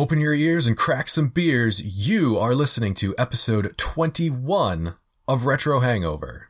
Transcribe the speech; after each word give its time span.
Open 0.00 0.18
your 0.18 0.32
ears 0.32 0.66
and 0.66 0.78
crack 0.78 1.08
some 1.08 1.28
beers. 1.28 2.08
You 2.08 2.38
are 2.38 2.54
listening 2.54 2.94
to 2.94 3.14
episode 3.18 3.76
21 3.76 4.94
of 5.28 5.44
Retro 5.44 5.80
Hangover. 5.80 6.49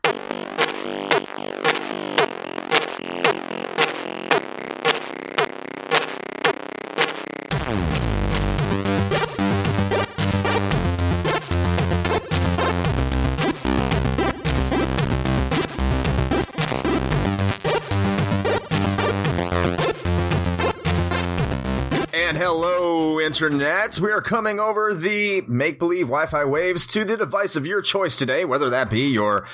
Internet. 23.41 23.99
We 23.99 24.11
are 24.11 24.21
coming 24.21 24.59
over 24.59 24.93
the 24.93 25.41
make 25.47 25.79
believe 25.79 26.05
Wi 26.05 26.27
Fi 26.27 26.45
waves 26.45 26.85
to 26.87 27.03
the 27.03 27.17
device 27.17 27.55
of 27.55 27.65
your 27.65 27.81
choice 27.81 28.15
today, 28.15 28.45
whether 28.45 28.69
that 28.69 28.91
be 28.91 29.09
your 29.09 29.47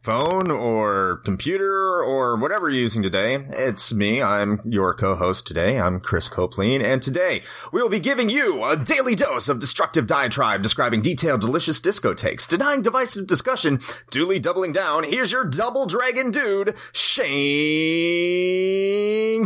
phone 0.00 0.50
or 0.50 1.22
computer 1.24 2.02
or 2.02 2.36
whatever 2.36 2.68
you're 2.68 2.80
using 2.80 3.04
today. 3.04 3.36
It's 3.50 3.94
me. 3.94 4.20
I'm 4.20 4.60
your 4.64 4.94
co 4.94 5.14
host 5.14 5.46
today. 5.46 5.78
I'm 5.78 6.00
Chris 6.00 6.28
Copeland. 6.28 6.82
And 6.82 7.00
today 7.00 7.44
we 7.72 7.80
will 7.80 7.88
be 7.88 8.00
giving 8.00 8.30
you 8.30 8.64
a 8.64 8.76
daily 8.76 9.14
dose 9.14 9.48
of 9.48 9.60
destructive 9.60 10.08
diatribe 10.08 10.60
describing 10.60 11.00
detailed, 11.00 11.40
delicious 11.40 11.78
disco 11.78 12.14
takes, 12.14 12.48
denying 12.48 12.82
divisive 12.82 13.28
discussion, 13.28 13.78
duly 14.10 14.40
doubling 14.40 14.72
down. 14.72 15.04
Here's 15.04 15.30
your 15.30 15.44
double 15.44 15.86
dragon 15.86 16.32
dude, 16.32 16.74
Shane 16.92 17.46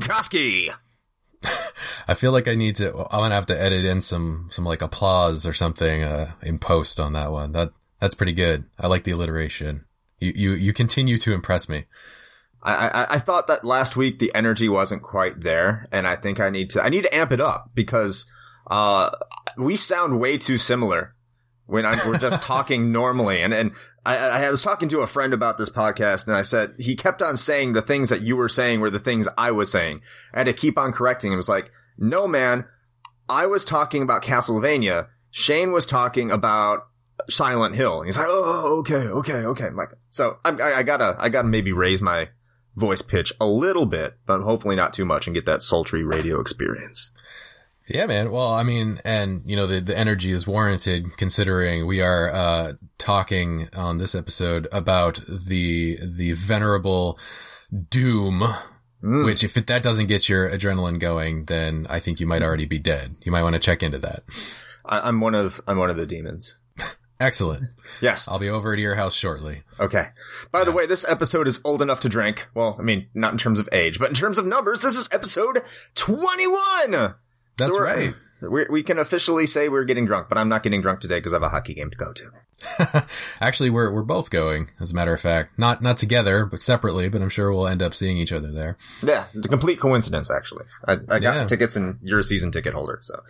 Koski. 0.01 0.73
I 2.09 2.15
feel 2.15 2.33
like 2.33 2.48
I 2.48 2.55
need 2.55 2.77
to. 2.77 2.88
I'm 2.97 3.20
gonna 3.20 3.34
have 3.34 3.47
to 3.47 3.61
edit 3.61 3.84
in 3.84 4.01
some 4.01 4.48
some 4.51 4.65
like 4.65 4.83
applause 4.83 5.47
or 5.47 5.52
something 5.52 6.02
uh, 6.02 6.33
in 6.43 6.59
post 6.59 6.98
on 7.00 7.12
that 7.12 7.33
one. 7.33 7.53
That 7.53 7.73
that's 8.00 8.14
pretty 8.14 8.33
good. 8.33 8.64
I 8.78 8.86
like 8.86 9.05
the 9.05 9.12
alliteration. 9.12 9.84
You 10.19 10.33
you 10.34 10.53
you 10.53 10.73
continue 10.73 11.19
to 11.19 11.33
impress 11.33 11.69
me. 11.69 11.84
I, 12.62 12.89
I, 12.89 13.14
I 13.14 13.19
thought 13.19 13.47
that 13.47 13.64
last 13.64 13.97
week 13.97 14.19
the 14.19 14.34
energy 14.34 14.69
wasn't 14.69 15.03
quite 15.03 15.41
there, 15.41 15.86
and 15.92 16.06
I 16.06 16.17
think 16.17 16.41
I 16.41 16.50
need 16.50 16.70
to 16.70 16.83
I 16.83 16.89
need 16.89 17.03
to 17.03 17.14
amp 17.14 17.33
it 17.33 17.41
up 17.41 17.70
because 17.75 18.27
uh 18.70 19.11
we 19.56 19.77
sound 19.77 20.20
way 20.20 20.39
too 20.39 20.58
similar 20.58 21.14
when 21.69 21.86
I'm, 21.86 21.98
we're 22.08 22.19
just 22.19 22.42
talking 22.42 22.91
normally. 22.92 23.41
And 23.41 23.55
and 23.55 23.72
I, 24.05 24.16
I 24.16 24.50
was 24.50 24.62
talking 24.62 24.88
to 24.88 25.00
a 25.00 25.06
friend 25.06 25.33
about 25.33 25.58
this 25.58 25.70
podcast, 25.70 26.27
and 26.27 26.34
I 26.34 26.42
said 26.42 26.74
he 26.78 26.97
kept 26.97 27.22
on 27.22 27.36
saying 27.36 27.74
the 27.74 27.83
things 27.83 28.08
that 28.08 28.22
you 28.22 28.36
were 28.36 28.48
saying 28.48 28.80
were 28.80 28.91
the 28.91 28.98
things 28.98 29.28
I 29.36 29.52
was 29.52 29.70
saying. 29.70 30.00
I 30.34 30.41
had 30.41 30.44
to 30.44 30.52
keep 30.52 30.78
on 30.78 30.92
correcting. 30.92 31.33
It 31.33 31.36
was 31.36 31.48
like, 31.48 31.70
no, 31.98 32.27
man, 32.27 32.64
I 33.28 33.46
was 33.46 33.64
talking 33.64 34.02
about 34.02 34.22
Castlevania. 34.22 35.08
Shane 35.30 35.72
was 35.72 35.86
talking 35.86 36.30
about 36.30 36.86
Silent 37.28 37.74
Hill. 37.74 37.98
And 37.98 38.06
he's 38.06 38.16
like, 38.16 38.27
oh, 38.28 38.78
okay, 38.78 38.94
okay, 38.94 39.44
okay. 39.44 39.66
I'm 39.66 39.77
like, 39.77 39.91
so 40.08 40.39
I, 40.44 40.50
I, 40.50 40.78
I 40.78 40.83
gotta, 40.83 41.16
I 41.19 41.28
gotta 41.28 41.48
maybe 41.48 41.72
raise 41.72 42.00
my 42.00 42.30
voice 42.77 43.02
pitch 43.02 43.33
a 43.41 43.46
little 43.46 43.86
bit, 43.86 44.14
but 44.27 44.41
hopefully 44.41 44.77
not 44.77 44.94
too 44.94 45.05
much 45.05 45.27
and 45.27 45.34
get 45.34 45.46
that 45.46 45.62
sultry 45.62 46.05
radio 46.05 46.41
experience. 46.41 47.12
Yeah, 47.89 48.06
man. 48.06 48.31
Well, 48.31 48.50
I 48.53 48.62
mean, 48.62 49.00
and 49.05 49.42
you 49.47 49.56
know, 49.56 49.67
the, 49.67 49.81
the 49.81 49.97
energy 49.98 50.31
is 50.31 50.47
warranted 50.47 51.17
considering 51.17 51.86
we 51.86 52.03
are, 52.03 52.30
uh, 52.33 52.72
talking 52.98 53.69
on 53.75 53.98
this 53.98 54.14
episode 54.14 54.69
about 54.72 55.20
the, 55.27 55.98
the 56.03 56.33
venerable 56.33 57.19
Doom, 57.91 58.45
Mm. 59.03 59.25
which 59.25 59.45
if 59.45 59.56
it, 59.56 59.69
that 59.69 59.84
doesn't 59.84 60.08
get 60.08 60.28
your 60.28 60.50
adrenaline 60.50 60.98
going, 60.98 61.45
then 61.45 61.86
I 61.89 62.00
think 62.00 62.19
you 62.19 62.27
might 62.27 62.42
already 62.42 62.67
be 62.67 62.80
dead. 62.80 63.14
You 63.22 63.30
might 63.30 63.45
want 63.45 63.53
to 63.53 63.61
check 63.61 63.80
into 63.84 63.98
that. 63.98 64.25
I, 64.84 64.98
I'm 65.06 65.20
one 65.20 65.36
of, 65.36 65.61
I'm 65.69 65.78
one 65.78 65.89
of 65.89 65.95
the 65.95 66.05
demons. 66.05 66.58
Excellent. 67.20 67.67
Yes. 68.00 68.27
I'll 68.27 68.41
be 68.41 68.48
over 68.48 68.75
to 68.75 68.83
your 68.83 68.97
house 68.97 69.14
shortly. 69.14 69.62
Okay. 69.78 70.08
By 70.50 70.64
the 70.64 70.73
way, 70.73 70.84
this 70.84 71.05
episode 71.08 71.46
is 71.46 71.61
old 71.64 71.80
enough 71.80 72.01
to 72.01 72.08
drink. 72.08 72.48
Well, 72.55 72.74
I 72.77 72.83
mean, 72.83 73.07
not 73.14 73.30
in 73.30 73.39
terms 73.39 73.61
of 73.61 73.68
age, 73.70 74.01
but 74.01 74.08
in 74.08 74.14
terms 74.17 74.36
of 74.36 74.46
numbers, 74.46 74.83
this 74.83 74.96
is 74.96 75.08
episode 75.13 75.63
21! 75.95 77.14
That's 77.58 77.74
So 77.74 77.80
right. 77.80 78.14
we 78.41 78.67
we 78.70 78.83
can 78.83 78.98
officially 78.98 79.46
say 79.46 79.69
we're 79.69 79.85
getting 79.85 80.07
drunk, 80.07 80.29
but 80.29 80.39
I'm 80.39 80.48
not 80.48 80.63
getting 80.63 80.80
drunk 80.80 81.01
today 81.01 81.19
because 81.19 81.33
I 81.33 81.36
have 81.36 81.42
a 81.42 81.48
hockey 81.51 81.74
game 81.74 81.91
to 81.91 81.96
go 81.96 82.13
to. 82.13 82.30
Actually, 83.41 83.70
we're 83.70 83.92
we're 83.92 84.02
both 84.02 84.30
going, 84.30 84.70
as 84.80 84.91
a 84.91 84.95
matter 84.95 85.13
of 85.13 85.20
fact. 85.20 85.58
Not 85.58 85.80
not 85.83 85.96
together, 85.98 86.45
but 86.45 86.61
separately. 86.61 87.08
But 87.08 87.23
I'm 87.23 87.29
sure 87.29 87.52
we'll 87.52 87.69
end 87.69 87.83
up 87.83 87.95
seeing 87.95 88.17
each 88.17 88.33
other 88.33 88.51
there. 88.51 88.77
Yeah, 89.02 89.27
it's 89.35 89.46
a 89.46 89.48
complete 89.48 89.79
coincidence, 89.80 90.30
actually. 90.30 90.64
I, 90.86 90.92
I 91.08 91.19
got 91.19 91.23
Yeah. 91.36 91.45
tickets 91.46 91.77
and 91.77 91.98
you're 92.02 92.19
a 92.19 92.24
season 92.24 92.51
ticket 92.51 92.74
holder, 92.74 92.98
so. 93.02 93.23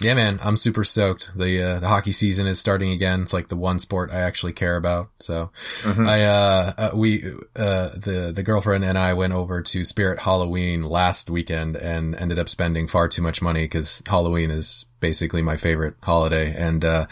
Yeah, 0.00 0.14
man, 0.14 0.40
I'm 0.42 0.56
super 0.56 0.82
stoked. 0.84 1.30
The 1.36 1.62
uh, 1.62 1.80
the 1.80 1.88
hockey 1.88 2.12
season 2.12 2.46
is 2.46 2.58
starting 2.58 2.90
again. 2.90 3.22
It's 3.22 3.32
like 3.32 3.48
the 3.48 3.56
one 3.56 3.78
sport 3.78 4.10
I 4.10 4.20
actually 4.20 4.52
care 4.52 4.76
about. 4.76 5.10
So, 5.20 5.50
I 5.84 6.22
uh, 6.22 6.72
uh 6.76 6.90
we 6.94 7.24
uh 7.56 7.90
the 7.94 8.32
the 8.34 8.42
girlfriend 8.42 8.84
and 8.84 8.98
I 8.98 9.14
went 9.14 9.32
over 9.32 9.62
to 9.62 9.84
Spirit 9.84 10.18
Halloween 10.18 10.82
last 10.82 11.30
weekend 11.30 11.76
and 11.76 12.16
ended 12.16 12.38
up 12.40 12.48
spending 12.48 12.88
far 12.88 13.06
too 13.08 13.22
much 13.22 13.40
money 13.40 13.64
because 13.64 14.02
Halloween 14.06 14.50
is 14.50 14.84
basically 14.98 15.42
my 15.42 15.56
favorite 15.56 15.94
holiday. 16.02 16.54
And 16.56 16.84
uh, 16.84 17.06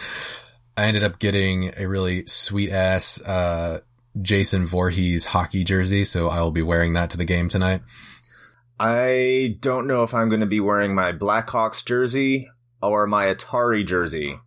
I 0.76 0.84
ended 0.84 1.02
up 1.04 1.18
getting 1.18 1.72
a 1.76 1.86
really 1.86 2.24
sweet 2.26 2.70
ass 2.70 3.20
uh 3.22 3.80
Jason 4.20 4.66
Voorhees 4.66 5.26
hockey 5.26 5.64
jersey. 5.64 6.04
So 6.04 6.28
I 6.28 6.40
will 6.42 6.52
be 6.52 6.62
wearing 6.62 6.92
that 6.94 7.10
to 7.10 7.16
the 7.16 7.24
game 7.24 7.48
tonight. 7.48 7.80
I 8.78 9.56
don't 9.60 9.86
know 9.86 10.02
if 10.02 10.12
I'm 10.14 10.28
going 10.28 10.40
to 10.40 10.46
be 10.46 10.60
wearing 10.60 10.94
my 10.94 11.12
Blackhawks 11.12 11.84
jersey 11.84 12.48
or 12.82 13.06
my 13.06 13.26
Atari 13.32 13.86
jersey, 13.86 14.38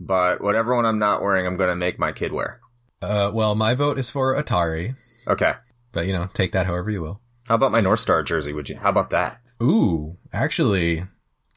but 0.00 0.40
whatever 0.40 0.74
one 0.74 0.86
I'm 0.86 0.98
not 0.98 1.20
wearing, 1.20 1.46
I'm 1.46 1.56
going 1.56 1.68
to 1.70 1.76
make 1.76 1.98
my 1.98 2.12
kid 2.12 2.32
wear. 2.32 2.60
Uh, 3.02 3.30
well, 3.34 3.54
my 3.54 3.74
vote 3.74 3.98
is 3.98 4.10
for 4.10 4.34
Atari, 4.40 4.96
Okay. 5.28 5.54
but 5.92 6.06
you 6.06 6.12
know, 6.12 6.28
take 6.32 6.52
that 6.52 6.66
however 6.66 6.90
you 6.90 7.02
will. 7.02 7.20
How 7.46 7.54
about 7.56 7.70
my 7.72 7.80
North 7.80 8.00
Star 8.00 8.22
jersey? 8.22 8.52
Would 8.52 8.68
you? 8.70 8.76
How 8.76 8.88
about 8.88 9.10
that? 9.10 9.40
Ooh, 9.62 10.16
actually, 10.32 11.04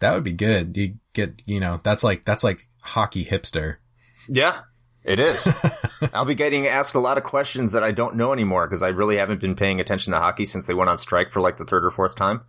that 0.01 0.13
would 0.13 0.23
be 0.23 0.33
good. 0.33 0.75
You 0.75 0.95
get, 1.13 1.41
you 1.45 1.59
know, 1.59 1.79
that's 1.83 2.03
like 2.03 2.25
that's 2.25 2.43
like 2.43 2.67
hockey 2.81 3.23
hipster. 3.25 3.77
Yeah, 4.29 4.61
it 5.03 5.19
is. 5.19 5.47
I'll 6.13 6.25
be 6.25 6.35
getting 6.35 6.67
asked 6.67 6.93
a 6.95 6.99
lot 6.99 7.17
of 7.17 7.23
questions 7.23 7.71
that 7.71 7.83
I 7.83 7.91
don't 7.91 8.15
know 8.15 8.31
anymore 8.31 8.67
because 8.67 8.81
I 8.83 8.89
really 8.89 9.17
haven't 9.17 9.39
been 9.41 9.55
paying 9.55 9.79
attention 9.79 10.13
to 10.13 10.19
hockey 10.19 10.45
since 10.45 10.65
they 10.65 10.73
went 10.73 10.89
on 10.89 10.97
strike 10.97 11.31
for 11.31 11.41
like 11.41 11.57
the 11.57 11.65
third 11.65 11.83
or 11.85 11.91
fourth 11.91 12.15
time 12.15 12.41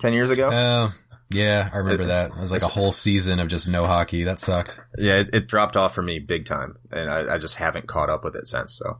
10 0.00 0.12
years 0.12 0.30
ago. 0.30 0.50
Oh, 0.52 0.94
yeah, 1.30 1.70
I 1.72 1.78
remember 1.78 2.04
that. 2.04 2.30
It 2.32 2.36
was 2.36 2.52
like 2.52 2.62
a 2.62 2.68
whole 2.68 2.92
season 2.92 3.40
of 3.40 3.48
just 3.48 3.66
no 3.66 3.86
hockey. 3.86 4.24
That 4.24 4.38
sucked. 4.38 4.78
yeah, 4.98 5.20
it, 5.20 5.30
it 5.32 5.48
dropped 5.48 5.76
off 5.76 5.94
for 5.94 6.02
me 6.02 6.18
big 6.18 6.44
time, 6.44 6.76
and 6.90 7.08
I, 7.10 7.36
I 7.36 7.38
just 7.38 7.56
haven't 7.56 7.88
caught 7.88 8.10
up 8.10 8.22
with 8.22 8.36
it 8.36 8.46
since. 8.46 8.74
So, 8.74 8.98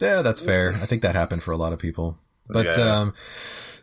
Yeah, 0.00 0.22
that's 0.22 0.40
fair. 0.40 0.74
I 0.80 0.86
think 0.86 1.02
that 1.02 1.14
happened 1.14 1.42
for 1.42 1.52
a 1.52 1.56
lot 1.58 1.74
of 1.74 1.78
people. 1.78 2.18
But 2.48 2.64
Yeah. 2.66 3.00
um, 3.00 3.14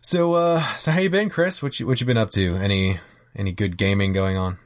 so 0.01 0.33
uh, 0.33 0.61
so 0.77 0.91
how 0.91 0.99
you 1.01 1.09
been, 1.11 1.29
Chris? 1.29 1.61
What 1.61 1.79
you 1.79 1.85
what 1.85 2.01
you 2.01 2.07
been 2.07 2.17
up 2.17 2.31
to? 2.31 2.55
Any 2.55 2.97
any 3.35 3.51
good 3.51 3.77
gaming 3.77 4.11
going 4.11 4.37
on? 4.37 4.57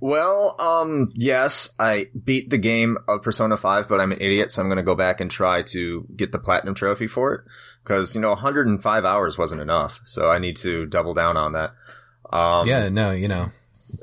Well, 0.00 0.60
um, 0.60 1.12
yes, 1.14 1.70
I 1.78 2.08
beat 2.24 2.50
the 2.50 2.58
game 2.58 2.98
of 3.08 3.22
Persona 3.22 3.56
5, 3.56 3.88
but 3.88 4.00
I'm 4.00 4.12
an 4.12 4.20
idiot, 4.20 4.50
so 4.50 4.62
I'm 4.62 4.68
going 4.68 4.76
to 4.76 4.82
go 4.82 4.94
back 4.94 5.20
and 5.20 5.30
try 5.30 5.62
to 5.62 6.06
get 6.16 6.32
the 6.32 6.38
platinum 6.38 6.74
trophy 6.74 7.06
for 7.06 7.34
it 7.34 7.40
because 7.82 8.14
you 8.14 8.20
know 8.20 8.30
105 8.30 9.04
hours 9.04 9.38
wasn't 9.38 9.60
enough, 9.60 10.00
so 10.04 10.30
I 10.30 10.38
need 10.38 10.56
to 10.58 10.86
double 10.86 11.14
down 11.14 11.36
on 11.36 11.52
that. 11.52 11.72
Um, 12.30 12.66
yeah, 12.66 12.88
no, 12.88 13.12
you 13.12 13.28
know, 13.28 13.50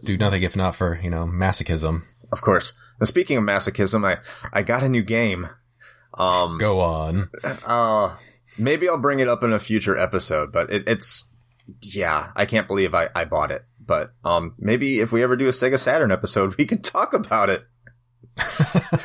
do 0.04 0.18
nothing 0.18 0.44
if 0.44 0.56
not 0.56 0.76
for 0.76 1.00
you 1.04 1.10
know 1.10 1.26
masochism. 1.26 2.04
of 2.32 2.42
course. 2.42 2.74
And 3.00 3.08
speaking 3.08 3.38
of 3.38 3.44
masochism, 3.44 4.06
I 4.06 4.20
I 4.52 4.64
got 4.64 4.84
a 4.84 4.90
new 4.90 5.04
game. 5.04 5.50
Um, 6.16 6.58
Go 6.58 6.80
on. 6.80 7.30
Uh, 7.44 8.16
maybe 8.58 8.88
I'll 8.88 8.98
bring 8.98 9.20
it 9.20 9.28
up 9.28 9.44
in 9.44 9.52
a 9.52 9.60
future 9.60 9.98
episode, 9.98 10.52
but 10.52 10.72
it, 10.72 10.88
it's, 10.88 11.26
yeah, 11.82 12.32
I 12.36 12.46
can't 12.46 12.68
believe 12.68 12.94
I, 12.94 13.10
I 13.16 13.26
bought 13.26 13.52
it. 13.52 13.66
But, 13.86 14.14
um, 14.24 14.56
maybe 14.58 15.00
if 15.00 15.12
we 15.12 15.24
ever 15.24 15.36
do 15.36 15.48
a 15.48 15.52
Sega 15.52 15.80
Saturn 15.80 16.12
episode, 16.12 16.56
we 16.58 16.66
can 16.66 16.82
talk 16.82 17.14
about 17.14 17.50
it. 17.50 17.64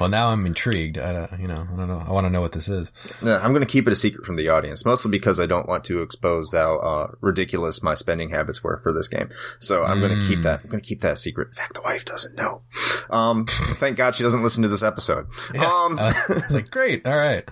Well, 0.00 0.08
now 0.08 0.28
I'm 0.30 0.44
intrigued. 0.44 0.98
I 0.98 1.12
don't, 1.12 1.40
you 1.40 1.46
know, 1.46 1.66
I 1.72 1.76
don't 1.76 1.88
know. 1.88 2.02
I 2.04 2.10
want 2.10 2.26
to 2.26 2.30
know 2.30 2.40
what 2.40 2.52
this 2.52 2.68
is. 2.68 2.90
Yeah, 3.22 3.38
I'm 3.38 3.52
going 3.52 3.64
to 3.64 3.70
keep 3.70 3.86
it 3.86 3.92
a 3.92 3.96
secret 3.96 4.26
from 4.26 4.36
the 4.36 4.48
audience, 4.48 4.84
mostly 4.84 5.10
because 5.10 5.38
I 5.38 5.46
don't 5.46 5.68
want 5.68 5.84
to 5.84 6.02
expose 6.02 6.50
how, 6.50 6.78
uh, 6.78 7.12
ridiculous 7.20 7.82
my 7.82 7.94
spending 7.94 8.30
habits 8.30 8.62
were 8.62 8.80
for 8.82 8.92
this 8.92 9.08
game. 9.08 9.28
So 9.60 9.84
I'm 9.84 10.00
going 10.00 10.18
to 10.20 10.26
keep 10.26 10.42
that, 10.42 10.62
I'm 10.64 10.70
going 10.70 10.82
to 10.82 10.86
keep 10.86 11.00
that 11.02 11.12
a 11.12 11.16
secret. 11.16 11.48
In 11.48 11.54
fact, 11.54 11.74
the 11.74 11.82
wife 11.82 12.04
doesn't 12.04 12.34
know. 12.34 12.62
Um, 13.08 13.46
thank 13.46 13.96
God 13.96 14.16
she 14.16 14.24
doesn't 14.24 14.42
listen 14.42 14.62
to 14.62 14.68
this 14.68 14.82
episode. 14.82 15.26
Um, 15.54 15.98
Uh, 15.98 16.12
it's 16.28 16.52
like 16.52 16.70
great. 16.72 17.06
All 17.06 17.16
right. 17.16 17.48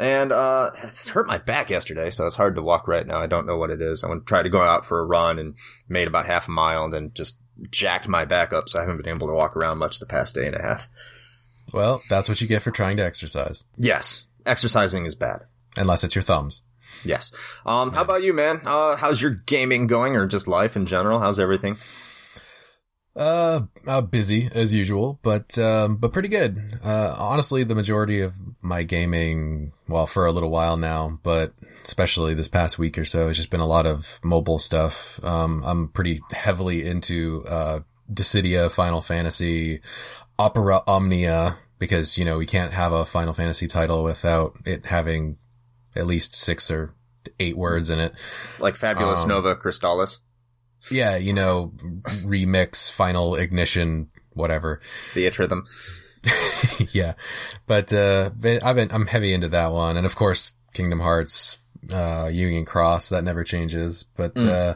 And 0.00 0.32
uh 0.32 0.70
it 0.82 1.08
hurt 1.08 1.26
my 1.26 1.38
back 1.38 1.70
yesterday 1.70 2.10
so 2.10 2.26
it's 2.26 2.36
hard 2.36 2.54
to 2.56 2.62
walk 2.62 2.88
right 2.88 3.06
now. 3.06 3.20
I 3.20 3.26
don't 3.26 3.46
know 3.46 3.56
what 3.56 3.70
it 3.70 3.80
is. 3.80 4.02
I 4.02 4.08
went 4.08 4.26
tried 4.26 4.42
to 4.44 4.48
go 4.48 4.60
out 4.62 4.86
for 4.86 4.98
a 5.00 5.04
run 5.04 5.38
and 5.38 5.54
made 5.88 6.08
about 6.08 6.26
half 6.26 6.48
a 6.48 6.50
mile 6.50 6.84
and 6.84 6.92
then 6.92 7.10
just 7.14 7.38
jacked 7.70 8.08
my 8.08 8.24
back 8.24 8.54
up 8.54 8.70
so 8.70 8.78
i 8.78 8.82
haven't 8.82 8.96
been 8.96 9.14
able 9.14 9.26
to 9.26 9.34
walk 9.34 9.54
around 9.54 9.76
much 9.78 9.98
the 9.98 10.06
past 10.06 10.34
day 10.34 10.46
and 10.46 10.56
a 10.56 10.62
half. 10.62 10.88
Well, 11.74 12.02
that's 12.08 12.28
what 12.28 12.40
you 12.40 12.46
get 12.46 12.62
for 12.62 12.70
trying 12.70 12.96
to 12.96 13.04
exercise, 13.04 13.62
yes. 13.76 14.24
Exercising 14.46 15.04
is 15.04 15.14
bad. 15.14 15.42
Unless 15.76 16.02
it's 16.02 16.14
your 16.14 16.22
thumbs. 16.24 16.62
yes. 17.04 17.32
Um 17.66 17.92
how 17.92 18.00
about 18.02 18.22
you 18.22 18.32
man? 18.32 18.62
Uh 18.64 18.96
how's 18.96 19.20
your 19.20 19.30
gaming 19.30 19.86
going 19.86 20.16
or 20.16 20.26
just 20.26 20.48
life 20.48 20.74
in 20.76 20.86
general? 20.86 21.20
How's 21.20 21.38
everything 21.38 21.76
Uh, 23.20 23.66
uh, 23.86 24.00
busy 24.00 24.48
as 24.54 24.72
usual, 24.72 25.18
but 25.20 25.58
um, 25.58 25.96
but 25.96 26.10
pretty 26.10 26.28
good. 26.28 26.58
Uh, 26.82 27.14
honestly, 27.18 27.62
the 27.64 27.74
majority 27.74 28.22
of 28.22 28.32
my 28.62 28.82
gaming, 28.82 29.72
well, 29.86 30.06
for 30.06 30.24
a 30.24 30.32
little 30.32 30.48
while 30.48 30.78
now, 30.78 31.18
but 31.22 31.52
especially 31.84 32.32
this 32.32 32.48
past 32.48 32.78
week 32.78 32.96
or 32.96 33.04
so, 33.04 33.28
has 33.28 33.36
just 33.36 33.50
been 33.50 33.60
a 33.60 33.66
lot 33.66 33.84
of 33.84 34.20
mobile 34.24 34.58
stuff. 34.58 35.22
Um, 35.22 35.62
I'm 35.66 35.88
pretty 35.88 36.22
heavily 36.32 36.86
into 36.86 37.44
uh, 37.46 37.80
Dissidia, 38.10 38.70
Final 38.70 39.02
Fantasy, 39.02 39.82
Opera 40.38 40.80
Omnia, 40.86 41.58
because 41.78 42.16
you 42.16 42.24
know 42.24 42.38
we 42.38 42.46
can't 42.46 42.72
have 42.72 42.94
a 42.94 43.04
Final 43.04 43.34
Fantasy 43.34 43.66
title 43.66 44.02
without 44.02 44.56
it 44.64 44.86
having 44.86 45.36
at 45.94 46.06
least 46.06 46.34
six 46.34 46.70
or 46.70 46.94
eight 47.38 47.58
words 47.58 47.90
in 47.90 47.98
it. 47.98 48.14
Like 48.58 48.76
Fabulous 48.76 49.20
um, 49.20 49.28
Nova 49.28 49.54
Crystallis. 49.56 50.20
Yeah, 50.90 51.16
you 51.16 51.32
know, 51.32 51.72
remix, 52.24 52.90
final 52.90 53.34
ignition, 53.34 54.08
whatever. 54.30 54.80
The 55.14 55.28
rhythm. 55.30 55.66
yeah. 56.92 57.14
But, 57.66 57.92
uh, 57.92 58.30
I've 58.62 58.76
been, 58.76 58.92
I'm 58.92 59.06
heavy 59.06 59.32
into 59.32 59.48
that 59.48 59.72
one. 59.72 59.96
And 59.96 60.06
of 60.06 60.16
course, 60.16 60.52
Kingdom 60.72 61.00
Hearts, 61.00 61.58
uh, 61.92 62.28
Union 62.32 62.64
Cross, 62.64 63.10
that 63.10 63.24
never 63.24 63.44
changes. 63.44 64.04
But, 64.16 64.34
mm. 64.36 64.48
uh, 64.48 64.74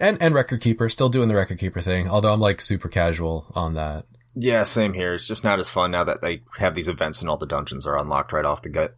and, 0.00 0.20
and 0.22 0.34
Record 0.34 0.60
Keeper, 0.60 0.88
still 0.88 1.08
doing 1.08 1.28
the 1.28 1.34
Record 1.34 1.58
Keeper 1.58 1.80
thing, 1.80 2.08
although 2.08 2.32
I'm 2.32 2.40
like 2.40 2.60
super 2.60 2.88
casual 2.88 3.46
on 3.54 3.74
that. 3.74 4.06
Yeah, 4.34 4.62
same 4.62 4.92
here. 4.92 5.14
It's 5.14 5.26
just 5.26 5.42
not 5.42 5.58
as 5.58 5.68
fun 5.68 5.90
now 5.90 6.04
that 6.04 6.22
they 6.22 6.42
have 6.58 6.74
these 6.74 6.86
events 6.86 7.20
and 7.20 7.28
all 7.28 7.38
the 7.38 7.46
dungeons 7.46 7.86
are 7.86 7.98
unlocked 7.98 8.32
right 8.32 8.44
off 8.44 8.62
the 8.62 8.68
gut. 8.68 8.96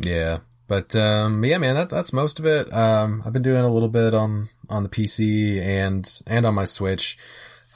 Yeah. 0.00 0.38
But 0.68 0.96
um, 0.96 1.44
yeah, 1.44 1.58
man, 1.58 1.76
that, 1.76 1.90
that's 1.90 2.12
most 2.12 2.38
of 2.38 2.46
it. 2.46 2.72
Um, 2.72 3.22
I've 3.24 3.32
been 3.32 3.42
doing 3.42 3.64
a 3.64 3.72
little 3.72 3.88
bit 3.88 4.14
on 4.14 4.48
on 4.68 4.82
the 4.82 4.88
PC 4.88 5.60
and 5.62 6.20
and 6.26 6.44
on 6.44 6.54
my 6.54 6.64
Switch. 6.64 7.16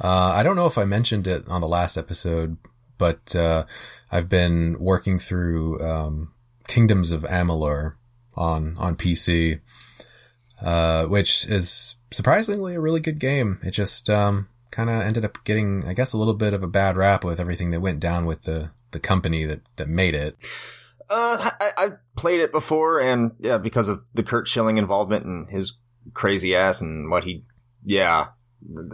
Uh, 0.03 0.33
I 0.35 0.43
don't 0.43 0.57
know 0.57 0.67
if 0.67 0.79
I 0.79 0.85
mentioned 0.85 1.27
it 1.27 1.47
on 1.49 1.61
the 1.61 1.69
last 1.69 1.97
episode, 1.97 2.57
but 2.99 3.37
uh, 3.37 3.65
I've 4.11 4.29
been 4.29 4.77
working 4.81 5.19
through 5.19 5.81
um, 5.81 6.33
Kingdoms 6.67 7.13
of 7.13 7.23
Amalur 7.23 7.95
on 8.35 8.77
on 8.79 8.97
PC, 8.97 9.61
uh, 10.61 11.05
which 11.07 11.47
is 11.47 11.97
surprisingly 12.11 12.75
a 12.75 12.81
really 12.81 13.01
good 13.01 13.19
game. 13.19 13.59
It 13.63 13.71
just 13.71 14.11
um, 14.11 14.49
kind 14.71 14.91
of 14.91 15.03
ended 15.03 15.25
up 15.25 15.45
getting, 15.45 15.85
I 15.87 15.93
guess, 15.93 16.13
a 16.13 16.19
little 16.19 16.35
bit 16.35 16.55
of 16.55 16.63
a 16.63 16.69
bad 16.69 16.97
rap 16.97 17.25
with 17.25 17.41
everything 17.41 17.71
that 17.71 17.81
went 17.81 18.01
down 18.01 18.25
with 18.25 18.43
the 18.43 18.71
the 18.91 19.01
company 19.01 19.45
that 19.45 19.61
that 19.77 19.89
made 19.89 20.15
it. 20.15 20.37
Uh, 21.11 21.51
I, 21.61 21.71
I've 21.77 21.99
played 22.17 22.41
it 22.41 22.53
before, 22.53 23.01
and 23.01 23.33
yeah, 23.41 23.59
because 23.59 23.89
of 23.89 24.07
the 24.15 24.23
Curt 24.23 24.47
Schilling 24.47 24.77
involvement 24.77 25.25
and 25.25 25.51
his 25.51 25.77
crazy 26.15 26.55
ass 26.55 26.81
and 26.81 27.11
what 27.11 27.25
he, 27.25 27.45
yeah, 27.85 28.29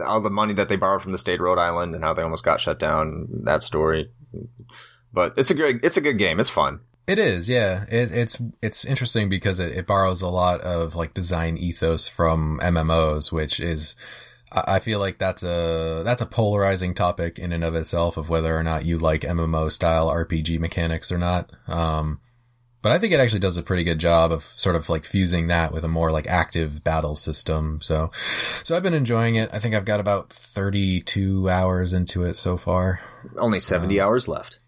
all 0.03 0.19
the 0.19 0.31
money 0.31 0.53
that 0.55 0.67
they 0.67 0.75
borrowed 0.75 1.03
from 1.03 1.11
the 1.11 1.19
state 1.19 1.35
of 1.35 1.41
Rhode 1.41 1.59
Island 1.59 1.93
and 1.93 2.03
how 2.03 2.13
they 2.13 2.23
almost 2.23 2.43
got 2.43 2.59
shut 2.59 2.79
down. 2.79 3.27
That 3.43 3.61
story, 3.61 4.11
but 5.13 5.33
it's 5.37 5.51
a 5.51 5.53
great, 5.53 5.79
it's 5.83 5.97
a 5.97 6.01
good 6.01 6.17
game. 6.17 6.39
It's 6.39 6.49
fun. 6.49 6.79
It 7.07 7.19
is, 7.19 7.47
yeah. 7.47 7.85
It, 7.89 8.11
it's 8.11 8.41
it's 8.61 8.83
interesting 8.83 9.29
because 9.29 9.61
it, 9.61 9.71
it 9.71 9.87
borrows 9.87 10.21
a 10.21 10.27
lot 10.27 10.59
of 10.61 10.95
like 10.95 11.13
design 11.13 11.55
ethos 11.55 12.09
from 12.09 12.59
MMOs, 12.61 13.31
which 13.31 13.59
is 13.61 13.95
I 14.51 14.79
feel 14.79 14.99
like 14.99 15.17
that's 15.17 15.43
a 15.43 16.03
that's 16.05 16.21
a 16.21 16.25
polarizing 16.25 16.93
topic 16.93 17.37
in 17.37 17.51
and 17.51 17.63
of 17.63 17.75
itself 17.75 18.15
of 18.15 18.29
whether 18.29 18.55
or 18.55 18.63
not 18.63 18.85
you 18.85 18.97
like 18.97 19.21
MMO 19.21 19.71
style 19.71 20.09
RPG 20.09 20.59
mechanics 20.59 21.11
or 21.11 21.17
not. 21.17 21.51
Um, 21.67 22.21
but 22.81 22.91
I 22.91 22.99
think 22.99 23.11
it 23.11 23.19
actually 23.19 23.39
does 23.39 23.57
a 23.57 23.63
pretty 23.63 23.83
good 23.83 23.99
job 23.99 24.31
of 24.31 24.45
sort 24.55 24.75
of 24.75 24.87
like 24.87 25.03
fusing 25.03 25.47
that 25.47 25.73
with 25.73 25.83
a 25.83 25.89
more 25.89 26.11
like 26.11 26.27
active 26.27 26.83
battle 26.83 27.15
system. 27.15 27.79
So, 27.81 28.11
so 28.63 28.75
I've 28.77 28.83
been 28.83 28.93
enjoying 28.93 29.35
it. 29.35 29.49
I 29.51 29.59
think 29.59 29.75
I've 29.75 29.83
got 29.83 29.99
about 29.99 30.29
32 30.31 31.49
hours 31.49 31.91
into 31.91 32.23
it 32.23 32.35
so 32.35 32.55
far. 32.55 33.01
Only 33.37 33.59
70 33.59 33.99
um, 33.99 34.07
hours 34.07 34.27
left. 34.27 34.59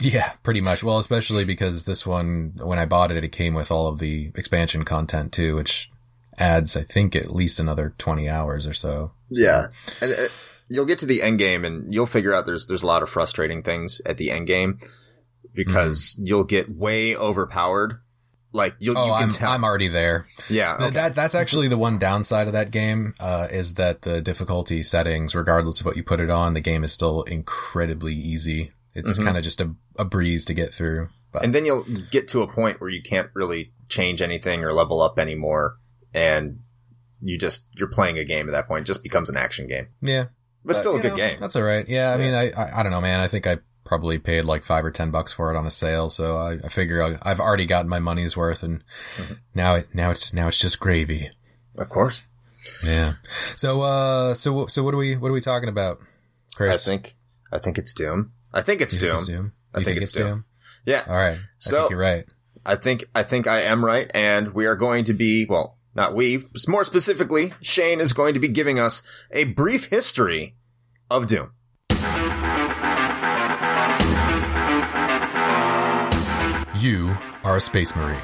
Yeah, 0.00 0.32
pretty 0.44 0.60
much. 0.60 0.82
Well, 0.82 0.98
especially 0.98 1.44
because 1.44 1.84
this 1.84 2.06
one, 2.06 2.52
when 2.56 2.78
I 2.78 2.86
bought 2.86 3.10
it, 3.10 3.22
it 3.22 3.32
came 3.32 3.54
with 3.54 3.70
all 3.70 3.88
of 3.88 3.98
the 3.98 4.30
expansion 4.36 4.84
content 4.84 5.32
too, 5.32 5.56
which 5.56 5.90
adds, 6.38 6.76
I 6.76 6.82
think, 6.82 7.14
at 7.16 7.34
least 7.34 7.60
another 7.60 7.94
20 7.98 8.28
hours 8.28 8.66
or 8.66 8.74
so. 8.74 9.12
Yeah. 9.30 9.68
And 10.00 10.12
uh, 10.12 10.28
you'll 10.68 10.86
get 10.86 10.98
to 11.00 11.06
the 11.06 11.22
end 11.22 11.38
game 11.38 11.64
and 11.64 11.92
you'll 11.92 12.06
figure 12.06 12.34
out 12.34 12.46
there's, 12.46 12.66
there's 12.66 12.82
a 12.82 12.86
lot 12.86 13.02
of 13.02 13.10
frustrating 13.10 13.62
things 13.62 14.00
at 14.06 14.16
the 14.16 14.30
end 14.30 14.46
game 14.46 14.78
because 15.54 16.16
mm. 16.18 16.26
you'll 16.26 16.44
get 16.44 16.70
way 16.70 17.16
overpowered. 17.16 17.94
Like 18.52 18.76
you'll, 18.78 18.96
oh, 18.96 19.06
you 19.06 19.12
I'm, 19.12 19.30
tell. 19.30 19.50
I'm 19.50 19.62
already 19.62 19.88
there. 19.88 20.26
Yeah. 20.48 20.74
Okay. 20.74 20.90
That, 20.90 21.14
that's 21.14 21.34
actually 21.34 21.68
the 21.68 21.76
one 21.76 21.98
downside 21.98 22.46
of 22.46 22.54
that 22.54 22.70
game, 22.70 23.12
uh, 23.20 23.48
is 23.50 23.74
that 23.74 24.02
the 24.02 24.22
difficulty 24.22 24.82
settings, 24.82 25.34
regardless 25.34 25.80
of 25.80 25.86
what 25.86 25.96
you 25.96 26.02
put 26.02 26.18
it 26.18 26.30
on, 26.30 26.54
the 26.54 26.60
game 26.60 26.82
is 26.82 26.92
still 26.92 27.24
incredibly 27.24 28.14
easy. 28.14 28.72
It's 28.94 29.14
mm-hmm. 29.14 29.24
kind 29.26 29.36
of 29.36 29.44
just 29.44 29.60
a, 29.60 29.74
a 29.98 30.04
breeze 30.06 30.46
to 30.46 30.54
get 30.54 30.72
through. 30.72 31.08
But. 31.30 31.44
And 31.44 31.54
then 31.54 31.66
you'll 31.66 31.84
get 32.10 32.26
to 32.28 32.40
a 32.40 32.48
point 32.48 32.80
where 32.80 32.88
you 32.88 33.02
can't 33.02 33.28
really 33.34 33.72
change 33.90 34.22
anything 34.22 34.64
or 34.64 34.72
level 34.72 35.02
up 35.02 35.18
anymore 35.18 35.76
and 36.18 36.58
you 37.22 37.38
just 37.38 37.66
you're 37.74 37.88
playing 37.88 38.18
a 38.18 38.24
game 38.24 38.48
at 38.48 38.52
that 38.52 38.66
point. 38.66 38.82
It 38.82 38.86
just 38.86 39.02
becomes 39.02 39.30
an 39.30 39.36
action 39.36 39.68
game. 39.68 39.88
Yeah, 40.02 40.26
but, 40.64 40.76
still 40.76 40.96
a 40.96 41.00
good 41.00 41.12
know, 41.12 41.16
game. 41.16 41.38
That's 41.40 41.56
all 41.56 41.62
right. 41.62 41.88
Yeah, 41.88 42.10
I 42.10 42.18
yeah. 42.18 42.24
mean, 42.24 42.34
I, 42.34 42.50
I, 42.50 42.80
I 42.80 42.82
don't 42.82 42.92
know, 42.92 43.00
man. 43.00 43.20
I 43.20 43.28
think 43.28 43.46
I 43.46 43.58
probably 43.84 44.18
paid 44.18 44.44
like 44.44 44.64
five 44.64 44.84
or 44.84 44.90
ten 44.90 45.10
bucks 45.10 45.32
for 45.32 45.54
it 45.54 45.56
on 45.56 45.66
a 45.66 45.70
sale, 45.70 46.10
so 46.10 46.36
I, 46.36 46.54
I 46.64 46.68
figure 46.68 47.18
I, 47.22 47.28
have 47.28 47.40
already 47.40 47.66
gotten 47.66 47.88
my 47.88 48.00
money's 48.00 48.36
worth, 48.36 48.62
and 48.62 48.82
mm-hmm. 49.16 49.34
now 49.54 49.76
it 49.76 49.88
now 49.94 50.10
it's 50.10 50.32
now 50.34 50.48
it's 50.48 50.58
just 50.58 50.80
gravy. 50.80 51.30
Of 51.78 51.88
course. 51.88 52.22
Yeah. 52.84 53.14
So 53.56 53.82
uh, 53.82 54.34
so 54.34 54.66
so 54.66 54.82
what 54.82 54.94
are 54.94 54.98
we 54.98 55.16
what 55.16 55.28
are 55.28 55.34
we 55.34 55.40
talking 55.40 55.68
about, 55.68 55.98
Chris? 56.54 56.86
I 56.86 56.90
think 56.90 57.16
I 57.52 57.58
think 57.58 57.78
it's 57.78 57.94
Doom. 57.94 58.32
I 58.52 58.62
think 58.62 58.80
it's, 58.80 58.96
Doom. 58.96 59.10
Think 59.10 59.20
it's 59.20 59.28
Doom. 59.28 59.52
I 59.72 59.76
think, 59.76 59.86
think, 59.86 60.02
it's 60.02 60.12
Doom. 60.12 60.26
Doom. 60.26 60.44
Yeah. 60.84 61.04
All 61.06 61.16
right. 61.16 61.38
So 61.58 61.76
I 61.76 61.80
think 61.80 61.90
you're 61.90 62.00
right. 62.00 62.24
I 62.64 62.76
think 62.76 63.04
I 63.14 63.22
think 63.22 63.46
I 63.46 63.62
am 63.62 63.84
right, 63.84 64.10
and 64.14 64.52
we 64.52 64.66
are 64.66 64.76
going 64.76 65.04
to 65.04 65.14
be 65.14 65.46
well 65.46 65.77
not 65.94 66.14
we, 66.14 66.46
more 66.66 66.84
specifically, 66.84 67.52
Shane 67.60 68.00
is 68.00 68.12
going 68.12 68.34
to 68.34 68.40
be 68.40 68.48
giving 68.48 68.78
us 68.78 69.02
a 69.30 69.44
brief 69.44 69.86
history 69.86 70.56
of 71.10 71.26
Doom. 71.26 71.52
You 76.76 77.16
are 77.42 77.56
a 77.56 77.60
space 77.60 77.96
marine, 77.96 78.20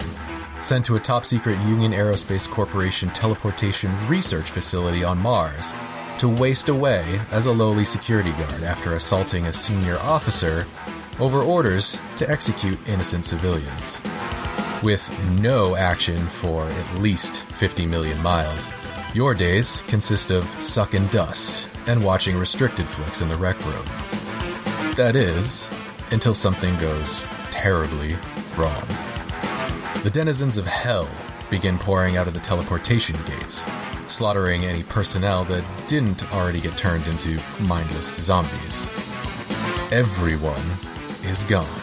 sent 0.61 0.85
to 0.87 0.97
a 0.97 1.01
top 1.01 1.25
secret 1.27 1.59
Union 1.61 1.93
Aerospace 1.93 2.49
Corporation 2.49 3.11
teleportation 3.11 4.09
research 4.09 4.51
facility 4.51 5.03
on 5.03 5.19
Mars 5.19 5.75
to 6.19 6.29
waste 6.29 6.69
away 6.69 7.21
as 7.33 7.47
a 7.47 7.53
lowly 7.53 7.85
security 7.85 8.31
guard 8.33 8.63
after 8.63 8.95
assaulting 8.95 9.47
a 9.47 9.53
senior 9.53 9.99
officer 9.99 10.67
over 11.19 11.41
orders 11.41 11.99
to 12.17 12.31
execute 12.31 12.79
innocent 12.87 13.25
civilians 13.25 14.01
with 14.85 15.11
no 15.41 15.77
action 15.77 16.19
for 16.19 16.67
at 16.67 16.99
least 16.99 17.41
50 17.43 17.87
million 17.87 18.23
miles. 18.23 18.71
Your 19.15 19.33
days 19.33 19.83
consist 19.87 20.31
of 20.31 20.45
sucking 20.63 21.07
dust 21.07 21.67
and 21.87 22.05
watching 22.05 22.37
restricted 22.37 22.87
flicks 22.87 23.23
in 23.23 23.31
the 23.31 23.37
rec 23.37 23.59
room. 23.65 23.85
That 24.97 25.17
is, 25.17 25.71
until 26.11 26.35
something 26.35 26.77
goes 26.77 27.25
terribly 27.51 28.15
wrong. 28.59 28.87
The 30.03 30.11
denizens 30.13 30.59
of 30.59 30.67
hell 30.67 31.09
begin 31.49 31.79
pouring 31.79 32.19
out 32.19 32.29
of 32.29 32.35
the 32.35 32.41
teleportation 32.41 33.17
gates, 33.27 33.65
slaughtering 34.07 34.65
any 34.65 34.83
personnel 34.83 35.45
that 35.47 35.65
didn't 35.89 36.31
already 36.35 36.61
get 36.61 36.77
turned 36.77 37.07
into 37.07 37.41
mindless 37.63 38.15
zombies. 38.17 38.87
Everyone 39.91 40.61
is 41.23 41.43
gone. 41.45 41.81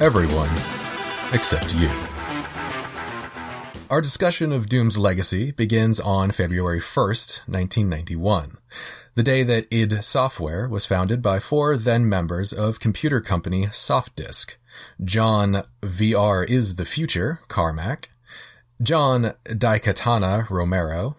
Everyone 0.00 0.48
except 1.32 1.74
you. 1.74 1.90
Our 3.90 4.00
discussion 4.00 4.52
of 4.52 4.68
Doom's 4.68 4.96
legacy 4.96 5.50
begins 5.50 6.00
on 6.00 6.30
February 6.30 6.80
1st, 6.80 7.40
1991, 7.46 8.56
the 9.14 9.22
day 9.22 9.42
that 9.42 9.66
id 9.70 10.02
Software 10.02 10.66
was 10.66 10.86
founded 10.86 11.20
by 11.20 11.40
four 11.40 11.76
then 11.76 12.08
members 12.08 12.54
of 12.54 12.80
computer 12.80 13.20
company 13.20 13.66
Softdisk, 13.66 14.54
John 15.04 15.64
VR 15.82 16.48
is 16.48 16.76
the 16.76 16.86
Future 16.86 17.40
Carmack, 17.48 18.08
John 18.82 19.34
Daikatana 19.44 20.48
Romero, 20.48 21.16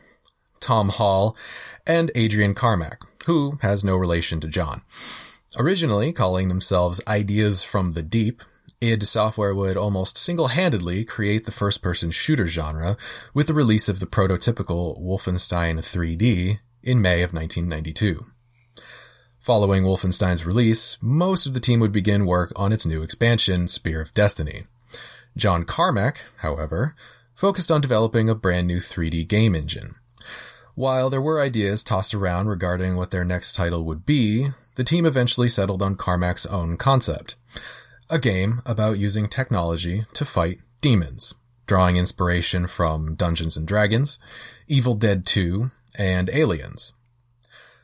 Tom 0.59 0.89
Hall, 0.89 1.37
and 1.85 2.09
Adrian 2.15 2.55
Carmack, 2.55 3.03
who 3.25 3.59
has 3.61 3.83
no 3.83 3.95
relation 3.95 4.39
to 4.41 4.47
John. 4.47 4.81
Originally 5.57 6.11
calling 6.11 6.47
themselves 6.47 6.99
Ideas 7.07 7.63
from 7.63 7.93
the 7.93 8.01
Deep, 8.01 8.41
id 8.83 9.07
Software 9.07 9.55
would 9.55 9.77
almost 9.77 10.17
single-handedly 10.17 11.05
create 11.05 11.45
the 11.45 11.51
first-person 11.51 12.11
shooter 12.11 12.47
genre 12.47 12.97
with 13.33 13.47
the 13.47 13.53
release 13.53 13.87
of 13.87 13.99
the 13.99 14.05
prototypical 14.05 15.01
Wolfenstein 15.01 15.77
3D 15.77 16.59
in 16.83 17.01
May 17.01 17.21
of 17.21 17.33
1992. 17.33 18.25
Following 19.39 19.83
Wolfenstein's 19.83 20.45
release, 20.45 20.97
most 21.01 21.45
of 21.45 21.53
the 21.53 21.61
team 21.61 21.79
would 21.79 21.93
begin 21.93 22.25
work 22.25 22.51
on 22.57 22.73
its 22.73 22.85
new 22.85 23.01
expansion, 23.01 23.67
Spear 23.69 24.01
of 24.01 24.13
Destiny. 24.13 24.65
John 25.37 25.63
Carmack, 25.63 26.17
however, 26.37 26.95
focused 27.35 27.71
on 27.71 27.81
developing 27.81 28.29
a 28.29 28.35
brand 28.35 28.67
new 28.67 28.77
3D 28.77 29.27
game 29.27 29.55
engine. 29.55 29.95
While 30.75 31.09
there 31.09 31.21
were 31.21 31.39
ideas 31.39 31.83
tossed 31.83 32.13
around 32.13 32.47
regarding 32.47 32.95
what 32.95 33.11
their 33.11 33.23
next 33.23 33.53
title 33.53 33.83
would 33.85 34.05
be, 34.05 34.49
the 34.75 34.83
team 34.83 35.05
eventually 35.05 35.47
settled 35.47 35.81
on 35.81 35.95
Carmack's 35.95 36.45
own 36.45 36.77
concept. 36.77 37.35
A 38.09 38.19
game 38.19 38.61
about 38.65 38.99
using 38.99 39.29
technology 39.29 40.05
to 40.13 40.25
fight 40.25 40.59
demons, 40.81 41.33
drawing 41.65 41.97
inspiration 41.97 42.67
from 42.67 43.15
Dungeons 43.15 43.55
and 43.55 43.67
Dragons, 43.67 44.19
Evil 44.67 44.95
Dead 44.95 45.25
2, 45.25 45.71
and 45.95 46.29
Aliens. 46.29 46.93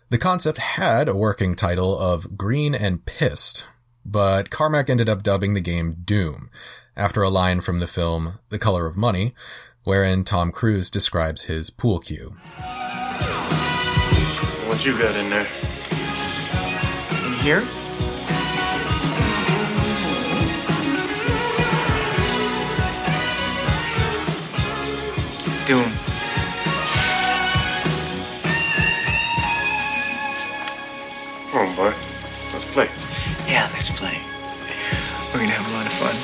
The 0.10 0.18
concept 0.18 0.58
had 0.58 1.08
a 1.08 1.16
working 1.16 1.56
title 1.56 1.98
of 1.98 2.38
Green 2.38 2.76
and 2.76 3.06
Pissed, 3.06 3.66
but 4.06 4.50
Carmack 4.50 4.90
ended 4.90 5.08
up 5.08 5.24
dubbing 5.24 5.54
the 5.54 5.62
game 5.62 5.96
Doom, 6.04 6.50
after 6.98 7.24
a 7.24 7.30
line 7.30 7.62
from 7.62 7.80
the 7.80 7.88
film 7.88 8.40
The 8.50 8.60
Color 8.60 8.86
of 8.86 8.98
Money, 8.98 9.34
wherein 9.84 10.24
Tom 10.24 10.52
Cruise 10.52 10.90
describes 10.92 11.46
his 11.46 11.70
pool 11.70 12.00
cue. 12.00 12.36
What 14.68 14.86
you 14.86 14.98
got 14.98 15.16
in 15.16 15.30
there? 15.30 15.48
In 17.26 17.34
here? 17.40 17.64
Doom. 25.70 25.84
Come 31.52 31.68
on, 31.68 31.76
boy. 31.76 31.94
Let's 32.52 32.66
play. 32.72 32.90
Yeah, 33.48 33.70
let's 33.74 33.92
play. 33.92 34.18
We're 35.32 35.42
gonna 35.42 35.52
have 35.52 35.72
a 35.72 35.78
lot 35.78 35.86
of 35.86 35.94
fun. 35.94 36.16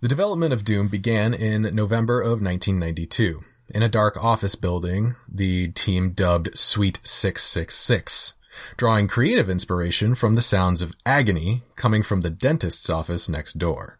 The 0.00 0.08
development 0.08 0.54
of 0.54 0.64
Doom 0.64 0.88
began 0.88 1.34
in 1.34 1.64
November 1.74 2.22
of 2.22 2.40
1992. 2.40 3.42
In 3.74 3.82
a 3.82 3.90
dark 3.90 4.16
office 4.24 4.54
building, 4.54 5.16
the 5.30 5.68
team 5.72 6.12
dubbed 6.12 6.56
Suite 6.56 7.00
666, 7.04 8.32
drawing 8.78 9.06
creative 9.06 9.50
inspiration 9.50 10.14
from 10.14 10.34
the 10.34 10.40
sounds 10.40 10.80
of 10.80 10.94
agony 11.04 11.60
coming 11.76 12.02
from 12.02 12.22
the 12.22 12.30
dentist's 12.30 12.88
office 12.88 13.28
next 13.28 13.58
door. 13.58 13.98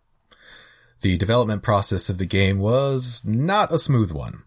The 1.02 1.18
development 1.18 1.62
process 1.62 2.08
of 2.08 2.16
the 2.16 2.24
game 2.24 2.58
was 2.58 3.20
not 3.22 3.70
a 3.70 3.78
smooth 3.78 4.10
one. 4.10 4.43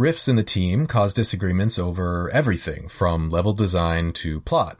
Rifts 0.00 0.28
in 0.28 0.36
the 0.36 0.42
team 0.42 0.86
caused 0.86 1.14
disagreements 1.14 1.78
over 1.78 2.30
everything 2.30 2.88
from 2.88 3.28
level 3.28 3.52
design 3.52 4.14
to 4.14 4.40
plot. 4.40 4.78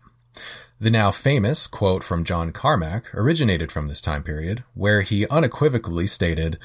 The 0.80 0.90
now 0.90 1.10
famous 1.10 1.66
quote 1.66 2.02
from 2.02 2.24
John 2.24 2.52
Carmack 2.52 3.14
originated 3.14 3.70
from 3.70 3.88
this 3.88 4.00
time 4.00 4.22
period, 4.22 4.64
where 4.72 5.02
he 5.02 5.28
unequivocally 5.28 6.06
stated, 6.06 6.58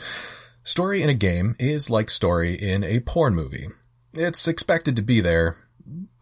Story 0.63 1.01
in 1.01 1.09
a 1.09 1.13
game 1.13 1.57
is 1.59 1.89
like 1.89 2.09
story 2.09 2.55
in 2.55 2.85
a 2.85 3.01
porn 3.01 3.35
movie. 3.35 3.67
It's 4.13 4.47
expected 4.47 4.95
to 4.95 5.01
be 5.01 5.19
there, 5.19 5.57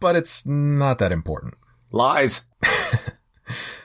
but 0.00 0.16
it's 0.16 0.44
not 0.44 0.98
that 0.98 1.12
important. 1.12 1.54
Lies. 1.92 2.40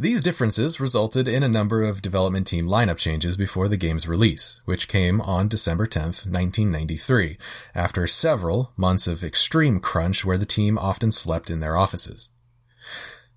These 0.00 0.22
differences 0.22 0.80
resulted 0.80 1.28
in 1.28 1.42
a 1.42 1.48
number 1.48 1.82
of 1.82 2.00
development 2.00 2.46
team 2.46 2.66
lineup 2.66 2.96
changes 2.96 3.36
before 3.36 3.68
the 3.68 3.76
game's 3.76 4.08
release, 4.08 4.58
which 4.64 4.88
came 4.88 5.20
on 5.20 5.46
December 5.46 5.86
10th, 5.86 6.24
1993, 6.24 7.36
after 7.74 8.06
several 8.06 8.72
months 8.78 9.06
of 9.06 9.22
extreme 9.22 9.78
crunch 9.78 10.24
where 10.24 10.38
the 10.38 10.46
team 10.46 10.78
often 10.78 11.12
slept 11.12 11.50
in 11.50 11.60
their 11.60 11.76
offices. 11.76 12.30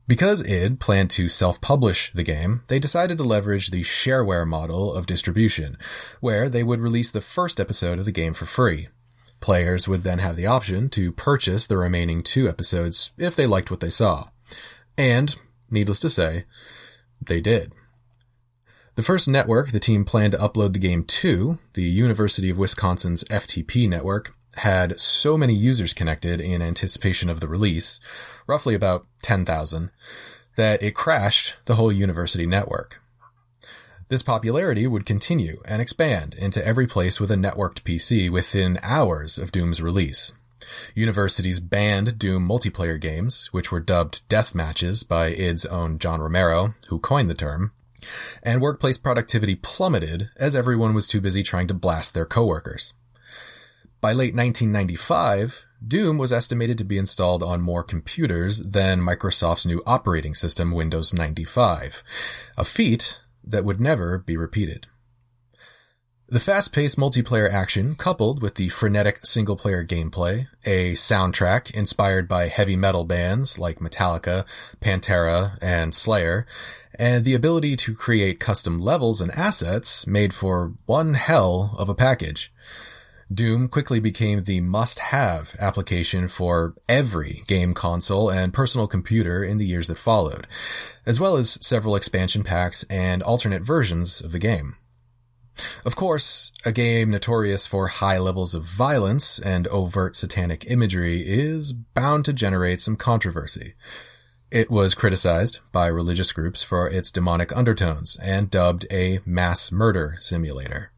Because 0.07 0.41
id 0.41 0.79
planned 0.79 1.09
to 1.09 1.27
self-publish 1.27 2.13
the 2.13 2.23
game, 2.23 2.61
they 2.69 2.79
decided 2.79 3.17
to 3.17 3.25
leverage 3.25 3.69
the 3.69 3.83
shareware 3.83 4.47
model 4.47 4.93
of 4.93 5.05
distribution, 5.05 5.77
where 6.21 6.47
they 6.47 6.63
would 6.63 6.79
release 6.79 7.11
the 7.11 7.19
first 7.19 7.59
episode 7.59 7.99
of 7.99 8.05
the 8.05 8.11
game 8.13 8.33
for 8.33 8.45
free. 8.45 8.87
Players 9.41 9.89
would 9.89 10.03
then 10.03 10.19
have 10.19 10.37
the 10.37 10.47
option 10.47 10.87
to 10.91 11.11
purchase 11.11 11.67
the 11.67 11.75
remaining 11.75 12.23
two 12.23 12.47
episodes 12.47 13.11
if 13.17 13.35
they 13.35 13.47
liked 13.47 13.69
what 13.69 13.81
they 13.81 13.89
saw. 13.89 14.29
And, 14.97 15.35
needless 15.73 15.99
to 15.99 16.09
say, 16.09 16.45
they 17.21 17.41
did. 17.41 17.73
The 18.95 19.03
first 19.03 19.27
network 19.27 19.71
the 19.71 19.79
team 19.79 20.05
planned 20.05 20.33
to 20.33 20.37
upload 20.37 20.73
the 20.73 20.79
game 20.79 21.03
to, 21.03 21.57
the 21.73 21.83
University 21.83 22.49
of 22.49 22.57
Wisconsin's 22.57 23.23
FTP 23.25 23.89
network, 23.89 24.35
had 24.57 24.99
so 24.99 25.35
many 25.35 25.55
users 25.55 25.93
connected 25.93 26.39
in 26.39 26.61
anticipation 26.61 27.27
of 27.27 27.39
the 27.39 27.47
release, 27.47 27.99
roughly 28.45 28.75
about 28.75 29.07
10,000, 29.23 29.91
that 30.55 30.83
it 30.83 30.93
crashed 30.93 31.55
the 31.65 31.75
whole 31.75 31.91
university 31.91 32.45
network. 32.45 33.01
This 34.09 34.21
popularity 34.21 34.85
would 34.85 35.07
continue 35.07 35.59
and 35.65 35.81
expand 35.81 36.35
into 36.35 36.63
every 36.63 36.85
place 36.85 37.19
with 37.19 37.31
a 37.31 37.35
networked 37.35 37.81
PC 37.81 38.29
within 38.29 38.79
hours 38.83 39.39
of 39.39 39.51
Doom's 39.51 39.81
release. 39.81 40.33
Universities 40.95 41.59
banned 41.59 42.17
Doom 42.17 42.47
multiplayer 42.47 42.99
games, 42.99 43.47
which 43.51 43.71
were 43.71 43.79
dubbed 43.79 44.21
death 44.29 44.53
matches 44.53 45.03
by 45.03 45.27
id's 45.27 45.65
own 45.65 45.99
John 45.99 46.21
Romero, 46.21 46.73
who 46.89 46.99
coined 46.99 47.29
the 47.29 47.35
term, 47.35 47.71
and 48.41 48.61
workplace 48.61 48.97
productivity 48.97 49.55
plummeted 49.55 50.29
as 50.37 50.55
everyone 50.55 50.93
was 50.93 51.07
too 51.07 51.21
busy 51.21 51.43
trying 51.43 51.67
to 51.67 51.73
blast 51.73 52.13
their 52.13 52.25
coworkers. 52.25 52.93
By 54.01 54.11
late 54.11 54.35
1995, 54.35 55.63
Doom 55.85 56.17
was 56.17 56.31
estimated 56.31 56.77
to 56.77 56.83
be 56.83 56.97
installed 56.97 57.41
on 57.41 57.61
more 57.61 57.83
computers 57.83 58.61
than 58.61 59.01
Microsoft's 59.01 59.65
new 59.65 59.81
operating 59.85 60.35
system, 60.35 60.71
Windows 60.71 61.13
95, 61.13 62.03
a 62.57 62.65
feat 62.65 63.19
that 63.43 63.65
would 63.65 63.79
never 63.79 64.17
be 64.17 64.37
repeated. 64.37 64.87
The 66.33 66.39
fast-paced 66.39 66.97
multiplayer 66.97 67.47
action, 67.47 67.93
coupled 67.93 68.41
with 68.41 68.55
the 68.55 68.69
frenetic 68.69 69.23
single-player 69.23 69.83
gameplay, 69.85 70.47
a 70.65 70.93
soundtrack 70.93 71.69
inspired 71.69 72.27
by 72.27 72.47
heavy 72.47 72.75
metal 72.75 73.03
bands 73.03 73.59
like 73.59 73.77
Metallica, 73.77 74.43
Pantera, 74.81 75.59
and 75.61 75.93
Slayer, 75.93 76.47
and 76.95 77.23
the 77.23 77.35
ability 77.35 77.75
to 77.75 77.93
create 77.93 78.39
custom 78.39 78.79
levels 78.79 79.21
and 79.21 79.29
assets 79.33 80.07
made 80.07 80.33
for 80.33 80.73
one 80.87 81.13
hell 81.13 81.75
of 81.77 81.87
a 81.87 81.93
package. 81.93 82.51
Doom 83.31 83.67
quickly 83.67 83.99
became 83.99 84.43
the 84.43 84.59
must-have 84.59 85.55
application 85.59 86.27
for 86.27 86.73
every 86.89 87.43
game 87.45 87.75
console 87.75 88.31
and 88.31 88.55
personal 88.55 88.87
computer 88.87 89.43
in 89.43 89.59
the 89.59 89.67
years 89.67 89.85
that 89.85 89.99
followed, 89.99 90.47
as 91.05 91.19
well 91.19 91.37
as 91.37 91.63
several 91.63 91.95
expansion 91.95 92.43
packs 92.43 92.83
and 92.89 93.21
alternate 93.21 93.61
versions 93.61 94.19
of 94.19 94.31
the 94.31 94.39
game. 94.39 94.77
Of 95.85 95.95
course, 95.95 96.51
a 96.65 96.71
game 96.71 97.11
notorious 97.11 97.67
for 97.67 97.87
high 97.87 98.17
levels 98.17 98.55
of 98.55 98.63
violence 98.63 99.39
and 99.39 99.67
overt 99.67 100.15
satanic 100.15 100.65
imagery 100.69 101.21
is 101.21 101.73
bound 101.73 102.25
to 102.25 102.33
generate 102.33 102.81
some 102.81 102.95
controversy. 102.95 103.73
It 104.49 104.69
was 104.69 104.93
criticized 104.93 105.59
by 105.71 105.87
religious 105.87 106.31
groups 106.31 106.63
for 106.63 106.87
its 106.87 107.11
demonic 107.11 107.55
undertones 107.55 108.17
and 108.21 108.49
dubbed 108.49 108.85
a 108.91 109.19
mass 109.25 109.71
murder 109.71 110.17
simulator. 110.19 110.91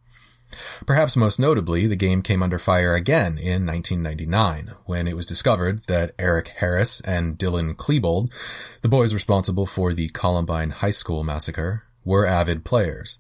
Perhaps 0.85 1.15
most 1.15 1.39
notably, 1.39 1.87
the 1.87 1.95
game 1.95 2.21
came 2.21 2.43
under 2.43 2.59
fire 2.59 2.93
again 2.93 3.37
in 3.37 3.65
1999 3.65 4.71
when 4.85 5.07
it 5.07 5.15
was 5.15 5.25
discovered 5.25 5.85
that 5.87 6.13
Eric 6.19 6.49
Harris 6.49 7.01
and 7.01 7.37
Dylan 7.37 7.75
Klebold, 7.75 8.31
the 8.81 8.89
boys 8.89 9.13
responsible 9.13 9.65
for 9.65 9.93
the 9.93 10.09
Columbine 10.09 10.69
High 10.69 10.91
School 10.91 11.23
massacre, 11.23 11.83
were 12.03 12.25
avid 12.25 12.63
players. 12.63 13.19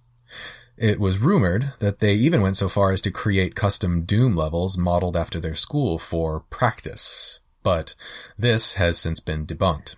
It 0.77 0.99
was 0.99 1.19
rumored 1.19 1.73
that 1.79 1.99
they 1.99 2.13
even 2.15 2.41
went 2.41 2.57
so 2.57 2.67
far 2.67 2.91
as 2.91 3.01
to 3.01 3.11
create 3.11 3.55
custom 3.55 4.03
Doom 4.03 4.35
levels 4.35 4.77
modeled 4.77 5.15
after 5.15 5.39
their 5.39 5.55
school 5.55 5.97
for 5.97 6.41
practice. 6.49 7.39
But 7.63 7.95
this 8.37 8.73
has 8.73 8.97
since 8.97 9.19
been 9.19 9.45
debunked. 9.45 9.95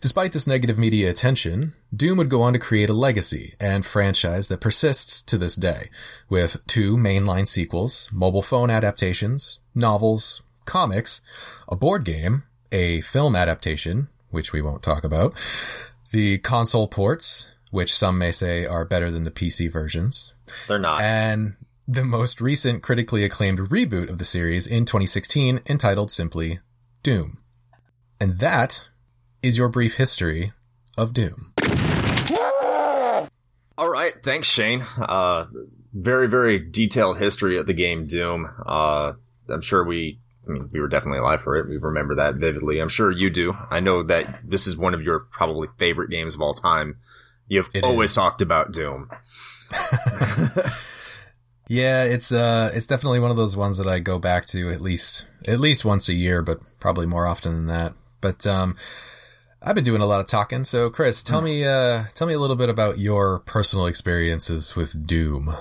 Despite 0.00 0.32
this 0.32 0.46
negative 0.46 0.78
media 0.78 1.10
attention, 1.10 1.74
Doom 1.94 2.18
would 2.18 2.30
go 2.30 2.40
on 2.40 2.52
to 2.52 2.58
create 2.58 2.88
a 2.88 2.94
legacy 2.94 3.54
and 3.60 3.84
franchise 3.84 4.48
that 4.48 4.60
persists 4.60 5.20
to 5.22 5.36
this 5.36 5.56
day, 5.56 5.90
with 6.28 6.64
two 6.66 6.96
mainline 6.96 7.48
sequels, 7.48 8.08
mobile 8.12 8.42
phone 8.42 8.70
adaptations, 8.70 9.60
novels, 9.74 10.40
comics, 10.64 11.20
a 11.68 11.74
board 11.74 12.04
game, 12.04 12.44
a 12.70 13.00
film 13.00 13.34
adaptation, 13.34 14.08
which 14.30 14.52
we 14.52 14.62
won't 14.62 14.82
talk 14.82 15.02
about, 15.02 15.34
the 16.12 16.38
console 16.38 16.86
ports, 16.86 17.48
which 17.70 17.94
some 17.94 18.18
may 18.18 18.32
say 18.32 18.64
are 18.66 18.84
better 18.84 19.10
than 19.10 19.24
the 19.24 19.30
PC 19.30 19.70
versions. 19.70 20.32
They're 20.66 20.78
not. 20.78 21.00
And 21.00 21.56
the 21.86 22.04
most 22.04 22.40
recent 22.40 22.82
critically 22.82 23.24
acclaimed 23.24 23.58
reboot 23.58 24.10
of 24.10 24.18
the 24.18 24.24
series 24.24 24.66
in 24.66 24.84
2016 24.84 25.60
entitled 25.66 26.12
simply 26.12 26.60
Doom. 27.02 27.38
And 28.20 28.38
that 28.38 28.82
is 29.42 29.56
your 29.56 29.68
brief 29.68 29.94
history 29.94 30.52
of 30.96 31.12
Doom. 31.12 31.52
All 33.78 33.88
right, 33.88 34.12
thanks, 34.24 34.48
Shane. 34.48 34.84
Uh, 34.98 35.46
very, 35.92 36.28
very 36.28 36.58
detailed 36.58 37.18
history 37.18 37.56
of 37.58 37.66
the 37.66 37.72
game 37.72 38.06
Doom. 38.06 38.50
Uh, 38.66 39.12
I'm 39.48 39.62
sure 39.62 39.84
we, 39.84 40.18
I 40.46 40.50
mean, 40.50 40.68
we 40.72 40.80
were 40.80 40.88
definitely 40.88 41.20
alive 41.20 41.40
for 41.40 41.56
it. 41.56 41.68
We 41.68 41.76
remember 41.76 42.16
that 42.16 42.34
vividly. 42.34 42.80
I'm 42.80 42.88
sure 42.88 43.10
you 43.10 43.30
do. 43.30 43.54
I 43.70 43.80
know 43.80 44.02
that 44.02 44.40
this 44.44 44.66
is 44.66 44.76
one 44.76 44.94
of 44.94 45.02
your 45.02 45.20
probably 45.20 45.68
favorite 45.78 46.10
games 46.10 46.34
of 46.34 46.40
all 46.42 46.54
time. 46.54 46.96
You've 47.48 47.68
It 47.74 47.82
always 47.84 48.10
is. 48.10 48.14
talked 48.14 48.42
about 48.42 48.72
Doom. 48.72 49.10
Yeah, 51.70 52.04
it's 52.04 52.32
uh, 52.32 52.70
it's 52.72 52.86
definitely 52.86 53.20
one 53.20 53.30
of 53.30 53.36
those 53.36 53.54
ones 53.54 53.76
that 53.76 53.86
I 53.86 53.98
go 53.98 54.18
back 54.18 54.46
to 54.46 54.70
at 54.72 54.80
least 54.80 55.26
at 55.46 55.60
least 55.60 55.84
once 55.84 56.08
a 56.08 56.14
year, 56.14 56.40
but 56.40 56.60
probably 56.80 57.04
more 57.04 57.26
often 57.26 57.52
than 57.54 57.66
that. 57.66 57.92
But 58.22 58.46
um, 58.46 58.74
I've 59.60 59.74
been 59.74 59.84
doing 59.84 60.00
a 60.00 60.06
lot 60.06 60.20
of 60.20 60.26
talking. 60.26 60.64
So, 60.64 60.88
Chris, 60.88 61.22
tell 61.22 61.42
me 61.42 61.64
uh, 61.66 62.04
tell 62.14 62.26
me 62.26 62.32
a 62.32 62.38
little 62.38 62.56
bit 62.56 62.70
about 62.70 62.98
your 62.98 63.40
personal 63.40 63.84
experiences 63.84 64.74
with 64.76 65.06
Doom. 65.06 65.54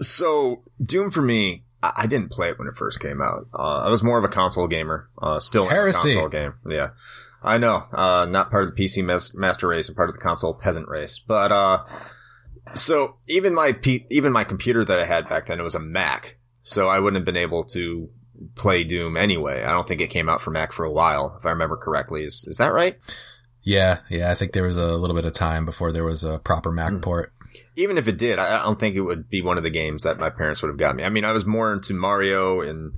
So, 0.00 0.64
Doom 0.82 1.12
for 1.12 1.22
me, 1.22 1.62
I, 1.80 1.92
I 1.98 2.06
didn't 2.08 2.32
play 2.32 2.48
it 2.48 2.58
when 2.58 2.66
it 2.66 2.74
first 2.74 2.98
came 2.98 3.22
out. 3.22 3.46
Uh, 3.54 3.84
I 3.86 3.90
was 3.90 4.02
more 4.02 4.18
of 4.18 4.24
a 4.24 4.28
console 4.28 4.66
gamer. 4.66 5.08
Uh, 5.22 5.38
still 5.38 5.68
Heresy. 5.68 6.10
a 6.10 6.14
console 6.14 6.28
game. 6.28 6.54
Yeah. 6.68 6.88
I 7.44 7.58
know. 7.58 7.84
Uh, 7.92 8.26
not 8.28 8.50
part 8.50 8.64
of 8.64 8.74
the 8.74 8.82
PC 8.84 9.04
mas- 9.04 9.34
master 9.34 9.68
race 9.68 9.88
and 9.88 9.96
part 9.96 10.08
of 10.08 10.14
the 10.14 10.20
console 10.20 10.54
peasant 10.54 10.88
race. 10.88 11.18
But, 11.18 11.52
uh, 11.52 11.84
so 12.74 13.16
even 13.28 13.54
my 13.54 13.72
P- 13.72 14.06
even 14.10 14.32
my 14.32 14.44
computer 14.44 14.84
that 14.84 14.98
I 14.98 15.04
had 15.04 15.28
back 15.28 15.46
then, 15.46 15.60
it 15.60 15.64
was 15.64 15.74
a 15.74 15.80
Mac. 15.80 16.38
So 16.62 16.88
I 16.88 16.98
wouldn't 16.98 17.18
have 17.20 17.26
been 17.26 17.36
able 17.42 17.64
to 17.64 18.08
play 18.54 18.82
Doom 18.84 19.16
anyway. 19.16 19.62
I 19.62 19.70
don't 19.72 19.86
think 19.86 20.00
it 20.00 20.08
came 20.08 20.28
out 20.28 20.40
for 20.40 20.50
Mac 20.50 20.72
for 20.72 20.84
a 20.84 20.90
while, 20.90 21.36
if 21.38 21.44
I 21.46 21.50
remember 21.50 21.76
correctly. 21.76 22.24
Is, 22.24 22.44
is 22.48 22.56
that 22.56 22.72
right? 22.72 22.98
Yeah, 23.62 23.98
yeah, 24.10 24.30
I 24.30 24.34
think 24.34 24.52
there 24.52 24.64
was 24.64 24.76
a 24.76 24.94
little 24.96 25.16
bit 25.16 25.24
of 25.24 25.32
time 25.32 25.64
before 25.64 25.92
there 25.92 26.04
was 26.04 26.24
a 26.24 26.38
proper 26.38 26.72
Mac 26.72 26.92
Mm. 26.92 27.02
port. 27.02 27.32
even 27.76 27.96
if 27.98 28.08
it 28.08 28.18
did, 28.18 28.38
I 28.38 28.56
I 28.58 28.62
don't 28.64 28.80
think 28.80 28.96
it 28.96 29.02
would 29.02 29.30
be 29.30 29.40
one 29.40 29.56
of 29.56 29.62
the 29.62 29.70
games 29.70 30.02
that 30.02 30.18
my 30.18 30.28
parents 30.28 30.60
would 30.60 30.68
have 30.70 30.76
got 30.76 30.96
me. 30.96 31.04
I 31.04 31.08
mean, 31.08 31.24
I 31.24 31.30
was 31.32 31.46
more 31.46 31.72
into 31.72 31.94
Mario 31.94 32.60
and 32.60 32.92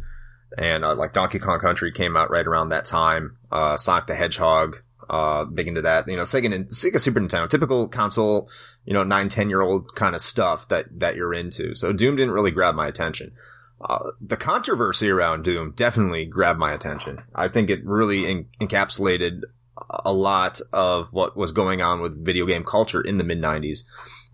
and 0.56 0.84
uh, 0.84 0.94
like 0.94 1.12
Donkey 1.12 1.38
Kong 1.38 1.60
Country 1.60 1.92
came 1.92 2.16
out 2.16 2.30
right 2.30 2.46
around 2.46 2.70
that 2.70 2.84
time. 2.84 3.36
Uh, 3.50 3.76
Sonic 3.76 4.06
the 4.06 4.14
Hedgehog, 4.14 4.76
uh, 5.08 5.44
big 5.44 5.68
into 5.68 5.82
that. 5.82 6.08
You 6.08 6.16
know, 6.16 6.22
Sega, 6.22 6.66
Sega 6.68 7.00
Super 7.00 7.20
Nintendo, 7.20 7.48
typical 7.48 7.88
console, 7.88 8.48
you 8.84 8.94
know, 8.94 9.02
nine, 9.02 9.28
ten 9.28 9.48
year 9.48 9.60
old 9.60 9.94
kind 9.94 10.14
of 10.14 10.22
stuff 10.22 10.68
that 10.68 10.86
that 11.00 11.16
you're 11.16 11.34
into. 11.34 11.75
So 11.75 11.92
Doom 11.92 12.16
didn't 12.16 12.34
really 12.34 12.50
grab 12.50 12.75
my 12.75 12.88
attention. 12.88 13.32
Uh, 13.80 14.10
the 14.20 14.36
controversy 14.36 15.10
around 15.10 15.44
Doom 15.44 15.72
definitely 15.76 16.25
grabbed 16.25 16.58
my 16.58 16.72
attention. 16.72 17.22
I 17.34 17.48
think 17.48 17.68
it 17.68 17.84
really 17.84 18.26
en- 18.26 18.46
encapsulated 18.60 19.42
a 19.90 20.12
lot 20.12 20.60
of 20.72 21.12
what 21.12 21.36
was 21.36 21.52
going 21.52 21.82
on 21.82 22.00
with 22.00 22.25
video 22.25 22.46
game 22.46 22.64
culture 22.64 23.00
in 23.00 23.18
the 23.18 23.25
mid 23.25 23.40
90s. 23.40 23.80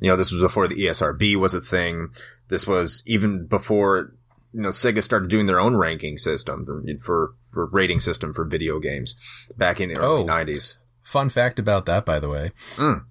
You 0.01 0.09
know, 0.09 0.17
this 0.17 0.33
was 0.33 0.41
before 0.41 0.69
the 0.69 0.77
ESRB 0.77 1.37
was 1.37 1.55
a 1.55 1.61
thing. 1.61 2.11
This 2.49 2.67
was 2.67 3.03
even 3.07 3.47
before, 3.47 4.15
you 4.53 4.61
know, 4.61 4.69
Sega 4.71 5.03
started 5.03 5.29
doing 5.31 5.47
their 5.47 5.61
own 5.61 5.77
ranking 5.77 6.19
system 6.19 6.67
for, 7.05 7.35
for 7.53 7.67
rating 7.67 8.01
system 8.01 8.33
for 8.35 8.45
video 8.45 8.79
games 8.79 9.17
back 9.57 9.81
in 9.81 9.89
the 9.93 9.99
early 9.99 10.23
Oh. 10.23 10.27
90s. 10.27 10.77
Fun 11.03 11.29
fact 11.31 11.59
about 11.59 11.87
that, 11.87 12.05
by 12.05 12.21
the 12.21 12.29
way. 12.29 12.53
Mm. 12.77 13.05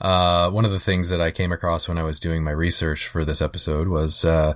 Uh, 0.00 0.50
one 0.50 0.64
of 0.64 0.70
the 0.70 0.80
things 0.80 1.10
that 1.10 1.20
I 1.20 1.30
came 1.30 1.52
across 1.52 1.86
when 1.88 1.98
I 1.98 2.02
was 2.02 2.18
doing 2.18 2.42
my 2.42 2.50
research 2.50 3.06
for 3.06 3.24
this 3.24 3.42
episode 3.42 3.88
was, 3.88 4.24
uh, 4.24 4.54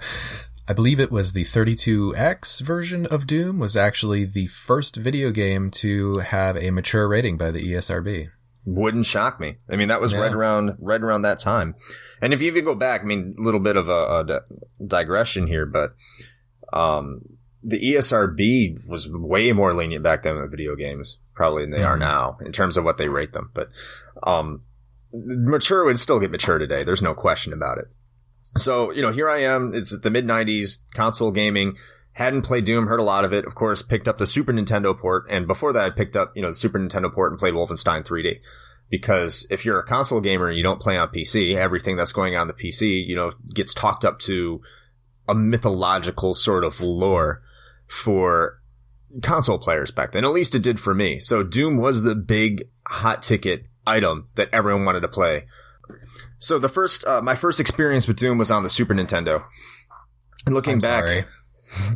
I 0.66 0.72
believe 0.72 0.98
it 0.98 1.10
was 1.12 1.32
the 1.34 1.44
32X 1.44 2.62
version 2.62 3.04
of 3.06 3.26
Doom 3.26 3.58
was 3.58 3.76
actually 3.76 4.24
the 4.24 4.46
first 4.46 4.96
video 4.96 5.30
game 5.30 5.70
to 5.72 6.18
have 6.18 6.56
a 6.56 6.70
mature 6.70 7.06
rating 7.06 7.36
by 7.36 7.50
the 7.50 7.60
ESRB. 7.72 8.30
Wouldn't 8.66 9.04
shock 9.06 9.40
me. 9.40 9.56
I 9.68 9.76
mean, 9.76 9.88
that 9.88 10.00
was 10.00 10.12
Yeah. 10.14 10.20
right 10.20 10.32
around, 10.32 10.76
right 10.78 11.00
around 11.00 11.22
that 11.22 11.38
time. 11.40 11.74
And 12.22 12.32
if 12.32 12.40
you 12.40 12.46
even 12.48 12.64
go 12.64 12.74
back, 12.74 13.02
I 13.02 13.04
mean, 13.04 13.34
a 13.38 13.42
little 13.42 13.60
bit 13.60 13.76
of 13.76 13.88
a, 13.88 14.20
a 14.20 14.24
di- 14.26 14.40
digression 14.86 15.46
here, 15.46 15.66
but, 15.66 15.94
um, 16.72 17.20
the 17.62 17.78
ESRB 17.78 18.86
was 18.86 19.08
way 19.10 19.52
more 19.52 19.72
lenient 19.74 20.02
back 20.02 20.22
then 20.22 20.36
with 20.40 20.50
video 20.50 20.76
games, 20.76 21.18
probably 21.34 21.62
than 21.62 21.70
they 21.70 21.82
are 21.82 21.96
Mhm. 21.96 22.00
now 22.00 22.38
in 22.44 22.52
terms 22.52 22.76
of 22.76 22.84
what 22.84 22.96
they 22.98 23.08
rate 23.08 23.32
them. 23.32 23.50
But, 23.54 23.68
um, 24.22 24.62
mature 25.12 25.84
would 25.84 25.98
still 25.98 26.20
get 26.20 26.30
mature 26.30 26.58
today. 26.58 26.84
There's 26.84 27.02
no 27.02 27.14
question 27.14 27.52
about 27.52 27.78
it. 27.78 27.86
So, 28.56 28.92
you 28.92 29.02
know, 29.02 29.12
here 29.12 29.28
I 29.28 29.38
am. 29.42 29.72
It's 29.74 29.96
the 29.98 30.10
mid 30.10 30.24
90s, 30.26 30.84
console 30.94 31.30
gaming. 31.32 31.76
Hadn't 32.14 32.42
played 32.42 32.64
Doom, 32.64 32.86
heard 32.86 33.00
a 33.00 33.04
lot 33.04 33.24
of 33.24 33.32
it. 33.32 33.44
Of 33.44 33.54
course, 33.54 33.82
picked 33.82 34.06
up 34.08 34.18
the 34.18 34.26
Super 34.26 34.52
Nintendo 34.52 34.96
port. 34.96 35.26
And 35.28 35.46
before 35.46 35.72
that, 35.72 35.84
I 35.84 35.90
picked 35.90 36.16
up, 36.16 36.32
you 36.34 36.42
know, 36.42 36.48
the 36.48 36.54
Super 36.54 36.78
Nintendo 36.78 37.12
port 37.12 37.32
and 37.32 37.38
played 37.38 37.54
Wolfenstein 37.54 38.04
3D. 38.04 38.40
Because 38.88 39.46
if 39.50 39.64
you're 39.64 39.80
a 39.80 39.84
console 39.84 40.20
gamer 40.20 40.46
and 40.48 40.56
you 40.56 40.62
don't 40.62 40.80
play 40.80 40.96
on 40.96 41.08
PC, 41.08 41.56
everything 41.56 41.96
that's 41.96 42.12
going 42.12 42.36
on 42.36 42.46
the 42.46 42.54
PC, 42.54 43.04
you 43.04 43.16
know, 43.16 43.32
gets 43.52 43.74
talked 43.74 44.04
up 44.04 44.20
to 44.20 44.60
a 45.28 45.34
mythological 45.34 46.34
sort 46.34 46.64
of 46.64 46.80
lore 46.80 47.42
for 47.88 48.60
console 49.22 49.58
players 49.58 49.90
back 49.90 50.12
then. 50.12 50.24
At 50.24 50.30
least 50.30 50.54
it 50.54 50.62
did 50.62 50.78
for 50.78 50.94
me. 50.94 51.18
So 51.18 51.42
Doom 51.42 51.78
was 51.78 52.02
the 52.02 52.14
big 52.14 52.68
hot 52.86 53.22
ticket 53.22 53.64
item 53.86 54.28
that 54.36 54.48
everyone 54.52 54.84
wanted 54.84 55.00
to 55.00 55.08
play. 55.08 55.46
So 56.38 56.58
the 56.58 56.68
first, 56.68 57.04
uh, 57.06 57.22
my 57.22 57.34
first 57.34 57.60
experience 57.60 58.06
with 58.06 58.16
Doom 58.16 58.38
was 58.38 58.50
on 58.50 58.62
the 58.62 58.70
Super 58.70 58.94
Nintendo. 58.94 59.44
And 60.46 60.54
looking 60.54 60.74
I'm 60.74 60.78
back, 60.78 61.02
sorry. 61.02 61.24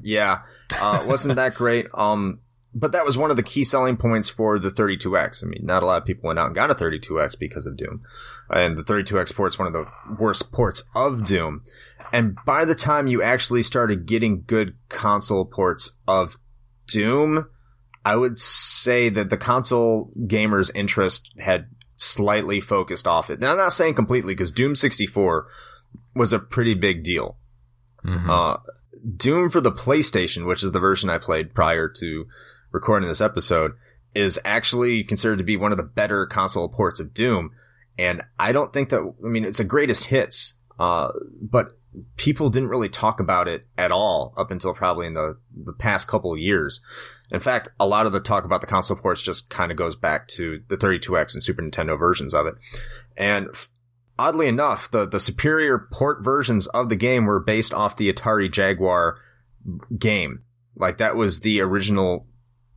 Yeah, 0.03 0.41
uh, 0.81 1.05
wasn't 1.09 1.37
that 1.37 1.55
great. 1.55 1.87
Um, 1.95 2.41
but 2.75 2.93
that 2.93 3.05
was 3.05 3.17
one 3.17 3.31
of 3.31 3.37
the 3.37 3.43
key 3.43 3.65
selling 3.65 3.97
points 3.97 4.29
for 4.29 4.59
the 4.59 4.71
32X. 4.71 5.43
I 5.43 5.49
mean, 5.49 5.65
not 5.65 5.83
a 5.83 5.87
lot 5.87 6.01
of 6.01 6.07
people 6.07 6.27
went 6.29 6.39
out 6.39 6.47
and 6.47 6.55
got 6.55 6.71
a 6.71 6.75
32X 6.75 7.39
because 7.39 7.67
of 7.67 7.77
Doom. 7.77 8.03
And 8.51 8.77
the 8.77 8.85
32X 8.85 9.35
port's 9.35 9.59
one 9.59 9.67
of 9.67 9.73
the 9.73 9.87
worst 10.19 10.53
ports 10.53 10.83
of 10.95 11.25
Doom. 11.25 11.65
And 12.13 12.37
by 12.47 12.65
the 12.65 12.75
time 12.75 13.07
you 13.07 13.23
actually 13.23 13.63
started 13.63 14.07
getting 14.07 14.45
good 14.47 14.75
console 14.89 15.45
ports 15.45 15.99
of 16.07 16.37
Doom, 16.87 17.49
I 18.05 18.17
would 18.17 18.39
say 18.39 19.09
that 19.11 19.29
the 19.29 19.37
console 19.37 20.11
gamers' 20.17 20.71
interest 20.75 21.33
had 21.39 21.67
slightly 21.97 22.61
focused 22.61 23.07
off 23.07 23.29
it. 23.29 23.41
Now, 23.41 23.53
I'm 23.53 23.59
not 23.59 23.73
saying 23.73 23.95
completely 23.95 24.35
because 24.35 24.53
Doom 24.53 24.75
64 24.75 25.47
was 26.15 26.33
a 26.33 26.39
pretty 26.39 26.75
big 26.75 27.03
deal. 27.03 27.37
Mhm. 28.05 28.29
Uh, 28.29 28.59
Doom 29.17 29.51
for 29.51 29.61
the 29.61 29.73
PlayStation, 29.73 30.47
which 30.47 30.63
is 30.63 30.73
the 30.73 30.81
version 30.81 31.11
I 31.11 31.19
played 31.19 31.55
prior 31.55 31.89
to 31.89 32.27
recording 32.71 33.09
this 33.09 33.21
episode, 33.21 33.73
is 34.15 34.39
actually 34.45 35.05
considered 35.05 35.39
to 35.39 35.45
be 35.45 35.57
one 35.57 35.73
of 35.73 35.79
the 35.79 35.85
better 35.85 36.27
console 36.27 36.69
ports 36.69 37.01
of 37.01 37.15
Doom. 37.15 37.51
And 37.99 38.23
I 38.39 38.53
don't 38.53 38.73
think 38.73 38.91
that, 38.91 39.01
I 39.01 39.29
mean, 39.29 39.45
it's 39.45 39.61
a 39.61 39.65
greatest 39.65 40.05
hits, 40.05 40.55
uh, 40.79 41.11
but 41.41 41.73
people 42.17 42.51
didn't 42.51 42.69
really 42.69 42.89
talk 42.89 43.21
about 43.21 43.49
it 43.49 43.67
at 43.77 43.91
all 43.91 44.35
up 44.37 44.51
until 44.51 44.75
probably 44.75 45.07
in 45.07 45.15
the, 45.15 45.37
the 45.65 45.73
past 45.73 46.07
couple 46.07 46.33
of 46.33 46.39
years. 46.39 46.81
In 47.31 47.41
fact, 47.41 47.71
a 47.79 47.87
lot 47.87 48.07
of 48.07 48.13
the 48.13 48.21
talk 48.21 48.45
about 48.45 48.61
the 48.61 48.67
console 48.67 48.97
ports 48.97 49.21
just 49.21 49.51
kind 49.51 49.71
of 49.71 49.77
goes 49.77 49.97
back 49.97 50.29
to 50.29 50.63
the 50.69 50.77
32X 50.77 51.35
and 51.35 51.43
Super 51.43 51.63
Nintendo 51.63 51.99
versions 51.99 52.35
of 52.35 52.47
it. 52.47 52.55
And 53.17 53.49
oddly 54.19 54.49
enough, 54.49 54.91
the, 54.91 55.07
the 55.07 55.21
superior 55.21 55.89
port 55.93 56.23
versions 56.23 56.67
of 56.69 56.89
the 56.89 56.97
game 56.97 57.25
were 57.25 57.41
based 57.41 57.73
off 57.73 57.97
the 57.97 58.13
Atari 58.13 58.51
Jaguar 58.51 59.19
game. 59.99 60.43
Like 60.77 60.99
that 60.99 61.17
was 61.17 61.41
the 61.41 61.61
original 61.61 62.27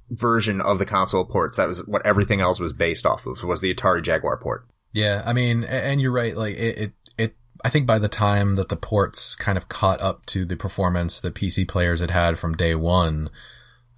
version 0.10 0.62
of 0.62 0.80
the 0.80 0.86
console 0.86 1.26
ports. 1.26 1.58
That 1.58 1.68
was 1.68 1.86
what 1.88 2.06
everything 2.06 2.42
else 2.42 2.60
was 2.60 2.74
based 2.74 3.06
off 3.06 3.26
of, 3.26 3.44
was 3.44 3.62
the 3.62 3.74
Atari 3.74 4.04
Jaguar 4.04 4.38
port. 4.38 4.66
Yeah, 4.94 5.24
I 5.26 5.34
mean, 5.34 5.64
and 5.64 6.02
you're 6.02 6.12
right. 6.12 6.36
Like 6.36 6.56
it, 6.56 6.78
it, 6.78 6.94
it, 7.18 7.36
I 7.64 7.70
think 7.70 7.88
by 7.88 7.98
the 7.98 8.10
time 8.10 8.56
that 8.56 8.70
the 8.70 8.76
ports 8.76 9.36
kind 9.36 9.58
of 9.58 9.70
caught 9.70 10.02
up 10.02 10.26
to 10.28 10.46
the 10.46 10.58
performance 10.58 11.22
that 11.22 11.34
PC 11.34 11.68
players 11.68 12.02
had 12.02 12.12
had 12.12 12.38
from 12.38 12.58
day 12.58 12.76
one, 12.76 13.30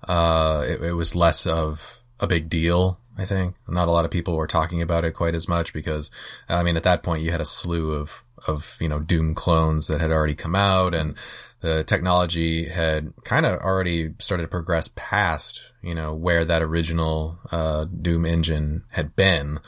uh, 0.07 0.63
it, 0.67 0.81
it 0.81 0.93
was 0.93 1.15
less 1.15 1.47
of 1.47 2.03
a 2.19 2.27
big 2.27 2.49
deal. 2.49 2.99
I 3.17 3.25
think 3.25 3.55
not 3.67 3.87
a 3.87 3.91
lot 3.91 4.05
of 4.05 4.11
people 4.11 4.35
were 4.35 4.47
talking 4.47 4.81
about 4.81 5.05
it 5.05 5.13
quite 5.13 5.35
as 5.35 5.47
much 5.47 5.71
because, 5.73 6.09
I 6.49 6.63
mean, 6.63 6.77
at 6.77 6.83
that 6.83 7.03
point 7.03 7.23
you 7.23 7.31
had 7.31 7.41
a 7.41 7.45
slew 7.45 7.91
of, 7.91 8.23
of, 8.47 8.75
you 8.79 8.89
know, 8.89 8.99
Doom 8.99 9.35
clones 9.35 9.87
that 9.87 10.01
had 10.01 10.11
already 10.11 10.35
come 10.35 10.55
out 10.55 10.95
and 10.95 11.15
the 11.61 11.83
technology 11.83 12.67
had 12.67 13.13
kind 13.23 13.45
of 13.45 13.61
already 13.61 14.13
started 14.19 14.43
to 14.43 14.49
progress 14.49 14.89
past, 14.95 15.61
you 15.81 15.93
know, 15.93 16.13
where 16.13 16.43
that 16.43 16.61
original, 16.61 17.39
uh, 17.51 17.85
Doom 17.85 18.25
engine 18.25 18.83
had 18.89 19.15
been. 19.15 19.59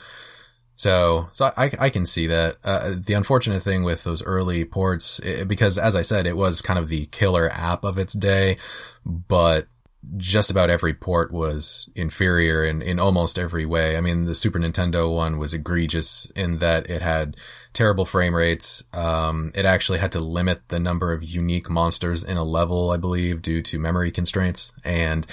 So, 0.74 1.28
so 1.32 1.50
I, 1.56 1.70
I 1.78 1.88
can 1.88 2.04
see 2.04 2.26
that. 2.26 2.58
Uh, 2.62 2.94
the 2.98 3.14
unfortunate 3.14 3.62
thing 3.62 3.82
with 3.82 4.04
those 4.04 4.22
early 4.22 4.64
ports, 4.64 5.20
i 5.24 5.44
because 5.44 5.78
as 5.78 5.96
I 5.96 6.02
said, 6.02 6.26
it 6.26 6.36
was 6.36 6.60
kind 6.60 6.78
of 6.78 6.88
the 6.88 7.06
killer 7.06 7.48
app 7.50 7.82
of 7.82 7.98
its 7.98 8.12
day, 8.12 8.58
but 9.06 9.68
just 10.16 10.50
about 10.50 10.70
every 10.70 10.94
port 10.94 11.32
was 11.32 11.88
inferior 11.94 12.64
in, 12.64 12.82
in 12.82 12.98
almost 12.98 13.38
every 13.38 13.66
way. 13.66 13.96
I 13.96 14.00
mean, 14.00 14.24
the 14.24 14.34
Super 14.34 14.58
Nintendo 14.58 15.12
one 15.12 15.38
was 15.38 15.54
egregious 15.54 16.26
in 16.36 16.58
that 16.58 16.88
it 16.88 17.02
had 17.02 17.36
terrible 17.72 18.04
frame 18.04 18.34
rates. 18.34 18.84
Um, 18.92 19.52
it 19.54 19.64
actually 19.64 19.98
had 19.98 20.12
to 20.12 20.20
limit 20.20 20.68
the 20.68 20.78
number 20.78 21.12
of 21.12 21.24
unique 21.24 21.68
monsters 21.68 22.22
in 22.22 22.36
a 22.36 22.44
level, 22.44 22.90
I 22.90 22.96
believe, 22.96 23.42
due 23.42 23.62
to 23.62 23.78
memory 23.78 24.10
constraints. 24.10 24.72
And 24.84 25.26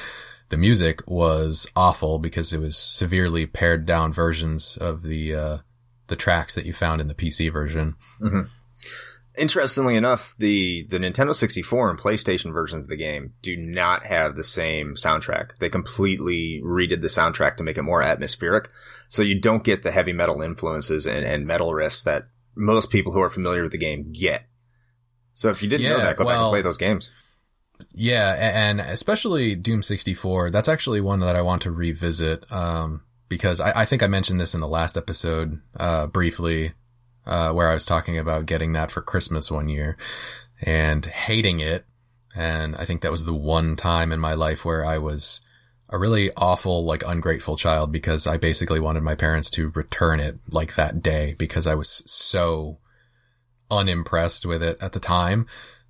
the 0.49 0.57
music 0.57 1.01
was 1.07 1.67
awful 1.75 2.19
because 2.19 2.53
it 2.53 2.59
was 2.59 2.77
severely 2.77 3.45
pared 3.45 3.85
down 3.85 4.13
versions 4.13 4.77
of 4.77 5.03
the, 5.03 5.35
uh, 5.35 5.57
the 6.07 6.15
tracks 6.15 6.55
that 6.55 6.65
you 6.65 6.73
found 6.73 6.99
in 6.99 7.07
the 7.07 7.15
PC 7.15 7.51
version. 7.51 7.95
Interestingly 9.35 9.95
enough, 9.95 10.35
the, 10.37 10.85
the 10.89 10.99
Nintendo 10.99 11.33
64 11.33 11.89
and 11.89 11.99
PlayStation 11.99 12.53
versions 12.53 12.85
of 12.85 12.89
the 12.89 12.95
game 12.95 13.33
do 13.41 13.57
not 13.57 14.05
have 14.05 14.35
the 14.35 14.43
same 14.43 14.93
soundtrack. 14.93 15.57
They 15.59 15.69
completely 15.69 16.61
redid 16.63 17.01
the 17.01 17.07
soundtrack 17.07 17.57
to 17.57 17.63
make 17.63 17.77
it 17.77 17.83
more 17.83 18.03
atmospheric. 18.03 18.69
So 19.07 19.21
you 19.21 19.39
don't 19.39 19.63
get 19.63 19.81
the 19.81 19.91
heavy 19.91 20.13
metal 20.13 20.41
influences 20.41 21.07
and, 21.07 21.25
and 21.25 21.47
metal 21.47 21.69
riffs 21.69 22.03
that 22.03 22.27
most 22.55 22.91
people 22.91 23.11
who 23.11 23.21
are 23.21 23.29
familiar 23.29 23.63
with 23.63 23.71
the 23.71 23.77
game 23.79 24.11
get. 24.11 24.45
So 25.33 25.49
if 25.49 25.63
you 25.63 25.69
didn't 25.69 25.89
know 25.89 25.97
that, 25.97 26.17
go 26.17 26.25
back 26.25 26.39
and 26.39 26.49
play 26.49 26.61
those 26.61 26.77
games. 26.77 27.09
Yeah, 27.91 28.35
and 28.39 28.79
especially 28.79 29.55
Doom 29.55 29.81
64, 29.81 30.51
that's 30.51 30.69
actually 30.69 31.01
one 31.01 31.19
that 31.21 31.35
I 31.35 31.41
want 31.41 31.63
to 31.63 31.71
revisit, 31.71 32.49
um, 32.51 33.03
because 33.29 33.59
I, 33.59 33.81
I 33.81 33.85
think 33.85 34.03
I 34.03 34.07
mentioned 34.07 34.39
this 34.39 34.53
in 34.53 34.61
the 34.61 34.67
last 34.67 34.95
episode, 34.95 35.59
uh, 35.79 36.07
briefly, 36.07 36.73
uh, 37.25 37.51
where 37.51 37.69
I 37.69 37.73
was 37.73 37.85
talking 37.85 38.17
about 38.17 38.45
getting 38.45 38.73
that 38.73 38.91
for 38.91 39.01
Christmas 39.01 39.49
one 39.51 39.69
year 39.69 39.97
and 40.61 41.05
hating 41.05 41.59
it. 41.59 41.85
And 42.35 42.75
I 42.75 42.85
think 42.85 43.01
that 43.01 43.11
was 43.11 43.25
the 43.25 43.33
one 43.33 43.75
time 43.75 44.11
in 44.11 44.19
my 44.19 44.33
life 44.33 44.65
where 44.65 44.83
I 44.83 44.97
was 44.97 45.41
a 45.89 45.97
really 45.97 46.31
awful, 46.35 46.83
like 46.83 47.03
ungrateful 47.05 47.55
child 47.55 47.91
because 47.91 48.25
I 48.25 48.37
basically 48.37 48.79
wanted 48.79 49.03
my 49.03 49.13
parents 49.13 49.49
to 49.51 49.69
return 49.69 50.19
it 50.19 50.39
like 50.49 50.75
that 50.75 51.03
day 51.03 51.35
because 51.37 51.67
I 51.67 51.75
was 51.75 52.03
so 52.07 52.79
unimpressed 53.69 54.45
with 54.45 54.63
it 54.63 54.77
at 54.81 54.93
the 54.93 54.99
time. 54.99 55.45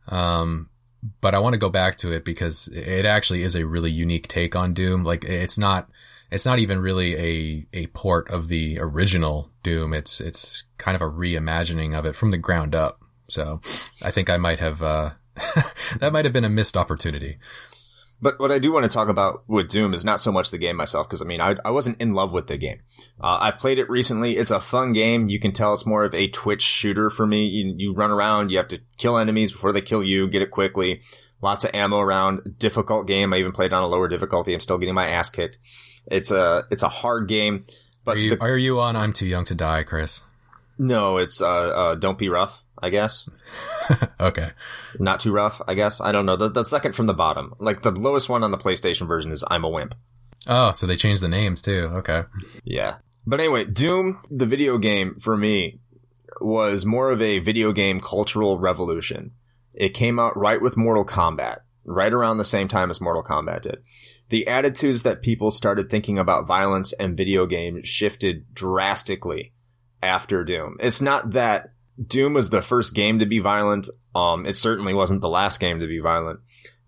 Um, 0.09 0.69
but 1.21 1.35
I 1.35 1.39
want 1.39 1.53
to 1.53 1.59
go 1.59 1.69
back 1.69 1.97
to 1.97 2.11
it 2.11 2.25
because 2.25 2.67
it 2.69 3.05
actually 3.05 3.43
is 3.43 3.55
a 3.55 3.65
really 3.65 3.91
unique 3.91 4.27
take 4.27 4.55
on 4.55 4.73
Doom. 4.73 5.03
Like 5.03 5.23
it's 5.25 5.57
not, 5.57 5.89
it's 6.33 6.45
not 6.45 6.59
even 6.59 6.79
really 6.79 7.15
a, 7.15 7.67
a 7.73 7.87
port 7.87 8.29
of 8.29 8.47
the 8.47 8.79
original 8.79 9.51
Doom. 9.61 9.93
It's, 9.93 10.19
it's 10.19 10.63
kind 10.77 10.95
of 10.95 11.01
a 11.01 11.11
reimagining 11.11 11.97
of 11.97 12.05
it 12.05 12.15
from 12.15 12.31
the 12.31 12.37
ground 12.37 12.73
up. 12.73 12.99
So 13.29 13.61
I 14.01 14.09
think 14.09 14.29
I 14.29 14.37
might 14.37 14.59
have, 14.59 14.81
uh, 14.81 15.11
that 15.99 16.11
might 16.11 16.25
have 16.25 16.33
been 16.33 16.43
a 16.43 16.49
missed 16.49 16.75
opportunity. 16.75 17.37
But 18.19 18.39
what 18.39 18.51
I 18.51 18.59
do 18.59 18.71
want 18.71 18.83
to 18.83 18.89
talk 18.89 19.09
about 19.09 19.43
with 19.47 19.67
Doom 19.67 19.93
is 19.93 20.05
not 20.05 20.21
so 20.21 20.31
much 20.31 20.49
the 20.49 20.57
game 20.57 20.77
myself, 20.77 21.07
because 21.07 21.21
I 21.21 21.25
mean, 21.25 21.41
I, 21.41 21.55
I 21.65 21.71
wasn't 21.71 22.01
in 22.01 22.13
love 22.13 22.31
with 22.31 22.47
the 22.47 22.57
game. 22.57 22.79
Uh, 23.19 23.37
I've 23.41 23.59
played 23.59 23.79
it 23.79 23.89
recently. 23.89 24.37
It's 24.37 24.49
a 24.49 24.61
fun 24.61 24.93
game. 24.93 25.27
You 25.27 25.41
can 25.41 25.51
tell 25.51 25.73
it's 25.73 25.85
more 25.85 26.05
of 26.05 26.15
a 26.15 26.29
Twitch 26.29 26.61
shooter 26.61 27.09
for 27.09 27.27
me. 27.27 27.45
You, 27.47 27.75
you 27.77 27.93
run 27.93 28.11
around, 28.11 28.49
you 28.49 28.57
have 28.57 28.69
to 28.69 28.81
kill 28.97 29.17
enemies 29.17 29.51
before 29.51 29.73
they 29.73 29.81
kill 29.81 30.01
you, 30.01 30.29
get 30.29 30.41
it 30.41 30.51
quickly. 30.51 31.01
Lots 31.41 31.65
of 31.65 31.71
ammo 31.73 31.99
around. 31.99 32.57
Difficult 32.57 33.05
game. 33.05 33.33
I 33.33 33.37
even 33.37 33.51
played 33.51 33.73
on 33.73 33.83
a 33.83 33.87
lower 33.87 34.07
difficulty. 34.07 34.53
I'm 34.53 34.61
still 34.61 34.77
getting 34.77 34.95
my 34.95 35.09
ass 35.09 35.29
kicked. 35.29 35.57
It's 36.07 36.31
a, 36.31 36.63
it's 36.71 36.83
a 36.83 36.89
hard 36.89 37.27
game. 37.27 37.65
But 38.05 38.17
Are 38.17 38.19
you, 38.19 38.29
the- 38.35 38.41
are 38.41 38.57
you 38.57 38.79
on 38.79 38.95
I'm 38.95 39.13
Too 39.13 39.25
Young 39.25 39.45
to 39.45 39.55
Die, 39.55 39.83
Chris? 39.83 40.21
no, 40.77 41.17
it's, 41.17 41.41
uh, 41.41 41.45
uh, 41.47 41.95
don't 41.95 42.17
be 42.17 42.29
rough, 42.29 42.63
I 42.81 42.89
guess. 42.89 43.29
okay. 44.19 44.49
Not 44.99 45.19
too 45.19 45.31
rough, 45.31 45.61
I 45.67 45.73
guess. 45.75 46.01
I 46.01 46.11
don't 46.11 46.25
know. 46.25 46.35
The, 46.35 46.49
the 46.49 46.65
second 46.65 46.93
from 46.95 47.05
the 47.05 47.13
bottom. 47.13 47.53
Like 47.59 47.81
the 47.83 47.91
lowest 47.91 48.27
one 48.27 48.43
on 48.43 48.51
the 48.51 48.57
PlayStation 48.57 49.07
version 49.07 49.31
is 49.31 49.43
I'm 49.49 49.63
a 49.63 49.69
Wimp. 49.69 49.93
Oh, 50.47 50.73
so 50.73 50.85
they 50.87 50.97
changed 50.97 51.21
the 51.21 51.29
names 51.29 51.61
too. 51.61 51.89
Okay. 51.93 52.23
Yeah. 52.65 52.95
But 53.25 53.39
anyway, 53.39 53.63
Doom, 53.65 54.19
the 54.29 54.45
video 54.45 54.77
game, 54.77 55.15
for 55.19 55.37
me, 55.37 55.79
was 56.41 56.85
more 56.85 57.11
of 57.11 57.21
a 57.21 57.39
video 57.39 57.71
game 57.71 58.01
cultural 58.01 58.59
revolution. 58.59 59.31
It 59.73 59.89
came 59.93 60.19
out 60.19 60.35
right 60.35 60.61
with 60.61 60.75
Mortal 60.75 61.05
Kombat, 61.05 61.59
right 61.85 62.11
around 62.11 62.37
the 62.37 62.43
same 62.45 62.67
time 62.67 62.89
as 62.89 62.99
Mortal 62.99 63.23
Kombat 63.23 63.61
did. 63.61 63.77
The 64.33 64.47
attitudes 64.47 65.03
that 65.03 65.21
people 65.21 65.51
started 65.51 65.91
thinking 65.91 66.17
about 66.17 66.47
violence 66.47 66.91
and 66.93 67.15
video 67.15 67.45
games 67.45 67.87
shifted 67.87 68.51
drastically 68.51 69.53
after 70.01 70.43
Doom. 70.43 70.75
It's 70.79 71.01
not 71.01 71.33
that 71.33 71.73
Doom 72.03 72.33
was 72.33 72.49
the 72.49 72.63
first 72.63 72.95
game 72.95 73.19
to 73.19 73.27
be 73.27 73.37
violent. 73.37 73.89
Um, 74.15 74.47
it 74.47 74.57
certainly 74.57 74.95
wasn't 74.95 75.21
the 75.21 75.29
last 75.29 75.59
game 75.59 75.79
to 75.81 75.85
be 75.85 75.99
violent, 75.99 76.39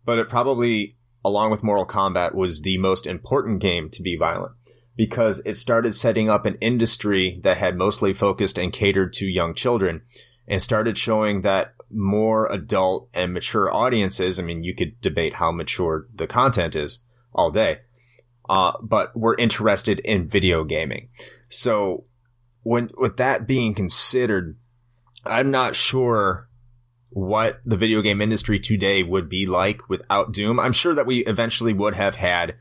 but 0.06 0.18
it 0.18 0.28
probably, 0.28 0.98
along 1.24 1.52
with 1.52 1.62
Mortal 1.62 1.86
Kombat, 1.86 2.34
was 2.34 2.64
the 2.64 2.80
most 2.80 3.06
important 3.06 3.62
game 3.62 3.92
to 3.92 4.02
be 4.02 4.18
violent 4.18 4.54
because 4.98 5.44
it 5.46 5.56
started 5.56 5.94
setting 5.94 6.28
up 6.28 6.48
an 6.48 6.58
industry 6.62 7.40
that 7.44 7.58
had 7.58 7.78
mostly 7.78 8.12
focused 8.16 8.58
and 8.58 8.74
catered 8.74 9.14
to 9.14 9.28
young 9.28 9.54
children 9.54 10.02
and 10.48 10.64
started 10.64 10.98
showing 10.98 11.44
that 11.44 11.76
more 11.92 12.52
adult 12.52 13.08
and 13.14 13.36
mature 13.36 13.72
audiences, 13.72 14.40
I 14.40 14.42
mean, 14.42 14.64
you 14.64 14.74
could 14.74 15.00
debate 15.00 15.36
how 15.36 15.52
mature 15.52 16.08
the 16.12 16.26
content 16.26 16.76
is 16.76 17.02
all 17.36 17.52
day, 17.52 17.80
uh, 18.50 18.72
but 18.82 19.16
we're 19.16 19.36
interested 19.36 20.00
in 20.00 20.28
video 20.28 20.64
gaming. 20.64 21.10
So 21.50 22.06
when, 22.64 22.90
with 22.98 23.18
that 23.18 23.46
being 23.46 23.76
considered, 23.76 24.58
I'm 25.26 25.52
not 25.52 25.76
sure 25.76 26.50
what 27.10 27.62
the 27.66 27.78
video 27.78 28.02
game 28.02 28.22
industry 28.22 28.60
today 28.60 29.04
would 29.04 29.30
be 29.30 29.46
like 29.46 29.88
without 29.90 30.34
Doom. 30.34 30.60
I'm 30.60 30.74
sure 30.74 30.96
that 30.96 31.06
we 31.06 31.20
eventually 31.26 31.74
would 31.74 31.96
have 31.96 32.16
had 32.16 32.56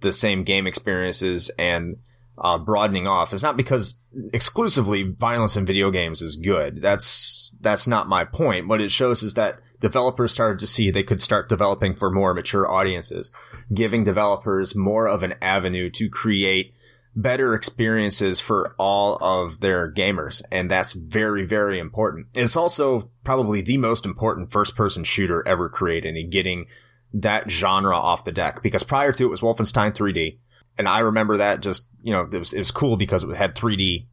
the 0.00 0.12
same 0.12 0.44
game 0.44 0.66
experiences 0.66 1.50
and 1.58 1.96
uh, 2.38 2.58
broadening 2.58 3.06
off. 3.06 3.32
It's 3.32 3.42
not 3.42 3.56
because 3.56 4.02
exclusively 4.32 5.02
violence 5.02 5.56
in 5.56 5.66
video 5.66 5.90
games 5.90 6.22
is 6.22 6.36
good. 6.36 6.80
That's 6.80 7.54
that's 7.60 7.86
not 7.86 8.08
my 8.08 8.24
point. 8.24 8.68
What 8.68 8.80
it 8.80 8.90
shows 8.90 9.22
is 9.22 9.34
that 9.34 9.60
developers 9.80 10.32
started 10.32 10.58
to 10.60 10.66
see 10.66 10.90
they 10.90 11.02
could 11.02 11.22
start 11.22 11.48
developing 11.48 11.94
for 11.94 12.10
more 12.10 12.34
mature 12.34 12.70
audiences, 12.70 13.32
giving 13.72 14.04
developers 14.04 14.74
more 14.74 15.06
of 15.06 15.22
an 15.22 15.34
avenue 15.42 15.90
to 15.90 16.08
create 16.08 16.74
better 17.16 17.54
experiences 17.54 18.38
for 18.38 18.74
all 18.78 19.16
of 19.20 19.60
their 19.60 19.92
gamers. 19.92 20.42
And 20.52 20.70
that's 20.70 20.92
very, 20.92 21.44
very 21.44 21.78
important. 21.78 22.28
It's 22.34 22.56
also 22.56 23.10
probably 23.24 23.62
the 23.62 23.78
most 23.78 24.04
important 24.04 24.52
first 24.52 24.76
person 24.76 25.02
shooter 25.02 25.46
ever 25.46 25.68
created 25.68 26.16
in 26.16 26.30
getting 26.30 26.66
that 27.12 27.50
genre 27.50 27.96
off 27.96 28.24
the 28.24 28.30
deck 28.30 28.62
because 28.62 28.84
prior 28.84 29.12
to 29.12 29.24
it 29.24 29.30
was 29.30 29.40
Wolfenstein 29.40 29.92
3D. 29.92 30.38
And 30.78 30.88
I 30.88 31.00
remember 31.00 31.36
that 31.36 31.62
just, 31.62 31.88
you 32.02 32.12
know, 32.12 32.28
it 32.32 32.38
was, 32.38 32.52
it 32.52 32.58
was 32.58 32.70
cool 32.70 32.96
because 32.96 33.24
it 33.24 33.34
had 33.34 33.56
3D 33.56 34.06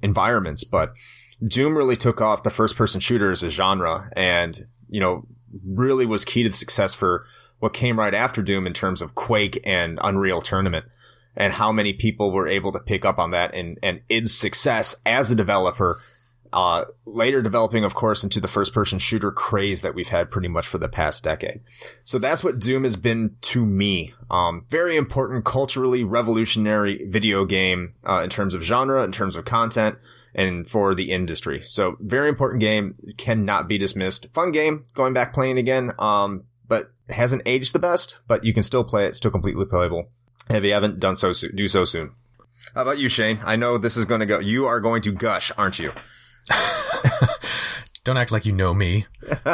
environments, 0.00 0.62
but 0.62 0.92
Doom 1.44 1.76
really 1.76 1.96
took 1.96 2.20
off 2.20 2.44
the 2.44 2.50
first 2.50 2.76
person 2.76 3.00
shooter 3.00 3.32
as 3.32 3.42
a 3.42 3.50
genre 3.50 4.10
and, 4.14 4.68
you 4.94 5.00
know, 5.00 5.26
really 5.66 6.06
was 6.06 6.24
key 6.24 6.44
to 6.44 6.48
the 6.48 6.54
success 6.54 6.94
for 6.94 7.26
what 7.58 7.74
came 7.74 7.98
right 7.98 8.14
after 8.14 8.42
Doom 8.42 8.64
in 8.64 8.72
terms 8.72 9.02
of 9.02 9.16
Quake 9.16 9.60
and 9.64 9.98
Unreal 10.00 10.40
Tournament 10.40 10.86
and 11.36 11.52
how 11.52 11.72
many 11.72 11.92
people 11.92 12.30
were 12.30 12.46
able 12.46 12.70
to 12.70 12.78
pick 12.78 13.04
up 13.04 13.18
on 13.18 13.32
that 13.32 13.52
and, 13.56 13.76
and 13.82 14.02
its 14.08 14.32
success 14.32 14.94
as 15.04 15.32
a 15.32 15.34
developer. 15.34 16.00
Uh, 16.52 16.84
later 17.04 17.42
developing, 17.42 17.82
of 17.82 17.96
course, 17.96 18.22
into 18.22 18.38
the 18.38 18.46
first 18.46 18.72
person 18.72 19.00
shooter 19.00 19.32
craze 19.32 19.82
that 19.82 19.96
we've 19.96 20.06
had 20.06 20.30
pretty 20.30 20.46
much 20.46 20.68
for 20.68 20.78
the 20.78 20.88
past 20.88 21.24
decade. 21.24 21.60
So 22.04 22.20
that's 22.20 22.44
what 22.44 22.60
Doom 22.60 22.84
has 22.84 22.94
been 22.94 23.34
to 23.40 23.66
me. 23.66 24.14
Um, 24.30 24.64
very 24.68 24.96
important, 24.96 25.44
culturally 25.44 26.04
revolutionary 26.04 27.04
video 27.08 27.44
game, 27.44 27.94
uh, 28.08 28.20
in 28.22 28.30
terms 28.30 28.54
of 28.54 28.62
genre, 28.62 29.02
in 29.02 29.10
terms 29.10 29.34
of 29.34 29.44
content, 29.44 29.96
and 30.34 30.66
for 30.66 30.94
the 30.94 31.12
industry. 31.12 31.60
So 31.62 31.96
very 32.00 32.28
important 32.28 32.60
game, 32.60 32.94
cannot 33.16 33.68
be 33.68 33.78
dismissed. 33.78 34.32
Fun 34.32 34.52
game, 34.52 34.84
going 34.94 35.12
back 35.12 35.32
playing 35.32 35.58
again, 35.58 35.92
um, 35.98 36.44
but 36.66 36.92
hasn't 37.08 37.42
aged 37.46 37.74
the 37.74 37.78
best, 37.78 38.18
but 38.26 38.44
you 38.44 38.52
can 38.52 38.62
still 38.62 38.84
play 38.84 39.06
it, 39.06 39.16
still 39.16 39.30
completely 39.30 39.66
playable. 39.66 40.08
If 40.50 40.64
you 40.64 40.72
haven't 40.72 41.00
done 41.00 41.16
so, 41.16 41.32
soon, 41.32 41.54
do 41.54 41.68
so 41.68 41.84
soon. 41.84 42.12
How 42.74 42.82
about 42.82 42.98
you, 42.98 43.08
Shane? 43.08 43.40
I 43.44 43.56
know 43.56 43.78
this 43.78 43.96
is 43.96 44.04
going 44.04 44.20
to 44.20 44.26
go. 44.26 44.38
You 44.38 44.66
are 44.66 44.80
going 44.80 45.02
to 45.02 45.12
gush, 45.12 45.52
aren't 45.56 45.78
you? 45.78 45.92
Don't 48.04 48.16
act 48.18 48.30
like 48.30 48.44
you 48.46 48.52
know 48.52 48.72
me. 48.74 49.06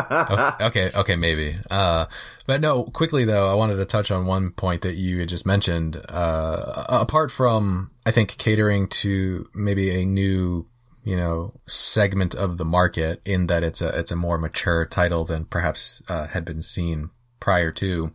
Okay, 0.61 0.91
okay, 0.95 1.17
maybe. 1.17 1.55
Uh, 1.71 2.07
but 2.47 2.61
no, 2.61 2.85
quickly 2.85 3.25
though, 3.25 3.49
I 3.51 3.55
wanted 3.55 3.77
to 3.77 3.85
touch 3.85 4.11
on 4.11 4.27
one 4.27 4.51
point 4.51 4.83
that 4.83 4.95
you 4.95 5.21
had 5.21 5.29
just 5.29 5.47
mentioned. 5.47 6.01
Uh, 6.09 6.85
apart 6.89 7.31
from, 7.31 7.91
I 8.05 8.11
think, 8.11 8.37
catering 8.37 8.89
to 8.89 9.49
maybe 9.55 9.91
a 10.03 10.05
new, 10.05 10.67
you 11.05 11.17
know, 11.17 11.55
segment 11.67 12.35
of 12.35 12.59
the 12.59 12.65
market 12.65 13.23
in 13.25 13.47
that 13.47 13.63
it's 13.63 13.81
a, 13.81 13.89
it's 13.99 14.11
a 14.13 14.17
more 14.17 14.39
mature 14.39 14.85
title 14.85 15.25
than 15.25 15.45
perhaps, 15.45 16.03
uh, 16.09 16.27
had 16.27 16.45
been 16.45 16.63
seen 16.63 17.11
prior 17.39 17.71
to, 17.73 18.11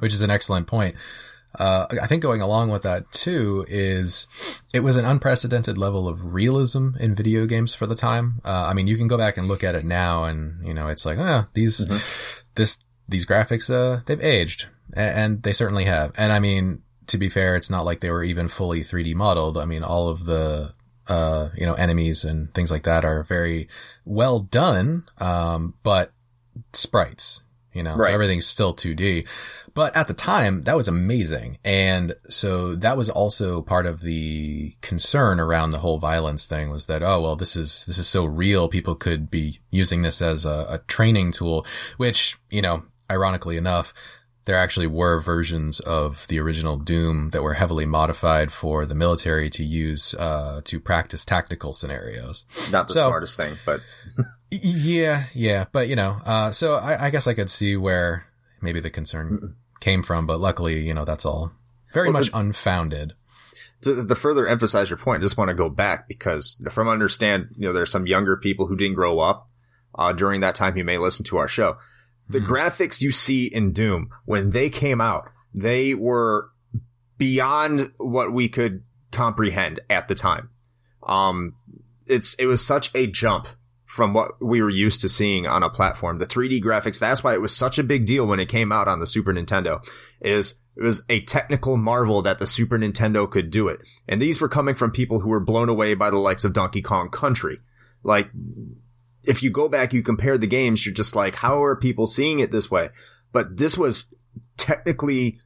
which 0.00 0.14
is 0.14 0.22
an 0.22 0.30
excellent 0.30 0.66
point. 0.66 0.96
Uh, 1.54 1.86
I 2.02 2.06
think 2.06 2.22
going 2.22 2.40
along 2.40 2.70
with 2.70 2.82
that 2.82 3.10
too 3.12 3.64
is 3.68 4.26
it 4.72 4.80
was 4.80 4.96
an 4.96 5.04
unprecedented 5.04 5.78
level 5.78 6.08
of 6.08 6.34
realism 6.34 6.90
in 6.98 7.14
video 7.14 7.46
games 7.46 7.74
for 7.74 7.86
the 7.86 7.94
time. 7.94 8.40
Uh, 8.44 8.66
I 8.68 8.74
mean, 8.74 8.86
you 8.86 8.96
can 8.96 9.08
go 9.08 9.16
back 9.16 9.36
and 9.36 9.46
look 9.46 9.62
at 9.62 9.74
it 9.74 9.84
now 9.84 10.24
and, 10.24 10.66
you 10.66 10.74
know, 10.74 10.88
it's 10.88 11.06
like, 11.06 11.18
ah, 11.18 11.48
these, 11.54 11.86
this, 12.54 12.78
these 13.08 13.26
graphics, 13.26 13.72
uh, 13.72 14.02
they've 14.06 14.22
aged 14.22 14.66
and 14.94 15.42
they 15.42 15.52
certainly 15.52 15.84
have. 15.84 16.12
And 16.16 16.32
I 16.32 16.38
mean, 16.38 16.82
to 17.08 17.18
be 17.18 17.28
fair, 17.28 17.56
it's 17.56 17.70
not 17.70 17.84
like 17.84 18.00
they 18.00 18.10
were 18.10 18.24
even 18.24 18.48
fully 18.48 18.80
3D 18.80 19.14
modeled. 19.14 19.58
I 19.58 19.64
mean, 19.64 19.82
all 19.82 20.08
of 20.08 20.24
the, 20.24 20.74
uh, 21.06 21.50
you 21.56 21.66
know, 21.66 21.74
enemies 21.74 22.24
and 22.24 22.52
things 22.54 22.70
like 22.70 22.84
that 22.84 23.04
are 23.04 23.22
very 23.22 23.68
well 24.04 24.40
done. 24.40 25.04
Um, 25.18 25.74
but 25.82 26.12
sprites, 26.72 27.40
you 27.74 27.82
know, 27.82 27.96
Right. 27.96 28.08
so 28.08 28.14
everything's 28.14 28.46
still 28.46 28.72
2D. 28.74 29.26
But 29.74 29.96
at 29.96 30.06
the 30.06 30.14
time, 30.14 30.62
that 30.64 30.76
was 30.76 30.86
amazing. 30.86 31.58
And 31.64 32.14
so 32.30 32.76
that 32.76 32.96
was 32.96 33.10
also 33.10 33.60
part 33.60 33.86
of 33.86 34.02
the 34.02 34.74
concern 34.82 35.40
around 35.40 35.70
the 35.72 35.78
whole 35.78 35.98
violence 35.98 36.46
thing 36.46 36.70
was 36.70 36.86
that, 36.86 37.02
oh, 37.02 37.20
well, 37.20 37.34
this 37.36 37.56
is, 37.56 37.84
this 37.86 37.98
is 37.98 38.06
so 38.06 38.24
real. 38.24 38.68
People 38.68 38.94
could 38.94 39.30
be 39.30 39.58
using 39.72 40.02
this 40.02 40.22
as 40.22 40.46
a, 40.46 40.66
a 40.70 40.78
training 40.86 41.32
tool, 41.32 41.66
which, 41.96 42.36
you 42.50 42.62
know, 42.62 42.84
ironically 43.10 43.56
enough, 43.56 43.92
there 44.44 44.56
actually 44.56 44.86
were 44.86 45.20
versions 45.20 45.80
of 45.80 46.26
the 46.28 46.38
original 46.38 46.76
Doom 46.76 47.30
that 47.30 47.42
were 47.42 47.54
heavily 47.54 47.86
modified 47.86 48.52
for 48.52 48.84
the 48.86 48.94
military 48.94 49.48
to 49.50 49.64
use, 49.64 50.14
uh, 50.18 50.60
to 50.64 50.78
practice 50.78 51.24
tactical 51.24 51.72
scenarios. 51.74 52.44
Not 52.70 52.86
the 52.86 52.94
So- 52.94 53.08
smartest 53.08 53.36
thing, 53.38 53.56
but 53.66 53.80
Yeah, 54.62 55.24
yeah, 55.34 55.64
but 55.72 55.88
you 55.88 55.96
know, 55.96 56.20
uh, 56.24 56.50
so 56.52 56.74
I, 56.74 57.06
I 57.06 57.10
guess 57.10 57.26
I 57.26 57.34
could 57.34 57.50
see 57.50 57.76
where 57.76 58.26
maybe 58.60 58.80
the 58.80 58.90
concern 58.90 59.56
came 59.80 60.02
from, 60.02 60.26
but 60.26 60.38
luckily, 60.40 60.86
you 60.86 60.94
know, 60.94 61.04
that's 61.04 61.26
all 61.26 61.52
very 61.92 62.08
Well, 62.08 62.20
much 62.20 62.30
unfounded. 62.34 63.14
to, 63.82 64.06
to 64.06 64.14
further 64.14 64.46
emphasize 64.46 64.88
your 64.90 64.96
point, 64.96 65.20
I 65.22 65.24
just 65.24 65.36
want 65.36 65.48
to 65.48 65.54
go 65.54 65.68
back 65.68 66.08
because 66.08 66.56
from 66.70 66.88
understand, 66.88 67.48
you 67.56 67.66
know, 67.66 67.72
there's 67.72 67.90
some 67.90 68.06
younger 68.06 68.36
people 68.36 68.66
who 68.66 68.76
didn't 68.76 68.94
grow 68.94 69.20
up 69.20 69.48
uh, 69.96 70.12
during 70.12 70.40
that 70.40 70.54
time 70.54 70.74
who 70.74 70.84
may 70.84 70.98
listen 70.98 71.24
to 71.26 71.36
our 71.36 71.48
show. 71.48 71.76
The 72.28 72.40
Mhm. 72.40 72.46
graphics 72.46 73.00
you 73.00 73.12
see 73.12 73.46
in 73.46 73.72
Doom 73.72 74.08
when 74.24 74.50
they 74.50 74.70
came 74.70 75.00
out, 75.00 75.28
they 75.54 75.94
were 75.94 76.48
beyond 77.18 77.92
what 77.98 78.32
we 78.32 78.48
could 78.48 78.82
comprehend 79.12 79.80
at 79.90 80.08
the 80.08 80.14
time. 80.14 80.48
Um, 81.02 81.54
it's 82.06 82.34
it 82.34 82.46
was 82.46 82.64
such 82.64 82.90
a 82.94 83.06
jump 83.06 83.46
from 83.94 84.12
what 84.12 84.44
we 84.44 84.60
were 84.60 84.68
used 84.68 85.00
to 85.00 85.08
seeing 85.08 85.46
on 85.46 85.62
a 85.62 85.70
platform. 85.70 86.18
The 86.18 86.26
3D 86.26 86.60
graphics, 86.60 86.98
that's 86.98 87.22
why 87.22 87.32
it 87.32 87.40
was 87.40 87.56
such 87.56 87.78
a 87.78 87.84
big 87.84 88.06
deal 88.06 88.26
when 88.26 88.40
it 88.40 88.48
came 88.48 88.72
out 88.72 88.88
on 88.88 88.98
the 88.98 89.06
Super 89.06 89.32
Nintendo. 89.32 89.86
Is 90.20 90.58
it 90.76 90.82
was 90.82 91.04
a 91.08 91.20
technical 91.20 91.76
marvel 91.76 92.20
that 92.22 92.40
the 92.40 92.46
Super 92.48 92.76
Nintendo 92.76 93.30
could 93.30 93.50
do 93.50 93.68
it. 93.68 93.78
And 94.08 94.20
these 94.20 94.40
were 94.40 94.48
coming 94.48 94.74
from 94.74 94.90
people 94.90 95.20
who 95.20 95.28
were 95.28 95.38
blown 95.38 95.68
away 95.68 95.94
by 95.94 96.10
the 96.10 96.18
likes 96.18 96.44
of 96.44 96.52
Donkey 96.52 96.82
Kong 96.82 97.08
Country. 97.08 97.60
Like 98.02 98.30
if 99.22 99.44
you 99.44 99.50
go 99.50 99.68
back, 99.68 99.92
you 99.92 100.02
compare 100.02 100.38
the 100.38 100.48
games, 100.48 100.84
you're 100.84 100.92
just 100.92 101.14
like, 101.14 101.36
how 101.36 101.62
are 101.62 101.76
people 101.76 102.08
seeing 102.08 102.40
it 102.40 102.50
this 102.50 102.68
way? 102.68 102.90
But 103.30 103.58
this 103.58 103.78
was 103.78 104.12
technically 104.56 105.38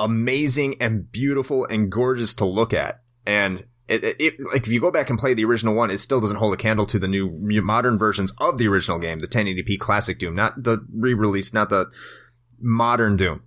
amazing 0.00 0.82
and 0.82 1.12
beautiful 1.12 1.64
and 1.64 1.92
gorgeous 1.92 2.34
to 2.34 2.44
look 2.44 2.74
at. 2.74 3.02
And 3.24 3.66
it, 3.88 4.04
it, 4.04 4.16
it- 4.18 4.40
like 4.52 4.66
if 4.66 4.72
you 4.72 4.80
go 4.80 4.90
back 4.90 5.10
and 5.10 5.18
play 5.18 5.34
the 5.34 5.44
original 5.44 5.74
one, 5.74 5.90
it 5.90 5.98
still 5.98 6.20
doesn't 6.20 6.36
hold 6.36 6.54
a 6.54 6.56
candle 6.56 6.86
to 6.86 6.98
the 6.98 7.08
new 7.08 7.28
modern 7.62 7.98
versions 7.98 8.32
of 8.38 8.58
the 8.58 8.68
original 8.68 8.98
game, 8.98 9.20
the 9.20 9.28
1080p 9.28 9.78
classic 9.78 10.18
Doom, 10.18 10.34
not 10.34 10.62
the 10.62 10.84
re-release, 10.92 11.52
not 11.52 11.68
the 11.68 11.90
modern 12.60 13.16
Doom, 13.16 13.42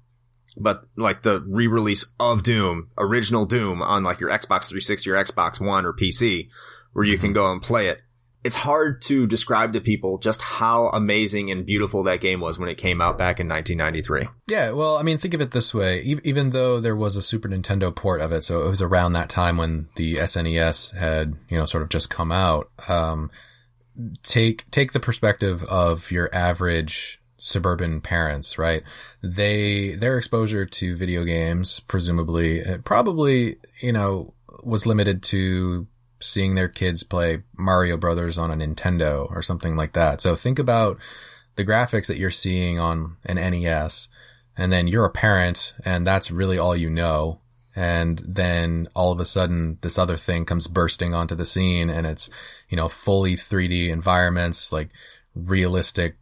but 0.57 0.87
like 0.95 1.23
the 1.23 1.41
re-release 1.47 2.05
of 2.19 2.43
Doom, 2.43 2.89
original 2.97 3.45
Doom 3.45 3.81
on 3.81 4.03
like 4.03 4.19
your 4.19 4.29
Xbox 4.29 4.67
360 4.67 5.09
or 5.09 5.15
Xbox 5.15 5.59
One 5.59 5.85
or 5.85 5.93
PC, 5.93 6.49
where 6.93 7.05
you 7.05 7.17
can 7.17 7.29
mm-hmm. 7.29 7.35
go 7.35 7.51
and 7.51 7.61
play 7.61 7.87
it. 7.87 8.01
It's 8.45 8.55
hard 8.55 9.01
to 9.03 9.25
describe 9.25 9.73
to 9.73 9.81
people 9.81 10.19
just 10.19 10.41
how 10.41 10.89
amazing 10.89 11.49
and 11.49 11.65
beautiful 11.65 12.03
that 12.03 12.21
game 12.21 12.39
was 12.39 12.59
when 12.59 12.69
it 12.69 12.75
came 12.75 13.01
out 13.01 13.17
back 13.17 13.39
in 13.39 13.49
1993. 13.49 14.29
Yeah, 14.47 14.71
well, 14.71 14.97
I 14.97 15.03
mean, 15.03 15.17
think 15.17 15.33
of 15.33 15.41
it 15.41 15.51
this 15.51 15.73
way. 15.73 16.01
Even 16.23 16.51
though 16.51 16.79
there 16.79 16.95
was 16.95 17.17
a 17.17 17.23
Super 17.23 17.49
Nintendo 17.49 17.93
port 17.93 18.21
of 18.21 18.31
it, 18.31 18.43
so 18.43 18.63
it 18.63 18.69
was 18.69 18.81
around 18.81 19.13
that 19.13 19.29
time 19.29 19.57
when 19.57 19.89
the 19.95 20.15
SNES 20.15 20.95
had, 20.95 21.33
you 21.49 21.57
know, 21.57 21.65
sort 21.65 21.83
of 21.83 21.89
just 21.89 22.09
come 22.09 22.31
out. 22.31 22.69
Um, 22.87 23.31
take 24.23 24.69
take 24.71 24.91
the 24.91 24.99
perspective 24.99 25.63
of 25.63 26.11
your 26.11 26.29
average 26.33 27.19
suburban 27.37 28.01
parents, 28.01 28.57
right? 28.57 28.83
They 29.21 29.95
their 29.95 30.17
exposure 30.17 30.65
to 30.65 30.95
video 30.95 31.23
games, 31.23 31.81
presumably, 31.81 32.63
probably, 32.83 33.57
you 33.79 33.91
know, 33.91 34.33
was 34.63 34.85
limited 34.85 35.23
to 35.23 35.87
seeing 36.25 36.55
their 36.55 36.67
kids 36.67 37.03
play 37.03 37.43
Mario 37.57 37.97
Brothers 37.97 38.37
on 38.37 38.51
a 38.51 38.55
Nintendo 38.55 39.29
or 39.31 39.41
something 39.41 39.75
like 39.75 39.93
that. 39.93 40.21
So 40.21 40.35
think 40.35 40.59
about 40.59 40.99
the 41.55 41.65
graphics 41.65 42.07
that 42.07 42.17
you're 42.17 42.31
seeing 42.31 42.79
on 42.79 43.17
an 43.25 43.35
NES 43.35 44.09
and 44.57 44.71
then 44.71 44.87
you're 44.87 45.05
a 45.05 45.11
parent 45.11 45.73
and 45.83 46.05
that's 46.05 46.31
really 46.31 46.57
all 46.57 46.75
you 46.75 46.89
know. 46.89 47.41
And 47.77 48.21
then 48.25 48.87
all 48.95 49.11
of 49.11 49.19
a 49.19 49.25
sudden 49.25 49.77
this 49.81 49.97
other 49.97 50.17
thing 50.17 50.45
comes 50.45 50.67
bursting 50.67 51.13
onto 51.13 51.35
the 51.35 51.45
scene 51.45 51.89
and 51.89 52.07
it's, 52.07 52.29
you 52.69 52.77
know, 52.77 52.87
fully 52.87 53.35
3D 53.35 53.89
environments, 53.89 54.71
like 54.71 54.89
realistic 55.33 56.15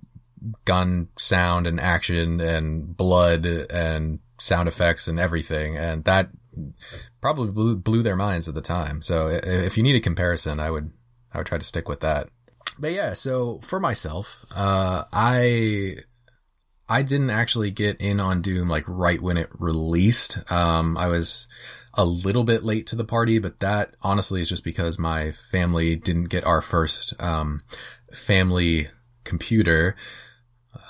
gun 0.65 1.07
sound 1.17 1.67
and 1.67 1.79
action 1.79 2.41
and 2.41 2.95
blood 2.97 3.45
and 3.45 4.19
sound 4.39 4.67
effects 4.67 5.07
and 5.07 5.19
everything. 5.19 5.77
And 5.77 6.03
that 6.05 6.29
probably 7.23 7.51
blew, 7.51 7.73
blew 7.77 8.03
their 8.03 8.17
minds 8.17 8.49
at 8.49 8.53
the 8.53 8.61
time. 8.61 9.01
So 9.01 9.27
if 9.27 9.77
you 9.77 9.83
need 9.83 9.95
a 9.95 10.01
comparison, 10.01 10.59
I 10.59 10.69
would, 10.69 10.91
I 11.33 11.37
would 11.37 11.47
try 11.47 11.57
to 11.57 11.63
stick 11.63 11.87
with 11.87 12.01
that. 12.01 12.27
But 12.77 12.91
yeah, 12.91 13.13
so 13.13 13.61
for 13.63 13.79
myself, 13.79 14.43
uh, 14.53 15.05
I, 15.13 15.95
I 16.89 17.01
didn't 17.01 17.29
actually 17.29 17.71
get 17.71 18.01
in 18.01 18.19
on 18.19 18.41
Doom 18.41 18.67
like 18.67 18.83
right 18.87 19.21
when 19.21 19.37
it 19.37 19.49
released. 19.57 20.37
Um, 20.51 20.97
I 20.97 21.07
was 21.07 21.47
a 21.93 22.03
little 22.03 22.43
bit 22.43 22.65
late 22.65 22.87
to 22.87 22.97
the 22.97 23.05
party, 23.05 23.39
but 23.39 23.61
that 23.61 23.95
honestly 24.01 24.41
is 24.41 24.49
just 24.49 24.65
because 24.65 24.99
my 24.99 25.31
family 25.31 25.95
didn't 25.95 26.25
get 26.25 26.43
our 26.43 26.61
first, 26.61 27.13
um, 27.21 27.61
family 28.11 28.89
computer, 29.23 29.95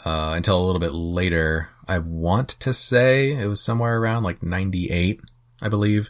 uh, 0.04 0.34
until 0.36 0.60
a 0.60 0.66
little 0.66 0.80
bit 0.80 0.94
later. 0.94 1.70
I 1.88 2.00
want 2.00 2.50
to 2.50 2.74
say 2.74 3.34
it 3.34 3.46
was 3.46 3.62
somewhere 3.62 4.00
around 4.00 4.24
like 4.24 4.42
98, 4.42 5.20
I 5.64 5.70
believe. 5.70 6.10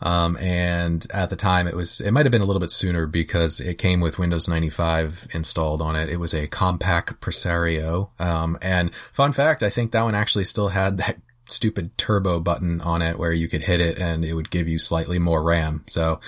Um, 0.00 0.36
and 0.36 1.06
at 1.10 1.30
the 1.30 1.36
time 1.36 1.66
it 1.66 1.74
was, 1.74 2.00
it 2.00 2.12
might 2.12 2.24
have 2.24 2.30
been 2.30 2.42
a 2.42 2.46
little 2.46 2.60
bit 2.60 2.70
sooner 2.70 3.06
because 3.06 3.60
it 3.60 3.78
came 3.78 4.00
with 4.00 4.18
Windows 4.18 4.48
95 4.48 5.28
installed 5.32 5.82
on 5.82 5.96
it. 5.96 6.08
It 6.08 6.20
was 6.20 6.34
a 6.34 6.46
Compaq 6.46 7.18
Presario. 7.20 8.10
Um, 8.20 8.58
and 8.62 8.94
fun 9.12 9.32
fact, 9.32 9.62
I 9.62 9.70
think 9.70 9.92
that 9.92 10.02
one 10.02 10.14
actually 10.14 10.44
still 10.44 10.68
had 10.68 10.98
that 10.98 11.18
stupid 11.48 11.96
turbo 11.98 12.40
button 12.40 12.80
on 12.82 13.02
it 13.02 13.18
where 13.18 13.32
you 13.32 13.48
could 13.48 13.64
hit 13.64 13.80
it 13.80 13.98
and 13.98 14.24
it 14.24 14.34
would 14.34 14.50
give 14.50 14.68
you 14.68 14.78
slightly 14.78 15.18
more 15.18 15.42
RAM. 15.42 15.82
So 15.86 16.20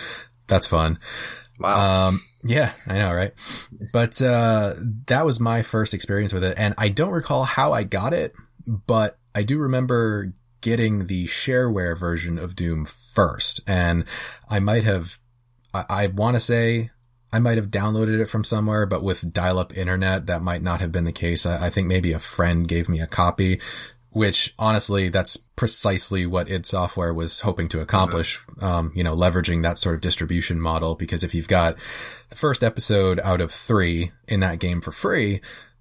that's 0.46 0.66
fun. 0.66 0.98
Wow. 1.60 2.08
Um, 2.08 2.22
yeah, 2.42 2.72
I 2.86 2.98
know, 2.98 3.12
right? 3.12 3.34
But, 3.92 4.20
uh, 4.22 4.74
that 5.06 5.26
was 5.26 5.38
my 5.38 5.62
first 5.62 5.92
experience 5.92 6.32
with 6.32 6.42
it. 6.42 6.58
And 6.58 6.74
I 6.78 6.88
don't 6.88 7.12
recall 7.12 7.44
how 7.44 7.72
I 7.72 7.84
got 7.84 8.14
it, 8.14 8.34
but 8.66 9.18
I 9.34 9.42
do 9.42 9.58
remember 9.58 10.32
getting 10.60 11.06
the 11.06 11.26
shareware 11.26 11.98
version 11.98 12.38
of 12.38 12.56
Doom 12.56 12.84
first. 12.84 13.60
And 13.66 14.04
I 14.48 14.60
might 14.60 14.84
have, 14.84 15.18
I, 15.72 15.84
I 15.88 16.06
want 16.08 16.36
to 16.36 16.40
say 16.40 16.90
I 17.32 17.38
might 17.38 17.58
have 17.58 17.70
downloaded 17.70 18.20
it 18.20 18.26
from 18.28 18.44
somewhere, 18.44 18.86
but 18.86 19.02
with 19.02 19.32
dial 19.32 19.58
up 19.58 19.76
internet, 19.76 20.26
that 20.26 20.42
might 20.42 20.62
not 20.62 20.80
have 20.80 20.92
been 20.92 21.04
the 21.04 21.12
case. 21.12 21.46
I, 21.46 21.66
I 21.66 21.70
think 21.70 21.86
maybe 21.86 22.12
a 22.12 22.18
friend 22.18 22.66
gave 22.66 22.88
me 22.88 23.00
a 23.00 23.06
copy, 23.06 23.60
which 24.10 24.52
honestly, 24.58 25.08
that's 25.08 25.36
precisely 25.54 26.26
what 26.26 26.50
id 26.50 26.66
Software 26.66 27.14
was 27.14 27.40
hoping 27.40 27.68
to 27.68 27.80
accomplish. 27.80 28.40
Um, 28.60 28.92
you 28.94 29.04
know, 29.04 29.14
leveraging 29.14 29.62
that 29.62 29.78
sort 29.78 29.94
of 29.94 30.00
distribution 30.00 30.60
model, 30.60 30.96
because 30.96 31.22
if 31.22 31.34
you've 31.34 31.48
got 31.48 31.76
the 32.28 32.36
first 32.36 32.64
episode 32.64 33.20
out 33.20 33.40
of 33.40 33.52
three 33.52 34.10
in 34.26 34.40
that 34.40 34.58
game 34.58 34.80
for 34.80 34.90
free, 34.90 35.40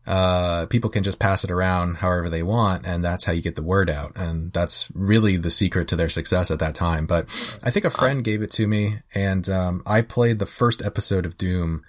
uh, 0.10 0.66
people 0.66 0.90
can 0.90 1.04
just 1.04 1.20
pass 1.20 1.44
it 1.44 1.52
around 1.52 1.98
however 1.98 2.32
they 2.32 2.42
want, 2.42 2.84
and 2.84 3.06
that's 3.06 3.26
how 3.26 3.32
you 3.32 3.44
get 3.44 3.56
the 3.56 3.62
word 3.62 3.92
out. 3.92 4.14
And 4.16 4.52
that's 4.52 4.90
really 4.96 5.38
the 5.38 5.52
secret 5.52 5.88
to 5.90 5.96
their 5.96 6.10
success 6.10 6.50
at 6.50 6.58
that 6.58 6.74
time. 6.74 7.06
But 7.06 7.26
I 7.62 7.70
think 7.70 7.86
a 7.86 7.92
friend 7.92 8.24
gave 8.24 8.42
it 8.42 8.50
to 8.54 8.68
me, 8.68 9.02
and 9.14 9.48
um, 9.48 9.84
I 9.86 10.02
played 10.02 10.40
the 10.40 10.48
first 10.48 10.82
episode 10.82 11.28
of 11.28 11.38
Doom 11.38 11.84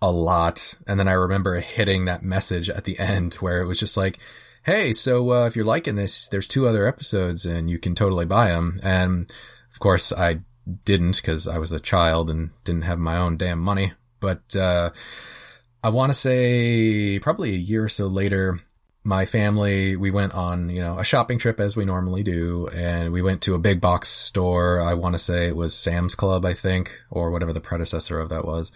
a 0.00 0.10
lot, 0.10 0.74
and 0.86 0.98
then 0.98 1.06
I 1.06 1.12
remember 1.12 1.60
hitting 1.60 2.06
that 2.06 2.22
message 2.22 2.70
at 2.70 2.84
the 2.84 2.98
end 2.98 3.34
where 3.34 3.60
it 3.60 3.66
was 3.66 3.78
just 3.78 3.98
like, 3.98 4.18
"Hey, 4.62 4.94
so 4.94 5.30
uh, 5.34 5.46
if 5.46 5.54
you're 5.54 5.64
liking 5.66 5.96
this, 5.96 6.28
there's 6.28 6.48
two 6.48 6.66
other 6.66 6.86
episodes, 6.86 7.44
and 7.44 7.68
you 7.68 7.78
can 7.78 7.94
totally 7.94 8.24
buy 8.24 8.48
them." 8.48 8.78
And 8.82 9.30
of 9.70 9.80
course, 9.80 10.14
I 10.14 10.40
didn't 10.86 11.16
because 11.16 11.46
I 11.46 11.58
was 11.58 11.72
a 11.72 11.78
child 11.80 12.30
and 12.30 12.52
didn't 12.64 12.82
have 12.82 12.98
my 12.98 13.18
own 13.18 13.36
damn 13.36 13.58
money. 13.58 13.92
But 14.18 14.56
uh, 14.56 14.92
I 15.86 15.88
want 15.90 16.10
to 16.12 16.18
say 16.18 17.20
probably 17.20 17.50
a 17.50 17.58
year 17.58 17.84
or 17.84 17.88
so 17.88 18.08
later, 18.08 18.58
my 19.04 19.24
family, 19.24 19.94
we 19.94 20.10
went 20.10 20.34
on, 20.34 20.68
you 20.68 20.80
know, 20.80 20.98
a 20.98 21.04
shopping 21.04 21.38
trip 21.38 21.60
as 21.60 21.76
we 21.76 21.84
normally 21.84 22.24
do. 22.24 22.66
And 22.74 23.12
we 23.12 23.22
went 23.22 23.40
to 23.42 23.54
a 23.54 23.60
big 23.60 23.80
box 23.80 24.08
store. 24.08 24.80
I 24.80 24.94
want 24.94 25.14
to 25.14 25.20
say 25.20 25.46
it 25.46 25.54
was 25.54 25.76
Sam's 25.76 26.16
Club, 26.16 26.44
I 26.44 26.54
think, 26.54 27.00
or 27.08 27.30
whatever 27.30 27.52
the 27.52 27.60
predecessor 27.60 28.18
of 28.18 28.30
that 28.30 28.44
was. 28.44 28.72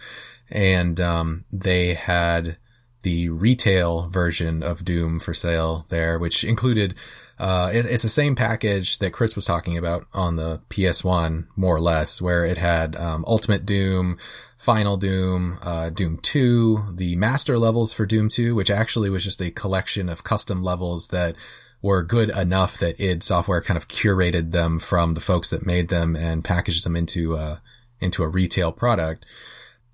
And, 0.49 1.01
um, 1.01 1.43
they 1.51 1.95
had 1.95 2.55
the 3.01 3.27
retail 3.27 4.07
version 4.07 4.63
of 4.63 4.85
Doom 4.85 5.19
for 5.19 5.33
sale 5.33 5.87
there, 5.89 6.17
which 6.17 6.45
included, 6.45 6.95
uh, 7.41 7.71
it, 7.73 7.87
it's 7.87 8.03
the 8.03 8.09
same 8.09 8.35
package 8.35 8.99
that 8.99 9.13
Chris 9.13 9.35
was 9.35 9.45
talking 9.45 9.75
about 9.75 10.05
on 10.13 10.35
the 10.35 10.61
PS1, 10.69 11.47
more 11.55 11.75
or 11.75 11.81
less, 11.81 12.21
where 12.21 12.45
it 12.45 12.59
had, 12.59 12.95
um, 12.95 13.25
Ultimate 13.27 13.65
Doom, 13.65 14.19
Final 14.59 14.95
Doom, 14.95 15.57
uh, 15.63 15.89
Doom 15.89 16.19
2, 16.19 16.93
the 16.93 17.15
master 17.15 17.57
levels 17.57 17.93
for 17.93 18.05
Doom 18.05 18.29
2, 18.29 18.53
which 18.53 18.69
actually 18.69 19.09
was 19.09 19.23
just 19.23 19.41
a 19.41 19.49
collection 19.49 20.07
of 20.07 20.23
custom 20.23 20.61
levels 20.61 21.07
that 21.07 21.35
were 21.81 22.03
good 22.03 22.29
enough 22.29 22.77
that 22.77 22.99
id 22.99 23.23
Software 23.23 23.59
kind 23.59 23.75
of 23.75 23.87
curated 23.87 24.51
them 24.51 24.77
from 24.77 25.15
the 25.15 25.19
folks 25.19 25.49
that 25.49 25.65
made 25.65 25.87
them 25.87 26.15
and 26.15 26.43
packaged 26.43 26.85
them 26.85 26.95
into, 26.95 27.35
uh, 27.35 27.55
into 27.99 28.21
a 28.21 28.27
retail 28.27 28.71
product. 28.71 29.25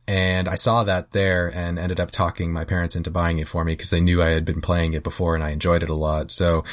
And 0.05 0.49
I 0.49 0.55
saw 0.55 0.83
that 0.83 1.13
there 1.13 1.49
and 1.55 1.79
ended 1.79 2.01
up 2.01 2.11
talking 2.11 2.51
my 2.51 2.65
parents 2.65 2.97
into 2.97 3.09
buying 3.09 3.39
it 3.39 3.47
for 3.47 3.63
me 3.63 3.71
because 3.71 3.89
they 3.89 4.01
knew 4.01 4.21
I 4.21 4.29
had 4.29 4.43
been 4.43 4.59
playing 4.59 4.95
it 4.95 5.03
before 5.03 5.33
and 5.33 5.43
I 5.45 5.51
enjoyed 5.51 5.83
it 5.83 5.89
a 5.89 5.93
lot. 5.93 6.29
So, 6.29 6.65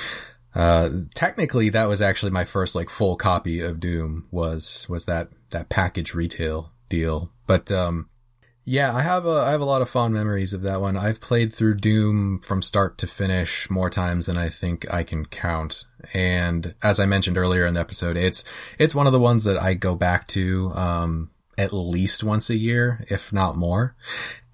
uh, 0.55 0.91
technically 1.15 1.69
that 1.71 1.89
was 1.89 2.01
actually 2.01 2.31
my 2.31 2.45
first 2.45 2.75
like 2.75 2.91
full 2.91 3.17
copy 3.17 3.61
of 3.61 3.81
Doom 3.81 4.27
was, 4.31 4.87
was 4.89 5.07
that, 5.07 5.29
that 5.51 5.69
package 5.69 6.15
retail 6.15 6.73
deal. 6.89 7.31
But, 7.47 7.71
um, 7.71 8.09
Yeah, 8.67 8.95
I 8.95 9.03
have 9.03 9.27
a 9.27 9.45
I 9.47 9.51
have 9.51 9.61
a 9.61 9.67
lot 9.67 9.83
of 9.83 9.91
fond 9.91 10.15
memories 10.15 10.55
of 10.55 10.63
that 10.63 10.81
one. 10.81 10.97
I've 10.97 11.21
played 11.21 11.53
through 11.53 11.75
Doom 11.75 12.39
from 12.39 12.63
start 12.63 12.97
to 12.99 13.07
finish 13.07 13.69
more 13.69 13.91
times 13.91 14.25
than 14.25 14.39
I 14.39 14.49
think 14.49 14.87
I 14.91 15.03
can 15.03 15.27
count. 15.27 15.85
And 16.15 16.75
as 16.83 16.99
I 16.99 17.05
mentioned 17.05 17.37
earlier 17.37 17.67
in 17.67 17.75
the 17.75 17.81
episode, 17.81 18.17
it's 18.17 18.43
it's 18.79 18.95
one 18.95 19.07
of 19.07 19.13
the 19.13 19.21
ones 19.21 19.45
that 19.45 19.63
I 19.63 19.75
go 19.75 19.95
back 19.95 20.27
to 20.29 20.73
um, 20.75 21.31
at 21.59 21.75
least 21.75 22.25
once 22.25 22.49
a 22.49 22.57
year, 22.57 23.05
if 23.11 23.35
not 23.35 23.55
more. 23.55 23.97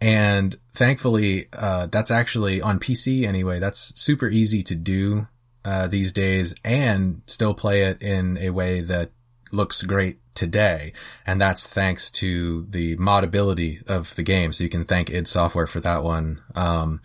And 0.01 0.59
thankfully, 0.75 1.47
uh, 1.53 1.87
that's 1.87 2.11
actually 2.11 2.61
on 2.61 2.81
PC 2.81 3.25
anyway. 3.25 3.61
That's 3.61 3.93
super 4.01 4.29
easy 4.29 4.65
to 4.65 4.75
do 4.75 5.29
uh, 5.65 5.87
these 5.87 6.13
days, 6.13 6.55
and 6.65 7.23
still 7.27 7.55
play 7.55 7.83
it 7.83 8.01
in 8.01 8.39
a 8.39 8.51
way 8.51 8.81
that 8.81 9.11
looks 9.53 9.83
great 9.83 10.19
today. 10.35 10.93
And 11.27 11.41
that's 11.41 11.67
thanks 11.67 12.11
to 12.13 12.67
the 12.71 12.97
modability 12.97 13.87
of 13.89 14.15
the 14.17 14.23
game. 14.23 14.53
So 14.53 14.65
you 14.65 14.71
can 14.71 14.85
thank 14.85 15.11
id 15.11 15.29
Software 15.29 15.67
for 15.67 15.81
that 15.81 16.03
one, 16.03 16.43
um, 16.55 17.01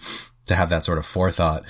to 0.45 0.55
have 0.55 0.69
that 0.69 0.83
sort 0.83 0.97
of 0.97 1.05
forethought. 1.05 1.63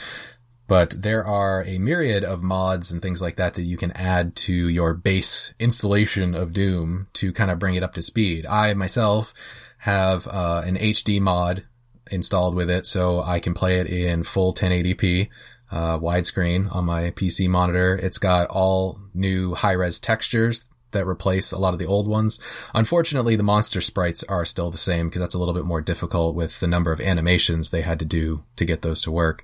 But 0.68 1.02
there 1.02 1.24
are 1.24 1.64
a 1.64 1.78
myriad 1.78 2.24
of 2.24 2.42
mods 2.42 2.92
and 2.92 3.02
things 3.02 3.22
like 3.22 3.36
that 3.36 3.54
that 3.54 3.62
you 3.62 3.78
can 3.78 3.92
add 3.92 4.36
to 4.38 4.54
your 4.54 4.94
base 4.94 5.54
installation 5.60 6.34
of 6.34 6.54
Doom 6.54 7.08
to 7.14 7.32
kind 7.32 7.52
of 7.52 7.60
bring 7.60 7.76
it 7.76 7.84
up 7.84 7.94
to 7.94 8.02
speed. 8.02 8.46
I 8.48 8.74
myself 8.74 9.34
have, 9.80 10.28
uh, 10.28 10.64
an 10.66 10.76
HD 10.76 11.22
mod 11.22 11.66
installed 12.12 12.56
with 12.56 12.70
it 12.70 12.86
so 12.86 13.22
I 13.22 13.40
can 13.40 13.54
play 13.54 13.80
it 13.80 13.88
in 13.88 14.24
full 14.24 14.54
1080p 14.54 15.30
uh, 15.76 16.00
widescreen 16.00 16.74
on 16.74 16.86
my 16.86 17.12
PC 17.12 17.50
monitor. 17.50 18.00
It's 18.02 18.18
got 18.18 18.48
all 18.48 18.98
new 19.14 19.54
high 19.54 19.74
res 19.74 20.00
textures 20.00 20.66
that 20.92 21.06
replace 21.06 21.52
a 21.52 21.58
lot 21.58 21.74
of 21.74 21.80
the 21.80 21.86
old 21.86 22.08
ones. 22.08 22.40
Unfortunately, 22.74 23.36
the 23.36 23.44
monster 23.44 23.82
sprites 23.82 24.24
are 24.24 24.46
still 24.46 24.72
the 24.72 24.78
same 24.78 25.10
because 25.10 25.20
that's 25.20 25.36
a 25.36 25.38
little 25.38 25.54
bit 25.54 25.66
more 25.66 25.82
difficult 25.82 26.34
with 26.34 26.62
the 26.62 26.68
number 26.68 26.94
of 26.94 27.02
animations 27.02 27.70
they 27.70 27.82
had 27.82 28.00
to 28.00 28.06
do 28.06 28.46
to 28.56 28.64
get 28.64 28.82
those 28.82 29.02
to 29.02 29.12
work. 29.12 29.44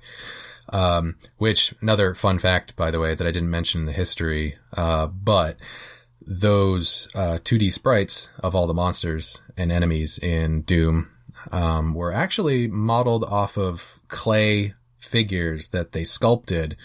Um, 0.70 1.16
which 1.36 1.74
another 1.82 2.14
fun 2.14 2.38
fact, 2.38 2.76
by 2.76 2.90
the 2.90 3.00
way, 3.00 3.14
that 3.14 3.26
I 3.26 3.30
didn't 3.30 3.50
mention 3.50 3.82
in 3.82 3.86
the 3.86 3.92
history, 3.92 4.56
uh, 4.74 5.08
but 5.08 5.58
those, 6.24 7.08
uh, 7.14 7.40
2D 7.44 7.72
sprites 7.72 8.30
of 8.42 8.54
all 8.54 8.66
the 8.66 8.72
monsters 8.72 9.38
and 9.56 9.70
enemies 9.70 10.18
in 10.18 10.62
Doom, 10.62 11.10
um, 11.50 11.92
were 11.92 12.12
actually 12.12 12.68
modeled 12.68 13.24
off 13.24 13.58
of 13.58 14.00
clay 14.08 14.72
figures 15.02 15.68
that 15.68 15.92
they 15.92 16.04
sculpted 16.04 16.76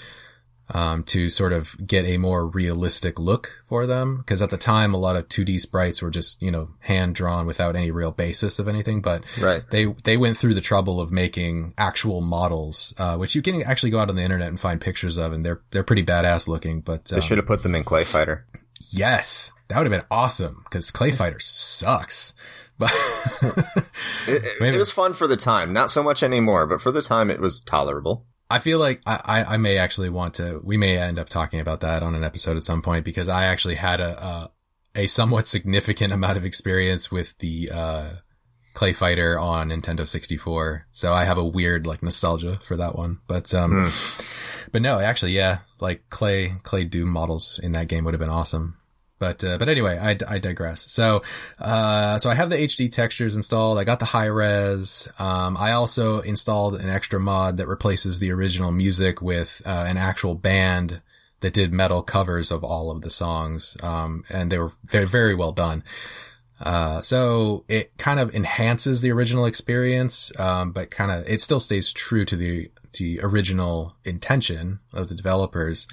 um, 0.69 1.03
to 1.03 1.29
sort 1.29 1.53
of 1.53 1.75
get 1.85 2.05
a 2.05 2.17
more 2.17 2.45
realistic 2.45 3.19
look 3.19 3.63
for 3.65 3.85
them. 3.85 4.17
Because 4.17 4.41
at 4.41 4.49
the 4.49 4.57
time, 4.57 4.93
a 4.93 4.97
lot 4.97 5.15
of 5.15 5.29
2D 5.29 5.59
sprites 5.59 6.01
were 6.01 6.09
just 6.09 6.41
you 6.41 6.51
know 6.51 6.69
hand 6.79 7.15
drawn 7.15 7.45
without 7.45 7.75
any 7.75 7.91
real 7.91 8.11
basis 8.11 8.59
of 8.59 8.67
anything. 8.67 9.01
But 9.01 9.23
right. 9.39 9.63
they 9.71 9.85
they 10.03 10.17
went 10.17 10.37
through 10.37 10.53
the 10.53 10.61
trouble 10.61 10.99
of 10.99 11.11
making 11.11 11.73
actual 11.77 12.21
models, 12.21 12.93
uh, 12.97 13.15
which 13.15 13.35
you 13.35 13.41
can 13.41 13.61
actually 13.63 13.91
go 13.91 13.99
out 13.99 14.09
on 14.09 14.15
the 14.15 14.23
internet 14.23 14.49
and 14.49 14.59
find 14.59 14.81
pictures 14.81 15.17
of, 15.17 15.33
and 15.33 15.45
they're 15.45 15.61
they're 15.71 15.83
pretty 15.83 16.03
badass 16.03 16.47
looking. 16.47 16.81
But 16.81 17.11
um, 17.11 17.19
they 17.19 17.25
should 17.25 17.37
have 17.37 17.47
put 17.47 17.63
them 17.63 17.75
in 17.75 17.83
Clay 17.83 18.03
Fighter. 18.03 18.45
Yes, 18.91 19.51
that 19.67 19.77
would 19.77 19.87
have 19.87 20.01
been 20.01 20.07
awesome 20.11 20.61
because 20.65 20.91
Clay 20.91 21.11
Fighter 21.11 21.39
sucks. 21.39 22.35
But 22.77 22.91
it, 24.27 24.43
it, 24.61 24.75
it 24.75 24.77
was 24.77 24.91
fun 24.91 25.13
for 25.13 25.27
the 25.27 25.37
time, 25.37 25.73
not 25.73 25.91
so 25.91 26.03
much 26.03 26.23
anymore, 26.23 26.67
but 26.67 26.81
for 26.81 26.91
the 26.91 27.01
time 27.01 27.29
it 27.29 27.39
was 27.39 27.61
tolerable. 27.61 28.25
I 28.49 28.59
feel 28.59 28.79
like 28.79 29.01
I, 29.05 29.43
I 29.47 29.57
may 29.57 29.77
actually 29.77 30.09
want 30.09 30.35
to, 30.35 30.61
we 30.63 30.77
may 30.77 30.97
end 30.97 31.19
up 31.19 31.27
talking 31.27 31.59
about 31.59 31.81
that 31.81 32.01
on 32.01 32.15
an 32.15 32.23
episode 32.23 32.55
at 32.55 32.63
some 32.63 32.81
point 32.81 33.03
because 33.03 33.27
I 33.27 33.45
actually 33.45 33.75
had 33.75 33.99
a, 33.99 34.23
a, 34.23 34.51
a 34.95 35.07
somewhat 35.07 35.47
significant 35.47 36.13
amount 36.13 36.37
of 36.37 36.45
experience 36.45 37.11
with 37.11 37.37
the, 37.39 37.69
uh, 37.73 38.09
Clay 38.73 38.93
Fighter 38.93 39.39
on 39.39 39.69
Nintendo 39.69 40.07
64. 40.07 40.85
So 40.91 41.11
I 41.11 41.25
have 41.25 41.39
a 41.39 41.43
weird 41.43 41.87
like 41.87 42.03
nostalgia 42.03 42.59
for 42.63 42.77
that 42.77 42.95
one. 42.95 43.21
But, 43.27 43.51
um, 43.53 43.71
mm. 43.71 44.69
but 44.71 44.83
no, 44.83 44.99
actually, 44.99 45.31
yeah, 45.31 45.59
like 45.79 46.03
Clay, 46.09 46.53
Clay 46.61 46.83
Doom 46.85 47.09
models 47.09 47.59
in 47.61 47.71
that 47.71 47.87
game 47.87 48.05
would 48.05 48.13
have 48.13 48.21
been 48.21 48.29
awesome. 48.29 48.77
But, 49.19 49.43
uh, 49.43 49.57
but 49.57 49.67
anyway, 49.67 49.97
I, 49.97 50.17
I 50.27 50.37
digress. 50.37 50.91
So, 50.91 51.23
uh, 51.59 52.19
so 52.19 52.29
I 52.29 52.35
have 52.35 52.49
the 52.49 52.57
HD 52.57 52.91
textures 52.91 53.35
installed. 53.35 53.79
I 53.79 53.83
got 53.83 53.99
the 53.99 54.05
high 54.05 54.27
res. 54.27 55.07
Um, 55.17 55.57
I 55.57 55.71
also 55.71 56.21
installed 56.21 56.75
an 56.75 56.89
extra 56.89 57.19
mod 57.19 57.57
that 57.57 57.67
replaces 57.67 58.19
the 58.19 58.31
original 58.31 58.71
music 58.71 59.21
with, 59.21 59.61
uh, 59.65 59.85
an 59.87 59.97
actual 59.97 60.35
band 60.35 61.01
that 61.39 61.53
did 61.53 61.73
metal 61.73 62.01
covers 62.01 62.51
of 62.51 62.63
all 62.63 62.91
of 62.91 63.01
the 63.01 63.11
songs. 63.11 63.75
Um, 63.81 64.23
and 64.29 64.51
they 64.51 64.57
were 64.57 64.73
very, 64.85 65.05
very 65.05 65.35
well 65.35 65.51
done. 65.51 65.83
Uh, 66.59 67.01
so 67.01 67.63
it 67.67 67.95
kind 67.97 68.19
of 68.19 68.33
enhances 68.33 69.01
the 69.01 69.11
original 69.11 69.45
experience, 69.45 70.31
um, 70.39 70.71
but 70.71 70.89
kind 70.89 71.11
of, 71.11 71.27
it 71.29 71.41
still 71.41 71.59
stays 71.59 71.93
true 71.93 72.25
to 72.25 72.35
the, 72.35 72.71
the 72.97 73.19
original 73.21 73.95
intention 74.03 74.79
of 74.93 75.07
the 75.07 75.15
developers 75.15 75.87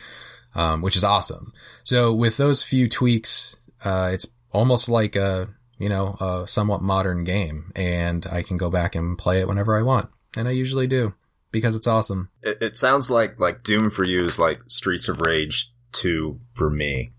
um, 0.54 0.82
which 0.82 0.96
is 0.96 1.04
awesome. 1.04 1.52
So 1.82 2.12
with 2.12 2.36
those 2.36 2.62
few 2.62 2.88
tweaks, 2.88 3.56
uh, 3.84 4.10
it's 4.12 4.26
almost 4.52 4.88
like 4.88 5.16
a, 5.16 5.48
you 5.78 5.88
know, 5.88 6.16
a 6.20 6.48
somewhat 6.48 6.82
modern 6.82 7.24
game 7.24 7.72
and 7.74 8.26
I 8.26 8.42
can 8.42 8.56
go 8.56 8.70
back 8.70 8.94
and 8.94 9.18
play 9.18 9.40
it 9.40 9.48
whenever 9.48 9.76
I 9.76 9.82
want. 9.82 10.08
And 10.36 10.48
I 10.48 10.52
usually 10.52 10.86
do 10.86 11.14
because 11.50 11.76
it's 11.76 11.86
awesome. 11.86 12.30
It, 12.42 12.58
it 12.60 12.76
sounds 12.76 13.10
like, 13.10 13.38
like 13.38 13.62
Doom 13.62 13.90
for 13.90 14.04
you 14.04 14.24
is 14.24 14.38
like 14.38 14.60
Streets 14.66 15.08
of 15.08 15.20
Rage 15.20 15.72
2 15.92 16.40
for 16.54 16.70
me. 16.70 17.12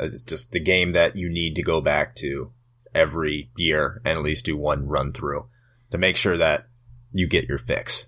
It's 0.00 0.22
just 0.22 0.52
the 0.52 0.60
game 0.60 0.92
that 0.92 1.16
you 1.16 1.28
need 1.28 1.54
to 1.56 1.62
go 1.62 1.80
back 1.80 2.16
to 2.16 2.52
every 2.94 3.50
year 3.56 4.00
and 4.04 4.18
at 4.18 4.24
least 4.24 4.46
do 4.46 4.56
one 4.56 4.86
run 4.86 5.12
through 5.12 5.46
to 5.90 5.98
make 5.98 6.16
sure 6.16 6.36
that 6.36 6.66
you 7.12 7.26
get 7.26 7.48
your 7.48 7.58
fix. 7.58 8.06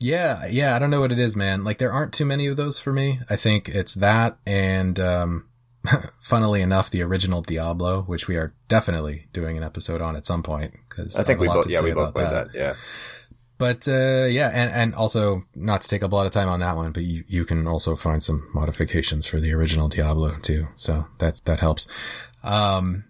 Yeah, 0.00 0.46
yeah, 0.46 0.76
I 0.76 0.78
don't 0.78 0.90
know 0.90 1.00
what 1.00 1.12
it 1.12 1.18
is, 1.18 1.34
man. 1.34 1.64
Like 1.64 1.78
there 1.78 1.92
aren't 1.92 2.12
too 2.12 2.24
many 2.24 2.46
of 2.46 2.56
those 2.56 2.78
for 2.78 2.92
me. 2.92 3.20
I 3.28 3.36
think 3.36 3.68
it's 3.68 3.94
that 3.94 4.38
and 4.46 4.98
um 5.00 5.48
funnily 6.20 6.62
enough 6.62 6.90
the 6.90 7.02
original 7.02 7.42
Diablo, 7.42 8.02
which 8.02 8.28
we 8.28 8.36
are 8.36 8.54
definitely 8.68 9.26
doing 9.32 9.56
an 9.56 9.64
episode 9.64 10.00
on 10.00 10.16
at 10.16 10.26
some 10.26 10.42
point 10.42 10.74
cuz 10.88 11.16
I 11.16 11.24
think 11.24 11.38
I 11.38 11.42
we 11.42 11.48
both 11.48 11.68
yeah, 11.68 11.80
we 11.80 11.92
both 11.92 12.14
played 12.14 12.26
that. 12.26 12.52
that. 12.52 12.58
Yeah. 12.58 12.74
But 13.58 13.88
uh, 13.88 14.26
yeah, 14.30 14.50
and 14.54 14.70
and 14.70 14.94
also 14.94 15.44
not 15.56 15.80
to 15.80 15.88
take 15.88 16.04
up 16.04 16.12
a 16.12 16.14
lot 16.14 16.26
of 16.26 16.32
time 16.32 16.48
on 16.48 16.60
that 16.60 16.76
one, 16.76 16.92
but 16.92 17.02
you 17.02 17.24
you 17.26 17.44
can 17.44 17.66
also 17.66 17.96
find 17.96 18.22
some 18.22 18.48
modifications 18.54 19.26
for 19.26 19.40
the 19.40 19.52
original 19.52 19.88
Diablo 19.88 20.36
too. 20.42 20.68
So 20.76 21.08
that 21.18 21.44
that 21.44 21.58
helps. 21.58 21.88
Um 22.44 23.04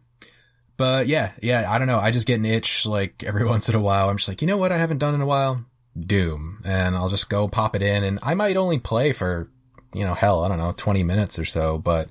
but 0.78 1.06
yeah, 1.08 1.32
yeah, 1.42 1.70
I 1.70 1.78
don't 1.78 1.88
know. 1.88 1.98
I 1.98 2.10
just 2.12 2.26
get 2.26 2.38
an 2.38 2.46
itch 2.46 2.86
like 2.86 3.22
every 3.24 3.44
once 3.54 3.68
in 3.68 3.74
a 3.74 3.80
while. 3.80 4.08
I'm 4.08 4.16
just 4.16 4.28
like, 4.28 4.40
you 4.40 4.48
know 4.48 4.56
what 4.56 4.72
I 4.72 4.78
haven't 4.78 4.98
done 4.98 5.14
in 5.14 5.20
a 5.20 5.26
while? 5.26 5.66
Doom 5.98 6.62
and 6.64 6.96
I'll 6.96 7.08
just 7.08 7.28
go 7.28 7.48
pop 7.48 7.74
it 7.76 7.82
in 7.82 8.04
and 8.04 8.18
I 8.22 8.34
might 8.34 8.56
only 8.56 8.78
play 8.78 9.12
for, 9.12 9.50
you 9.94 10.04
know, 10.04 10.14
hell, 10.14 10.44
I 10.44 10.48
don't 10.48 10.58
know, 10.58 10.72
20 10.76 11.02
minutes 11.02 11.38
or 11.38 11.44
so, 11.44 11.78
but 11.78 12.08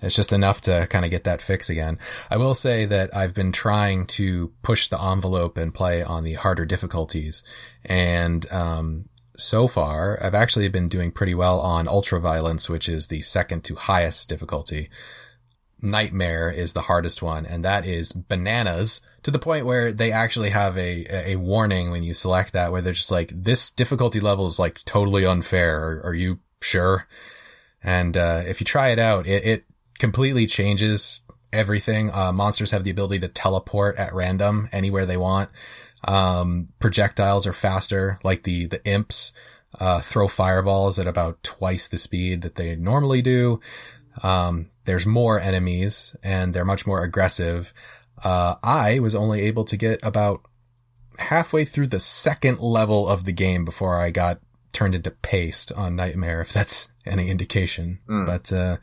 it's 0.00 0.14
just 0.14 0.32
enough 0.32 0.60
to 0.62 0.86
kind 0.88 1.04
of 1.04 1.10
get 1.10 1.24
that 1.24 1.42
fix 1.42 1.68
again. 1.70 1.98
I 2.30 2.36
will 2.36 2.54
say 2.54 2.84
that 2.86 3.14
I've 3.16 3.34
been 3.34 3.52
trying 3.52 4.06
to 4.06 4.52
push 4.62 4.88
the 4.88 5.02
envelope 5.02 5.56
and 5.56 5.74
play 5.74 6.02
on 6.02 6.24
the 6.24 6.34
harder 6.34 6.64
difficulties. 6.64 7.42
And, 7.84 8.50
um, 8.52 9.08
so 9.36 9.68
far, 9.68 10.18
I've 10.22 10.34
actually 10.34 10.68
been 10.68 10.88
doing 10.88 11.12
pretty 11.12 11.34
well 11.34 11.60
on 11.60 11.86
ultra 11.86 12.20
violence, 12.20 12.68
which 12.68 12.88
is 12.88 13.06
the 13.06 13.22
second 13.22 13.62
to 13.64 13.76
highest 13.76 14.28
difficulty. 14.28 14.90
Nightmare 15.80 16.50
is 16.50 16.72
the 16.72 16.82
hardest 16.82 17.22
one, 17.22 17.46
and 17.46 17.64
that 17.64 17.86
is 17.86 18.12
bananas 18.12 19.00
to 19.22 19.30
the 19.30 19.38
point 19.38 19.66
where 19.66 19.92
they 19.92 20.10
actually 20.10 20.50
have 20.50 20.76
a, 20.76 21.32
a 21.32 21.36
warning 21.36 21.90
when 21.90 22.02
you 22.02 22.14
select 22.14 22.52
that 22.52 22.72
where 22.72 22.82
they're 22.82 22.92
just 22.92 23.10
like, 23.10 23.32
this 23.34 23.70
difficulty 23.70 24.20
level 24.20 24.46
is 24.46 24.58
like 24.58 24.84
totally 24.84 25.24
unfair. 25.24 25.78
Are, 25.78 26.06
are 26.06 26.14
you 26.14 26.40
sure? 26.60 27.06
And, 27.82 28.16
uh, 28.16 28.42
if 28.46 28.60
you 28.60 28.64
try 28.64 28.88
it 28.88 28.98
out, 28.98 29.26
it, 29.26 29.44
it 29.44 29.64
completely 29.98 30.46
changes 30.46 31.20
everything. 31.52 32.12
Uh, 32.12 32.32
monsters 32.32 32.72
have 32.72 32.84
the 32.84 32.90
ability 32.90 33.20
to 33.20 33.28
teleport 33.28 33.96
at 33.96 34.14
random 34.14 34.68
anywhere 34.72 35.06
they 35.06 35.16
want. 35.16 35.50
Um, 36.04 36.68
projectiles 36.78 37.46
are 37.46 37.52
faster, 37.52 38.18
like 38.22 38.42
the, 38.42 38.66
the 38.66 38.84
imps, 38.84 39.32
uh, 39.78 40.00
throw 40.00 40.28
fireballs 40.28 40.98
at 40.98 41.06
about 41.06 41.42
twice 41.42 41.88
the 41.88 41.98
speed 41.98 42.42
that 42.42 42.54
they 42.56 42.74
normally 42.76 43.22
do. 43.22 43.60
Um, 44.22 44.70
there's 44.88 45.04
more 45.04 45.38
enemies 45.38 46.16
and 46.22 46.54
they're 46.54 46.64
much 46.64 46.86
more 46.86 47.02
aggressive. 47.02 47.74
Uh, 48.24 48.54
I 48.62 49.00
was 49.00 49.14
only 49.14 49.42
able 49.42 49.64
to 49.66 49.76
get 49.76 50.00
about 50.02 50.40
halfway 51.18 51.66
through 51.66 51.88
the 51.88 52.00
second 52.00 52.60
level 52.60 53.06
of 53.06 53.24
the 53.24 53.32
game 53.32 53.66
before 53.66 54.00
I 54.00 54.08
got 54.08 54.40
turned 54.72 54.94
into 54.94 55.10
paste 55.10 55.72
on 55.72 55.94
Nightmare, 55.94 56.40
if 56.40 56.54
that's 56.54 56.88
any 57.06 57.28
indication. 57.28 57.98
Mm. 58.08 58.24
But, 58.24 58.50
uh, 58.50 58.78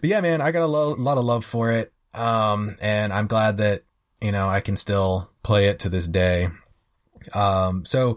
but 0.00 0.08
yeah, 0.08 0.22
man, 0.22 0.40
I 0.40 0.52
got 0.52 0.62
a 0.62 0.66
lo- 0.66 0.94
lot 0.94 1.18
of 1.18 1.24
love 1.24 1.44
for 1.44 1.70
it. 1.70 1.92
Um, 2.14 2.76
and 2.80 3.12
I'm 3.12 3.26
glad 3.26 3.58
that, 3.58 3.82
you 4.22 4.32
know, 4.32 4.48
I 4.48 4.60
can 4.60 4.78
still 4.78 5.30
play 5.42 5.66
it 5.66 5.80
to 5.80 5.90
this 5.90 6.08
day. 6.08 6.48
Um, 7.34 7.84
so 7.84 8.16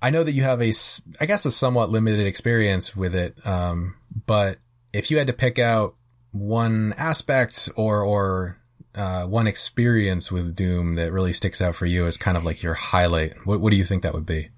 I 0.00 0.10
know 0.10 0.22
that 0.22 0.32
you 0.32 0.44
have 0.44 0.62
a, 0.62 0.72
I 1.20 1.26
guess 1.26 1.44
a 1.44 1.50
somewhat 1.50 1.90
limited 1.90 2.24
experience 2.24 2.94
with 2.94 3.16
it. 3.16 3.44
Um, 3.44 3.96
but 4.26 4.58
if 4.92 5.10
you 5.10 5.18
had 5.18 5.26
to 5.26 5.32
pick 5.32 5.58
out 5.58 5.96
one 6.32 6.94
aspect 6.96 7.68
or 7.76 8.02
or 8.02 8.58
uh, 8.94 9.24
one 9.24 9.46
experience 9.46 10.32
with 10.32 10.54
Doom 10.54 10.96
that 10.96 11.12
really 11.12 11.32
sticks 11.32 11.62
out 11.62 11.74
for 11.74 11.86
you 11.86 12.06
as 12.06 12.16
kind 12.16 12.36
of 12.36 12.44
like 12.44 12.62
your 12.62 12.74
highlight? 12.74 13.34
What 13.44 13.60
What 13.60 13.70
do 13.70 13.76
you 13.76 13.84
think 13.84 14.02
that 14.02 14.14
would 14.14 14.26
be? 14.26 14.50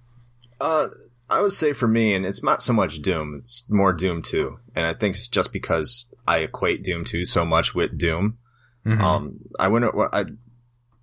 Uh, 0.60 0.88
I 1.28 1.40
would 1.40 1.52
say 1.52 1.72
for 1.72 1.88
me, 1.88 2.14
and 2.14 2.26
it's 2.26 2.42
not 2.42 2.62
so 2.62 2.72
much 2.72 3.00
Doom, 3.00 3.36
it's 3.40 3.64
more 3.68 3.92
Doom 3.92 4.22
2. 4.22 4.58
And 4.76 4.86
I 4.86 4.92
think 4.92 5.16
it's 5.16 5.28
just 5.28 5.52
because 5.52 6.06
I 6.26 6.38
equate 6.38 6.84
Doom 6.84 7.04
2 7.04 7.24
so 7.24 7.44
much 7.44 7.74
with 7.74 7.96
Doom. 7.96 8.38
Mhm. 8.86 9.00
Um, 9.00 9.40
I 9.58 9.68
went, 9.68 9.86
I, 10.12 10.26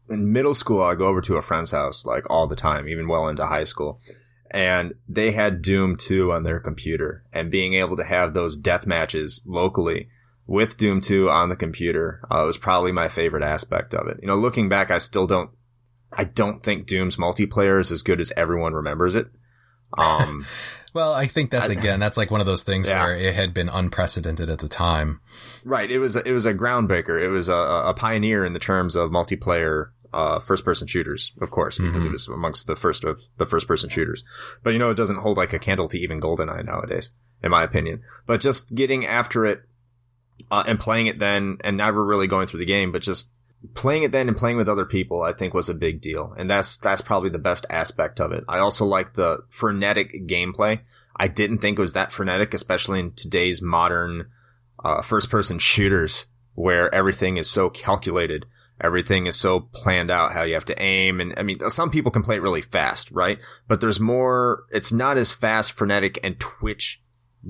in 0.10 0.32
middle 0.32 0.54
school, 0.54 0.84
I 0.84 0.96
go 0.96 1.08
over 1.08 1.22
to 1.22 1.38
a 1.38 1.42
friend's 1.42 1.72
house 1.72 2.06
like 2.06 2.30
all 2.30 2.46
the 2.48 2.56
time, 2.56 2.88
even 2.88 3.08
well 3.08 3.28
into 3.28 3.46
high 3.46 3.64
school. 3.64 4.02
And 4.52 4.94
they 5.08 5.32
had 5.32 5.62
Doom 5.62 5.98
2 5.98 6.32
on 6.32 6.44
their 6.44 6.60
computer 6.60 7.24
and 7.34 7.52
being 7.52 7.74
able 7.74 7.98
to 7.98 8.04
have 8.04 8.34
those 8.34 8.58
death 8.58 8.86
matches 8.86 9.42
locally 9.46 10.10
with 10.50 10.78
Doom 10.78 11.00
2 11.00 11.30
on 11.30 11.50
the 11.50 11.56
computer, 11.56 12.22
uh, 12.32 12.44
was 12.44 12.58
probably 12.58 12.92
my 12.92 13.08
favorite 13.08 13.44
aspect 13.44 13.94
of 13.94 14.08
it. 14.08 14.18
You 14.22 14.28
know, 14.28 14.36
looking 14.36 14.68
back, 14.68 14.90
I 14.90 14.98
still 14.98 15.28
don't, 15.28 15.52
I 16.12 16.24
don't 16.24 16.64
think 16.64 16.88
Doom's 16.88 17.18
multiplayer 17.18 17.80
is 17.80 17.92
as 17.92 18.02
good 18.02 18.20
as 18.20 18.34
everyone 18.36 18.74
remembers 18.74 19.14
it. 19.14 19.28
Um, 19.96 20.48
well, 20.94 21.14
I 21.14 21.28
think 21.28 21.52
that's 21.52 21.70
I- 21.70 21.74
again, 21.74 22.00
that's 22.00 22.18
like 22.18 22.32
one 22.32 22.42
of 22.42 22.48
those 22.48 22.64
things 22.64 22.88
Yeah. 22.88 23.04
where 23.04 23.16
it 23.16 23.36
had 23.36 23.54
been 23.54 23.70
unprecedented 23.70 24.50
at 24.50 24.58
the 24.58 24.68
time. 24.68 25.22
Right. 25.64 25.90
It 25.90 26.00
was 26.00 26.16
it 26.16 26.32
was 26.32 26.48
a 26.48 26.54
groundbreaker. 26.54 27.22
It 27.24 27.30
was 27.30 27.48
a, 27.48 27.54
a 27.54 27.94
pioneer 27.96 28.44
in 28.44 28.54
the 28.54 28.60
terms 28.60 28.96
of 28.96 29.12
multiplayer 29.12 29.90
uh, 30.12 30.40
first 30.40 30.66
person 30.66 30.88
shooters, 30.88 31.32
of 31.40 31.52
course, 31.52 31.78
because 31.78 32.04
it 32.04 32.12
was 32.12 32.28
amongst 32.28 32.66
the 32.66 32.76
first 32.76 33.04
of 33.04 33.22
the 33.38 33.46
first 33.46 33.68
person 33.68 33.88
shooters. 33.90 34.24
But 34.64 34.72
you 34.74 34.80
know, 34.80 34.90
it 34.90 34.96
doesn't 34.96 35.18
hold 35.18 35.38
like 35.38 35.54
a 35.54 35.60
candle 35.60 35.88
to 35.90 36.00
even 36.00 36.20
GoldenEye 36.20 36.66
nowadays, 36.66 37.12
in 37.44 37.52
my 37.52 37.64
opinion. 37.64 38.02
But 38.26 38.42
just 38.42 38.74
getting 38.74 39.06
after 39.06 39.46
it 39.46 39.62
uh, 40.52 40.64
and 40.66 40.80
playing 40.80 41.08
it 41.08 41.20
then, 41.20 41.58
and 41.64 41.78
never 41.78 42.04
really 42.04 42.28
going 42.28 42.48
through 42.48 42.60
the 42.60 42.66
game, 42.66 42.92
but 42.92 43.02
just 43.02 43.32
playing 43.74 44.04
it 44.04 44.12
then 44.12 44.28
and 44.28 44.38
playing 44.38 44.58
with 44.58 44.70
other 44.70 44.86
people, 44.86 45.22
I 45.22 45.34
think 45.34 45.54
was 45.54 45.70
a 45.70 45.74
big 45.74 46.02
deal, 46.02 46.34
and 46.38 46.50
that's 46.50 46.78
that's 46.78 47.02
probably 47.02 47.30
the 47.30 47.40
best 47.40 47.66
aspect 47.70 48.20
of 48.20 48.32
it. 48.32 48.44
I 48.48 48.60
also 48.60 48.86
like 48.86 49.14
the 49.14 49.44
frenetic 49.50 50.28
gameplay. 50.28 50.82
I 51.16 51.28
didn't 51.28 51.60
think 51.60 51.78
it 51.78 51.82
was 51.82 51.94
that 51.94 52.14
frenetic, 52.14 52.54
especially 52.54 53.00
in 53.00 53.14
today's 53.14 53.62
modern 53.62 54.30
uh, 54.84 55.02
first 55.02 55.30
person 55.30 55.60
shooters 55.60 56.28
where 56.56 56.94
everything 56.94 57.38
is 57.38 57.50
so 57.50 57.70
calculated. 57.70 58.46
Everything 58.82 59.26
is 59.26 59.36
so 59.36 59.60
planned 59.60 60.10
out 60.10 60.32
how 60.32 60.44
you 60.44 60.54
have 60.54 60.66
to 60.66 60.82
aim. 60.82 61.20
And 61.20 61.34
I 61.36 61.44
mean, 61.44 61.60
some 61.70 61.90
people 61.90 62.12
can 62.12 62.24
play 62.24 62.38
it 62.38 62.42
really 62.42 62.62
fast, 62.62 63.12
right? 63.12 63.38
But 63.68 63.82
there's 63.82 64.00
more, 64.00 64.64
it's 64.72 64.92
not 64.94 65.18
as 65.18 65.34
fast, 65.34 65.74
frenetic 65.74 66.18
and 66.24 66.40
twitch 66.40 67.02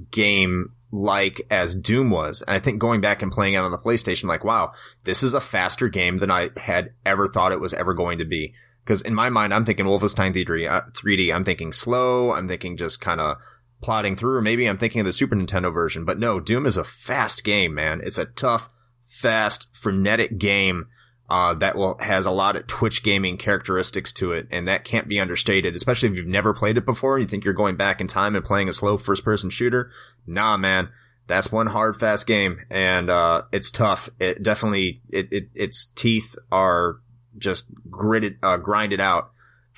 game 0.10 0.74
like 0.92 1.42
as 1.50 1.76
Doom 1.76 2.10
was. 2.10 2.42
And 2.42 2.56
I 2.56 2.60
think 2.60 2.80
going 2.80 3.02
back 3.02 3.22
and 3.22 3.32
playing 3.32 3.54
it 3.54 3.58
on 3.58 3.72
the 3.72 3.78
PlayStation, 3.78 4.26
like, 4.26 4.44
wow, 4.44 4.74
this 5.04 5.24
is 5.24 5.34
a 5.34 5.42
faster 5.42 5.88
game 5.88 6.18
than 6.18 6.32
I 6.32 6.50
had 6.58 6.94
ever 7.06 7.28
thought 7.28 7.52
it 7.52 7.62
was 7.62 7.74
ever 7.74 7.94
going 7.94 8.18
to 8.20 8.26
be. 8.26 8.54
Cause 8.86 9.02
in 9.02 9.14
my 9.14 9.30
mind, 9.30 9.54
I'm 9.54 9.66
thinking 9.66 9.86
Wolfenstein 9.86 10.34
3D, 10.34 10.70
uh, 10.70 10.82
3D. 10.92 11.34
I'm 11.34 11.44
thinking 11.44 11.74
slow. 11.74 12.32
I'm 12.32 12.48
thinking 12.48 12.76
just 12.76 13.00
kind 13.00 13.22
of 13.22 13.38
plodding 13.82 14.16
through, 14.16 14.42
maybe 14.42 14.68
I'm 14.68 14.78
thinking 14.78 15.02
of 15.02 15.06
the 15.06 15.14
Super 15.14 15.36
Nintendo 15.36 15.74
version. 15.74 16.06
But 16.06 16.20
no, 16.20 16.40
Doom 16.40 16.66
is 16.66 16.78
a 16.78 16.84
fast 16.84 17.44
game, 17.44 17.74
man. 17.74 18.02
It's 18.04 18.18
a 18.18 18.26
tough, 18.26 18.70
fast, 19.06 19.68
frenetic 19.74 20.38
game 20.38 20.88
uh, 21.30 21.54
that 21.56 21.76
will 21.76 21.98
has 22.00 22.26
a 22.26 22.32
lot 22.32 22.56
of 22.56 22.68
Twitch 22.68 23.04
gaming 23.04 23.38
characteristics 23.38 24.12
to 24.14 24.34
it, 24.34 24.48
and 24.52 24.68
that 24.68 24.84
can't 24.84 25.08
be 25.08 25.20
understated. 25.20 25.76
Especially 25.76 26.10
if 26.10 26.16
you've 26.16 26.28
never 26.28 26.54
played 26.54 26.78
it 26.78 26.86
before, 26.86 27.20
you 27.20 27.28
think 27.28 27.46
you're 27.46 27.54
going 27.54 27.76
back 27.76 28.02
in 28.02 28.08
time 28.08 28.36
and 28.36 28.46
playing 28.46 28.70
a 28.70 28.74
slow 28.74 28.98
first 28.98 29.24
person 29.24 29.50
shooter. 29.50 29.92
Nah, 30.26 30.58
man. 30.58 30.90
That's 31.28 31.52
one 31.52 31.68
hard, 31.68 31.96
fast 31.96 32.26
game, 32.26 32.62
and 32.72 33.08
uh, 33.08 33.44
it's 33.52 33.70
tough. 33.70 34.10
It 34.20 34.42
definitely, 34.42 35.04
it, 35.10 35.32
it 35.32 35.50
its 35.54 35.86
teeth 35.86 36.36
are 36.52 37.02
just 37.38 37.68
gritted, 37.92 38.38
uh, 38.42 38.58
grinded 38.58 39.00
out 39.00 39.30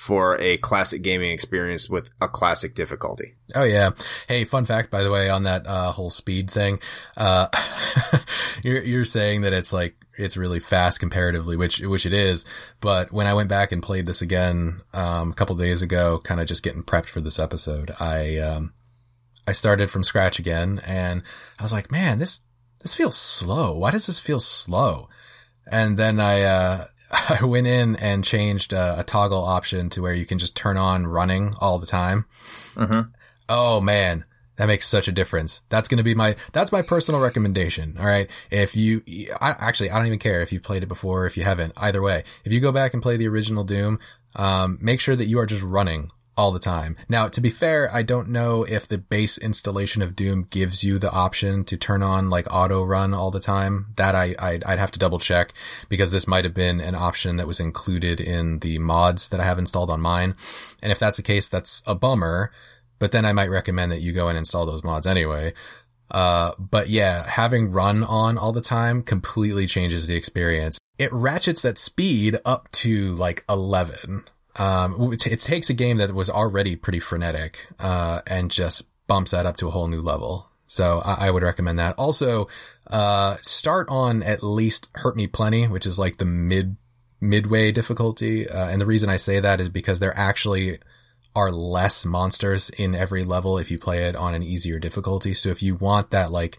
for 0.02 0.36
a 0.40 0.56
classic 0.56 1.00
gaming 1.02 1.30
experience 1.30 1.88
with 1.88 2.10
a 2.20 2.28
classic 2.28 2.74
difficulty. 2.74 3.36
Oh 3.54 3.62
yeah. 3.62 3.90
Hey, 4.26 4.44
fun 4.44 4.64
fact 4.64 4.90
by 4.90 5.04
the 5.04 5.12
way 5.12 5.30
on 5.30 5.44
that 5.44 5.64
uh, 5.64 5.92
whole 5.92 6.10
speed 6.10 6.50
thing. 6.50 6.80
Uh, 7.16 7.46
you're 8.64 8.82
you're 8.82 9.04
saying 9.04 9.42
that 9.42 9.52
it's 9.52 9.72
like 9.72 9.94
it's 10.22 10.36
really 10.36 10.60
fast 10.60 11.00
comparatively, 11.00 11.56
which 11.56 11.80
which 11.80 12.06
it 12.06 12.12
is. 12.12 12.44
But 12.80 13.12
when 13.12 13.26
I 13.26 13.34
went 13.34 13.48
back 13.48 13.72
and 13.72 13.82
played 13.82 14.06
this 14.06 14.22
again 14.22 14.80
um, 14.94 15.32
a 15.32 15.34
couple 15.34 15.56
days 15.56 15.82
ago, 15.82 16.20
kind 16.22 16.40
of 16.40 16.46
just 16.46 16.62
getting 16.62 16.82
prepped 16.82 17.08
for 17.08 17.20
this 17.20 17.38
episode, 17.38 17.92
I 18.00 18.38
um, 18.38 18.72
I 19.46 19.52
started 19.52 19.90
from 19.90 20.04
scratch 20.04 20.38
again, 20.38 20.80
and 20.86 21.22
I 21.58 21.62
was 21.62 21.72
like, 21.72 21.90
man, 21.90 22.18
this 22.18 22.40
this 22.80 22.94
feels 22.94 23.16
slow. 23.16 23.76
Why 23.76 23.90
does 23.90 24.06
this 24.06 24.20
feel 24.20 24.40
slow? 24.40 25.08
And 25.70 25.98
then 25.98 26.20
I 26.20 26.42
uh, 26.42 26.86
I 27.10 27.44
went 27.44 27.66
in 27.66 27.96
and 27.96 28.24
changed 28.24 28.72
uh, 28.72 28.96
a 28.98 29.04
toggle 29.04 29.44
option 29.44 29.90
to 29.90 30.02
where 30.02 30.14
you 30.14 30.26
can 30.26 30.38
just 30.38 30.56
turn 30.56 30.76
on 30.76 31.06
running 31.06 31.54
all 31.60 31.78
the 31.78 31.86
time. 31.86 32.26
Mm-hmm. 32.74 33.10
Oh 33.48 33.80
man, 33.80 34.24
that 34.56 34.66
makes 34.66 34.86
such 34.86 35.08
a 35.08 35.12
difference. 35.12 35.62
That's 35.68 35.88
going 35.88 35.98
to 35.98 36.04
be 36.04 36.14
my, 36.14 36.36
that's 36.52 36.72
my 36.72 36.82
personal 36.82 37.20
recommendation. 37.20 37.96
All 37.98 38.06
right. 38.06 38.30
If 38.50 38.76
you, 38.76 39.02
I, 39.40 39.56
actually, 39.58 39.90
I 39.90 39.98
don't 39.98 40.06
even 40.06 40.18
care 40.18 40.40
if 40.40 40.52
you've 40.52 40.62
played 40.62 40.82
it 40.82 40.88
before, 40.88 41.22
or 41.22 41.26
if 41.26 41.36
you 41.36 41.44
haven't, 41.44 41.72
either 41.76 42.02
way, 42.02 42.24
if 42.44 42.52
you 42.52 42.60
go 42.60 42.72
back 42.72 42.92
and 42.92 43.02
play 43.02 43.16
the 43.16 43.28
original 43.28 43.64
Doom, 43.64 43.98
um, 44.36 44.78
make 44.80 45.00
sure 45.00 45.16
that 45.16 45.26
you 45.26 45.38
are 45.38 45.46
just 45.46 45.62
running 45.62 46.10
all 46.36 46.50
the 46.50 46.58
time. 46.58 46.96
Now, 47.08 47.28
to 47.28 47.40
be 47.40 47.50
fair, 47.50 47.92
I 47.94 48.02
don't 48.02 48.28
know 48.28 48.64
if 48.64 48.88
the 48.88 48.98
base 48.98 49.36
installation 49.36 50.00
of 50.00 50.16
Doom 50.16 50.46
gives 50.48 50.82
you 50.82 50.98
the 50.98 51.10
option 51.10 51.64
to 51.64 51.76
turn 51.76 52.02
on 52.02 52.30
like 52.30 52.52
auto 52.52 52.82
run 52.82 53.12
all 53.12 53.30
the 53.30 53.40
time. 53.40 53.88
That 53.96 54.14
I, 54.14 54.34
I'd, 54.38 54.64
I'd 54.64 54.78
have 54.78 54.90
to 54.92 54.98
double 54.98 55.18
check 55.18 55.52
because 55.88 56.10
this 56.10 56.26
might 56.26 56.44
have 56.44 56.54
been 56.54 56.80
an 56.80 56.94
option 56.94 57.36
that 57.36 57.46
was 57.46 57.60
included 57.60 58.20
in 58.20 58.60
the 58.60 58.78
mods 58.78 59.28
that 59.28 59.40
I 59.40 59.44
have 59.44 59.58
installed 59.58 59.90
on 59.90 60.00
mine. 60.00 60.34
And 60.82 60.90
if 60.90 60.98
that's 60.98 61.18
the 61.18 61.22
case, 61.22 61.48
that's 61.48 61.82
a 61.86 61.94
bummer 61.94 62.50
but 62.98 63.12
then 63.12 63.24
I 63.24 63.32
might 63.32 63.50
recommend 63.50 63.92
that 63.92 64.00
you 64.00 64.12
go 64.12 64.28
and 64.28 64.38
install 64.38 64.66
those 64.66 64.84
mods 64.84 65.06
anyway. 65.06 65.54
Uh, 66.10 66.52
but 66.58 66.90
yeah, 66.90 67.26
having 67.26 67.72
run 67.72 68.04
on 68.04 68.36
all 68.36 68.52
the 68.52 68.60
time 68.60 69.02
completely 69.02 69.66
changes 69.66 70.06
the 70.06 70.14
experience. 70.14 70.78
It 70.98 71.12
ratchets 71.12 71.62
that 71.62 71.78
speed 71.78 72.38
up 72.44 72.70
to 72.72 73.14
like 73.14 73.44
11. 73.48 74.24
Um, 74.56 75.12
it, 75.12 75.26
it 75.26 75.40
takes 75.40 75.70
a 75.70 75.74
game 75.74 75.96
that 75.96 76.12
was 76.12 76.28
already 76.28 76.76
pretty 76.76 77.00
frenetic, 77.00 77.66
uh, 77.80 78.20
and 78.26 78.50
just 78.50 78.84
bumps 79.06 79.30
that 79.30 79.46
up 79.46 79.56
to 79.56 79.68
a 79.68 79.70
whole 79.70 79.88
new 79.88 80.02
level. 80.02 80.50
So 80.66 81.00
I, 81.04 81.28
I 81.28 81.30
would 81.30 81.42
recommend 81.42 81.78
that. 81.78 81.98
Also, 81.98 82.48
uh, 82.88 83.36
start 83.42 83.88
on 83.88 84.22
at 84.22 84.42
least 84.42 84.88
Hurt 84.94 85.16
Me 85.16 85.26
Plenty, 85.26 85.66
which 85.68 85.86
is 85.86 85.98
like 85.98 86.18
the 86.18 86.24
mid, 86.26 86.76
midway 87.20 87.72
difficulty. 87.72 88.48
Uh, 88.48 88.68
and 88.68 88.80
the 88.80 88.86
reason 88.86 89.08
I 89.08 89.16
say 89.16 89.40
that 89.40 89.60
is 89.60 89.70
because 89.70 89.98
they're 89.98 90.16
actually 90.16 90.78
are 91.34 91.50
less 91.50 92.04
monsters 92.04 92.70
in 92.70 92.94
every 92.94 93.24
level 93.24 93.58
if 93.58 93.70
you 93.70 93.78
play 93.78 94.04
it 94.04 94.16
on 94.16 94.34
an 94.34 94.42
easier 94.42 94.78
difficulty. 94.78 95.34
So 95.34 95.48
if 95.48 95.62
you 95.62 95.74
want 95.74 96.10
that 96.10 96.30
like 96.30 96.58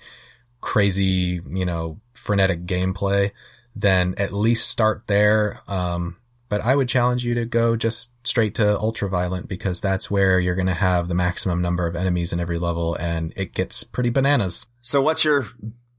crazy, 0.62 1.42
you 1.48 1.66
know, 1.66 2.00
frenetic 2.14 2.66
gameplay, 2.66 3.32
then 3.76 4.16
at 4.18 4.34
least 4.34 4.70
start 4.70 5.04
there. 5.08 5.62
Um, 5.68 6.18
but 6.50 6.62
I 6.62 6.76
would 6.76 6.88
challenge 6.88 7.24
you 7.24 7.34
to 7.36 7.46
go 7.46 7.76
just 7.76 8.12
straight 8.24 8.56
to 8.56 8.78
ultra 8.78 9.10
violent 9.10 9.48
because 9.48 9.82
that's 9.82 10.12
where 10.12 10.40
you're 10.40 10.56
going 10.56 10.68
to 10.68 10.74
have 10.74 11.08
the 11.08 11.16
maximum 11.16 11.62
number 11.62 11.88
of 11.88 11.96
enemies 11.96 12.32
in 12.32 12.40
every 12.40 12.60
level 12.60 12.96
and 12.96 13.34
it 13.36 13.54
gets 13.54 13.84
pretty 13.84 14.10
bananas. 14.10 14.66
So 14.82 15.02
what's 15.02 15.24
your 15.24 15.48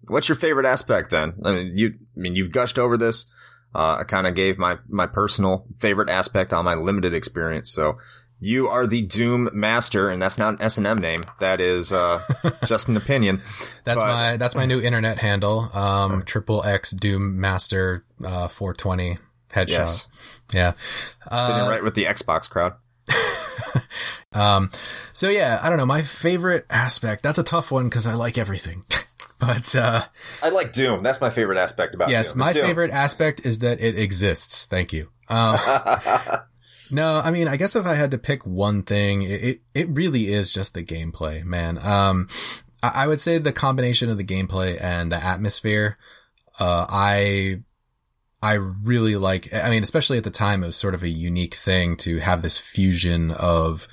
what's 0.06 0.28
your 0.28 0.36
favorite 0.36 0.66
aspect 0.66 1.10
then? 1.10 1.34
I 1.44 1.52
mean, 1.52 1.78
you 1.78 1.94
I 2.16 2.20
mean 2.20 2.36
you've 2.36 2.52
gushed 2.52 2.78
over 2.78 2.96
this. 2.96 3.26
Uh, 3.74 3.98
I 4.00 4.04
kind 4.04 4.26
of 4.26 4.34
gave 4.36 4.56
my 4.56 4.78
my 4.88 5.06
personal 5.06 5.66
favorite 5.80 6.08
aspect 6.08 6.52
on 6.52 6.64
my 6.64 6.74
limited 6.74 7.14
experience. 7.14 7.72
So 7.72 7.98
you 8.44 8.68
are 8.68 8.86
the 8.86 9.02
Doom 9.02 9.48
Master, 9.52 10.08
and 10.10 10.20
that's 10.22 10.38
not 10.38 10.54
an 10.54 10.62
S 10.62 10.76
and 10.78 10.86
M 10.86 10.98
name. 10.98 11.24
That 11.40 11.60
is 11.60 11.92
uh, 11.92 12.20
just 12.66 12.88
an 12.88 12.96
opinion. 12.96 13.42
That's 13.84 14.00
But- 14.02 14.08
my, 14.08 14.36
that's 14.36 14.54
my 14.54 14.66
new 14.66 14.80
internet 14.80 15.18
handle. 15.18 15.70
Um, 15.76 16.22
triple 16.24 16.62
X 16.64 16.90
Doom 16.92 17.40
Master, 17.40 18.04
uh, 18.24 18.48
420 18.48 19.18
headshot. 19.52 19.68
Yes, 19.68 20.06
Yeah. 20.52 20.72
Uh, 21.28 21.66
right 21.70 21.82
with 21.82 21.94
the 21.94 22.04
Xbox 22.04 22.48
crowd. 22.48 22.74
Um, 24.32 24.70
so 25.12 25.28
yeah, 25.28 25.60
I 25.62 25.68
don't 25.68 25.78
know. 25.78 25.86
My 25.86 26.02
favorite 26.02 26.66
aspect, 26.68 27.22
that's 27.22 27.38
a 27.38 27.44
tough 27.44 27.70
one 27.70 27.88
because 27.88 28.04
I 28.06 28.14
like 28.14 28.36
everything. 28.36 28.84
but, 29.38 29.74
uh, 29.76 30.02
I 30.42 30.48
like 30.48 30.72
Doom. 30.72 31.04
That's 31.04 31.20
my 31.20 31.30
favorite 31.30 31.56
aspect 31.56 31.94
about 31.94 32.08
yes, 32.10 32.32
Doom. 32.32 32.40
my 32.40 32.52
Doom. 32.52 32.66
favorite 32.66 32.90
aspect 32.90 33.46
is 33.46 33.60
that 33.60 33.80
it 33.80 33.96
exists. 33.96 34.66
Thank 34.66 34.92
you. 34.92 35.08
Um, 35.28 35.56
no, 36.90 37.20
I 37.24 37.30
mean, 37.30 37.48
I 37.48 37.56
guess 37.56 37.76
if 37.76 37.86
I 37.86 37.94
had 37.94 38.10
to 38.12 38.18
pick 38.18 38.44
one 38.44 38.82
thing, 38.82 39.22
it, 39.22 39.60
it, 39.74 39.88
really 39.88 40.32
is 40.32 40.52
just 40.52 40.74
the 40.74 40.82
gameplay, 40.82 41.44
man. 41.44 41.78
Um, 41.78 42.28
I, 42.82 43.04
I 43.04 43.06
would 43.06 43.20
say 43.20 43.38
the 43.38 43.52
combination 43.52 44.10
of 44.10 44.18
the 44.18 44.24
gameplay 44.24 44.80
and 44.80 45.10
the 45.10 45.22
atmosphere, 45.22 45.98
uh, 46.58 46.86
I, 46.88 47.60
I 48.42 48.54
really 48.54 49.16
like, 49.16 49.52
I 49.52 49.70
mean, 49.70 49.82
especially 49.82 50.18
at 50.18 50.24
the 50.24 50.30
time, 50.30 50.62
it 50.62 50.66
was 50.66 50.76
sort 50.76 50.94
of 50.94 51.02
a 51.02 51.08
unique 51.08 51.54
thing 51.54 51.96
to 51.98 52.18
have 52.18 52.42
this 52.42 52.58
fusion 52.58 53.30
of, 53.30 53.88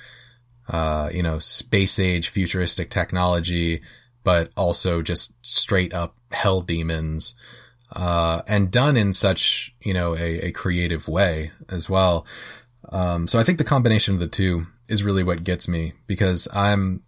uh, 0.68 1.10
you 1.12 1.22
know, 1.22 1.38
space 1.38 1.98
age 1.98 2.28
futuristic 2.28 2.90
technology, 2.90 3.82
but 4.24 4.50
also 4.56 5.02
just 5.02 5.34
straight 5.44 5.92
up 5.92 6.16
hell 6.30 6.60
demons. 6.60 7.34
uh, 7.94 8.42
and 8.48 8.70
done 8.70 8.96
in 8.96 9.12
such, 9.12 9.74
you 9.82 9.92
know, 9.92 10.16
a, 10.16 10.46
a 10.46 10.50
creative 10.52 11.08
way 11.08 11.50
as 11.68 11.90
well. 11.90 12.26
Um, 12.92 13.26
so 13.26 13.38
I 13.38 13.44
think 13.44 13.58
the 13.58 13.64
combination 13.64 14.14
of 14.14 14.20
the 14.20 14.26
two 14.28 14.66
is 14.88 15.02
really 15.02 15.22
what 15.22 15.44
gets 15.44 15.66
me 15.66 15.94
because 16.06 16.46
I'm, 16.52 17.02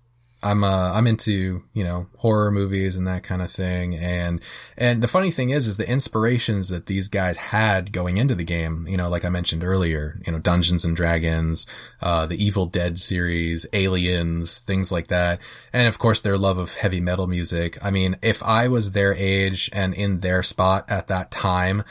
I'm 0.45 0.63
uh, 0.63 0.93
I'm 0.93 1.07
into 1.07 1.63
you 1.73 1.83
know 1.83 2.07
horror 2.19 2.51
movies 2.51 2.97
and 2.97 3.07
that 3.07 3.23
kind 3.23 3.41
of 3.41 3.51
thing, 3.51 3.97
and 3.97 4.43
and 4.77 5.03
the 5.03 5.09
funny 5.09 5.31
thing 5.31 5.51
is, 5.51 5.67
is 5.67 5.79
the 5.79 5.89
inspirations 5.89 6.69
that 6.69 6.85
these 6.85 7.09
guys 7.09 7.39
had 7.39 7.93
going 7.93 8.19
into 8.19 8.35
the 8.35 8.45
game. 8.45 8.87
You 8.87 8.99
know, 8.99 9.09
like 9.09 9.25
I 9.25 9.31
mentioned 9.31 9.65
earlier, 9.65 10.21
you 10.27 10.31
know, 10.33 10.39
Dungeons 10.39 10.85
and 10.85 10.95
Dragons, 10.95 11.67
uh, 12.03 12.27
the 12.27 12.43
Evil 12.43 12.67
Dead 12.67 12.99
series, 12.99 13.67
Aliens, 13.73 14.59
things 14.61 14.93
like 14.93 15.07
that, 15.07 15.41
and 15.73 15.89
of 15.89 15.99
course 15.99 16.21
their 16.21 16.37
love 16.37 16.59
of 16.59 16.75
heavy 16.75 17.01
metal 17.01 17.27
music. 17.27 17.83
I 17.83 17.91
mean, 17.91 18.17
if 18.21 18.43
I 18.43 18.69
was 18.69 18.91
their 18.91 19.15
age 19.15 19.71
and 19.73 19.95
in 19.95 20.21
their 20.21 20.43
spot 20.43 20.85
at 20.91 21.07
that 21.07 21.31
time, 21.31 21.85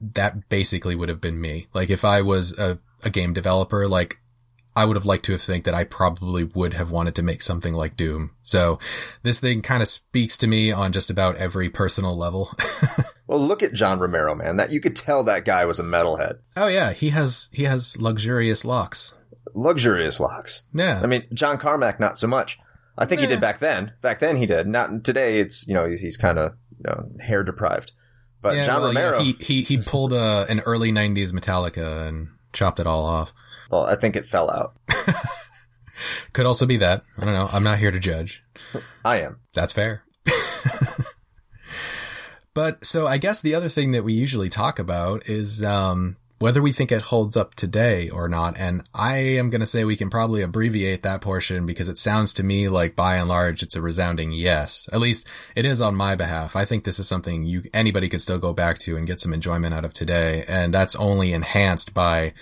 that 0.00 0.48
basically 0.48 0.96
would 0.96 1.08
have 1.08 1.20
been 1.20 1.40
me. 1.40 1.68
Like 1.72 1.90
if 1.90 2.04
I 2.04 2.22
was 2.22 2.58
a 2.58 2.80
a 3.02 3.10
game 3.10 3.32
developer, 3.32 3.86
like 3.88 4.18
I 4.76 4.84
would 4.84 4.96
have 4.96 5.06
liked 5.06 5.24
to 5.26 5.36
think 5.36 5.64
that 5.64 5.74
I 5.74 5.84
probably 5.84 6.44
would 6.44 6.74
have 6.74 6.90
wanted 6.90 7.14
to 7.16 7.22
make 7.22 7.42
something 7.42 7.74
like 7.74 7.96
Doom. 7.96 8.30
So 8.42 8.78
this 9.22 9.40
thing 9.40 9.62
kind 9.62 9.82
of 9.82 9.88
speaks 9.88 10.36
to 10.38 10.46
me 10.46 10.70
on 10.70 10.92
just 10.92 11.10
about 11.10 11.36
every 11.36 11.68
personal 11.68 12.16
level. 12.16 12.54
well, 13.26 13.40
look 13.40 13.62
at 13.62 13.72
John 13.72 13.98
Romero, 13.98 14.34
man. 14.34 14.56
That 14.56 14.70
you 14.70 14.80
could 14.80 14.94
tell 14.94 15.24
that 15.24 15.44
guy 15.44 15.64
was 15.64 15.80
a 15.80 15.84
metalhead. 15.84 16.38
Oh 16.56 16.68
yeah, 16.68 16.92
he 16.92 17.10
has 17.10 17.48
he 17.52 17.64
has 17.64 18.00
luxurious 18.00 18.64
locks. 18.64 19.14
Luxurious 19.54 20.20
locks. 20.20 20.64
Yeah. 20.72 21.00
I 21.02 21.06
mean, 21.06 21.24
John 21.34 21.58
Carmack 21.58 21.98
not 21.98 22.18
so 22.18 22.28
much. 22.28 22.58
I 22.96 23.06
think 23.06 23.20
yeah. 23.20 23.28
he 23.28 23.34
did 23.34 23.40
back 23.40 23.58
then. 23.58 23.92
Back 24.02 24.20
then 24.20 24.36
he 24.36 24.46
did. 24.46 24.66
Not 24.66 25.04
today. 25.04 25.40
It's 25.40 25.66
you 25.66 25.74
know 25.74 25.86
he's 25.86 26.00
he's 26.00 26.16
kind 26.16 26.38
of 26.38 26.54
you 26.78 26.84
know, 26.84 27.10
hair 27.20 27.42
deprived. 27.42 27.92
But 28.42 28.54
yeah, 28.54 28.66
John 28.66 28.82
well, 28.82 28.94
Romero, 28.94 29.20
he 29.20 29.32
he 29.40 29.62
he 29.62 29.78
pulled 29.78 30.12
a, 30.12 30.46
an 30.48 30.60
early 30.60 30.92
'90s 30.92 31.32
Metallica 31.32 32.08
and 32.08 32.28
chopped 32.52 32.80
it 32.80 32.86
all 32.86 33.04
off. 33.04 33.32
Well, 33.70 33.84
I 33.84 33.96
think 33.96 34.16
it 34.16 34.26
fell 34.26 34.50
out. 34.50 34.74
Could 36.32 36.46
also 36.46 36.66
be 36.66 36.76
that. 36.78 37.04
I 37.18 37.24
don't 37.24 37.34
know. 37.34 37.48
I'm 37.52 37.62
not 37.62 37.78
here 37.78 37.90
to 37.90 37.98
judge. 37.98 38.42
I 39.04 39.20
am. 39.20 39.40
That's 39.52 39.72
fair. 39.72 40.04
but 42.54 42.84
so 42.84 43.06
I 43.06 43.18
guess 43.18 43.40
the 43.40 43.54
other 43.54 43.68
thing 43.68 43.92
that 43.92 44.04
we 44.04 44.12
usually 44.12 44.48
talk 44.48 44.78
about 44.78 45.28
is 45.28 45.64
um, 45.64 46.16
whether 46.40 46.62
we 46.62 46.72
think 46.72 46.90
it 46.90 47.02
holds 47.02 47.36
up 47.36 47.54
today 47.54 48.08
or 48.08 48.26
not. 48.26 48.56
And 48.56 48.82
I 48.94 49.16
am 49.18 49.50
going 49.50 49.60
to 49.60 49.66
say 49.66 49.84
we 49.84 49.96
can 49.96 50.08
probably 50.08 50.40
abbreviate 50.40 51.02
that 51.02 51.20
portion 51.20 51.66
because 51.66 51.86
it 51.86 51.98
sounds 51.98 52.32
to 52.34 52.42
me 52.42 52.66
like 52.68 52.96
by 52.96 53.16
and 53.16 53.28
large 53.28 53.62
it's 53.62 53.76
a 53.76 53.82
resounding 53.82 54.32
yes. 54.32 54.88
At 54.90 55.00
least 55.00 55.28
it 55.54 55.66
is 55.66 55.82
on 55.82 55.94
my 55.94 56.16
behalf. 56.16 56.56
I 56.56 56.64
think 56.64 56.84
this 56.84 56.98
is 56.98 57.06
something 57.06 57.44
you 57.44 57.64
anybody 57.74 58.08
could 58.08 58.22
still 58.22 58.38
go 58.38 58.54
back 58.54 58.78
to 58.80 58.96
and 58.96 59.06
get 59.06 59.20
some 59.20 59.34
enjoyment 59.34 59.74
out 59.74 59.84
of 59.84 59.92
today. 59.92 60.44
And 60.48 60.72
that's 60.72 60.96
only 60.96 61.34
enhanced 61.34 61.92
by 61.92 62.32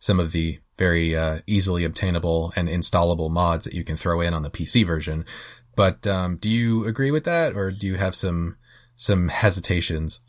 some 0.00 0.20
of 0.20 0.32
the 0.32 0.60
very 0.76 1.16
uh, 1.16 1.38
easily 1.46 1.84
obtainable 1.84 2.52
and 2.56 2.68
installable 2.68 3.30
mods 3.30 3.64
that 3.64 3.72
you 3.72 3.84
can 3.84 3.96
throw 3.96 4.20
in 4.20 4.34
on 4.34 4.42
the 4.42 4.50
PC 4.50 4.86
version. 4.86 5.24
But 5.74 6.06
um, 6.06 6.36
do 6.36 6.50
you 6.50 6.86
agree 6.86 7.10
with 7.10 7.24
that, 7.24 7.54
or 7.54 7.70
do 7.70 7.86
you 7.86 7.96
have 7.96 8.14
some 8.14 8.56
some 8.96 9.28
hesitations? 9.28 10.20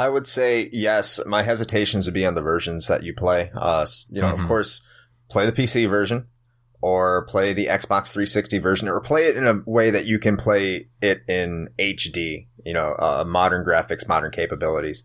I 0.00 0.08
would 0.08 0.26
say 0.26 0.70
yes. 0.72 1.20
My 1.26 1.42
hesitations 1.42 2.06
would 2.06 2.14
be 2.14 2.24
on 2.24 2.34
the 2.34 2.40
versions 2.40 2.86
that 2.86 3.02
you 3.02 3.12
play. 3.12 3.50
Uh, 3.54 3.84
you 4.08 4.22
know, 4.22 4.28
mm-hmm. 4.28 4.40
of 4.40 4.48
course, 4.48 4.80
play 5.28 5.44
the 5.44 5.52
PC 5.52 5.90
version 5.90 6.26
or 6.80 7.26
play 7.26 7.52
the 7.52 7.66
Xbox 7.66 8.10
360 8.10 8.58
version 8.60 8.88
or 8.88 8.98
play 9.02 9.24
it 9.24 9.36
in 9.36 9.46
a 9.46 9.60
way 9.66 9.90
that 9.90 10.06
you 10.06 10.18
can 10.18 10.38
play 10.38 10.88
it 11.02 11.20
in 11.28 11.68
HD, 11.78 12.46
you 12.64 12.72
know, 12.72 12.96
uh, 12.98 13.24
modern 13.26 13.62
graphics, 13.62 14.08
modern 14.08 14.30
capabilities. 14.30 15.04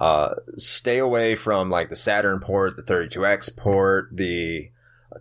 Uh, 0.00 0.34
stay 0.56 0.98
away 0.98 1.36
from 1.36 1.70
like 1.70 1.88
the 1.88 1.94
Saturn 1.94 2.40
port, 2.40 2.76
the 2.76 2.82
32X 2.82 3.56
port, 3.56 4.08
the 4.12 4.72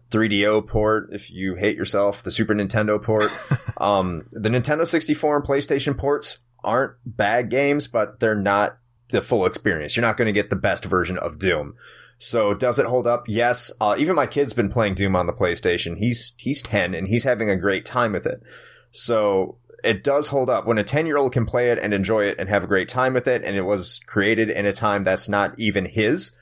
3DO 0.10 0.66
port 0.66 1.10
if 1.12 1.30
you 1.30 1.54
hate 1.54 1.78
yourself, 1.78 2.24
the 2.24 2.32
Super 2.32 2.56
Nintendo 2.56 3.00
port. 3.00 3.30
um, 3.78 4.26
the 4.32 4.50
Nintendo 4.50 4.88
64 4.88 5.36
and 5.36 5.46
PlayStation 5.46 5.96
ports 5.96 6.40
aren't 6.64 6.94
bad 7.06 7.52
games, 7.52 7.86
but 7.86 8.20
they're 8.20 8.34
not 8.34 8.80
the 9.12 9.22
full 9.22 9.46
experience. 9.46 9.96
You're 9.96 10.02
not 10.02 10.18
going 10.18 10.28
to 10.28 10.32
get 10.32 10.50
the 10.50 10.56
best 10.56 10.86
version 10.86 11.18
of 11.18 11.40
Doom. 11.40 11.76
So 12.18 12.54
does 12.54 12.78
it 12.78 12.86
hold 12.86 13.08
up? 13.08 13.26
Yes. 13.28 13.72
Uh, 13.82 13.96
even 13.98 14.16
my 14.16 14.28
kid's 14.28 14.54
been 14.54 14.70
playing 14.70 14.94
Doom 14.94 15.16
on 15.16 15.26
the 15.26 15.34
PlayStation. 15.34 15.98
He's, 15.98 16.34
he's 16.38 16.62
10 16.62 16.94
and 16.94 17.08
he's 17.08 17.24
having 17.24 17.50
a 17.50 17.56
great 17.56 17.84
time 17.84 18.12
with 18.12 18.28
it. 18.28 18.44
So 18.92 19.58
it 19.84 20.04
does 20.04 20.28
hold 20.28 20.48
up 20.48 20.68
when 20.68 20.78
a 20.78 20.84
10 20.84 21.08
year 21.08 21.18
old 21.18 21.34
can 21.34 21.48
play 21.48 21.72
it 21.72 21.80
and 21.80 21.96
enjoy 21.96 22.26
it 22.26 22.36
and 22.38 22.48
have 22.48 22.64
a 22.64 22.68
great 22.68 22.88
time 22.88 23.16
with 23.16 23.28
it. 23.28 23.44
And 23.44 23.56
it 23.56 23.64
was 23.64 24.00
created 24.06 24.52
in 24.52 24.68
a 24.68 24.74
time 24.74 25.04
that's 25.04 25.28
not 25.28 25.58
even 25.58 25.86
his. 25.86 26.36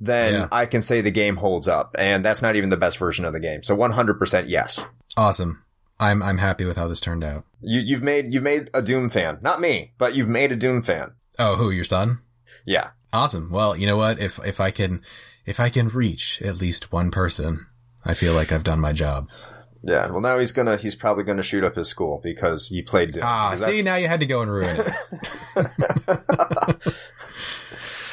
Then 0.00 0.32
yeah. 0.34 0.48
I 0.50 0.66
can 0.66 0.80
say 0.80 1.00
the 1.00 1.12
game 1.12 1.36
holds 1.36 1.68
up 1.68 1.94
and 1.96 2.24
that's 2.24 2.42
not 2.42 2.56
even 2.56 2.70
the 2.70 2.76
best 2.76 2.98
version 2.98 3.24
of 3.24 3.32
the 3.32 3.38
game. 3.38 3.62
So 3.62 3.76
100% 3.76 4.44
yes. 4.48 4.84
Awesome. 5.16 5.62
I'm, 6.00 6.24
I'm 6.24 6.38
happy 6.38 6.64
with 6.64 6.76
how 6.76 6.88
this 6.88 7.00
turned 7.00 7.22
out. 7.22 7.44
You, 7.60 7.78
you've 7.80 8.02
made, 8.02 8.34
you've 8.34 8.42
made 8.42 8.68
a 8.74 8.82
Doom 8.82 9.10
fan. 9.10 9.38
Not 9.42 9.60
me, 9.60 9.92
but 9.96 10.16
you've 10.16 10.28
made 10.28 10.50
a 10.50 10.56
Doom 10.56 10.82
fan. 10.82 11.12
Oh, 11.40 11.56
who, 11.56 11.70
your 11.70 11.84
son? 11.84 12.20
Yeah. 12.66 12.90
Awesome. 13.12 13.50
Well, 13.50 13.74
you 13.76 13.86
know 13.86 13.96
what? 13.96 14.18
If, 14.20 14.38
if 14.44 14.60
I 14.60 14.70
can, 14.70 15.02
if 15.46 15.58
I 15.58 15.70
can 15.70 15.88
reach 15.88 16.40
at 16.42 16.60
least 16.60 16.92
one 16.92 17.10
person, 17.10 17.66
I 18.04 18.14
feel 18.14 18.34
like 18.34 18.52
I've 18.52 18.62
done 18.62 18.78
my 18.78 18.92
job. 18.92 19.28
Yeah, 19.82 20.10
well 20.10 20.20
now 20.20 20.38
he's 20.38 20.52
gonna 20.52 20.76
he's 20.76 20.94
probably 20.94 21.24
gonna 21.24 21.42
shoot 21.42 21.64
up 21.64 21.74
his 21.74 21.88
school 21.88 22.20
because 22.22 22.70
you 22.70 22.84
played. 22.84 23.18
Ah, 23.22 23.54
see 23.56 23.80
now 23.80 23.96
you 23.96 24.08
had 24.08 24.20
to 24.20 24.26
go 24.26 24.42
and 24.42 24.50
ruin 24.50 24.78
it. 24.78 24.92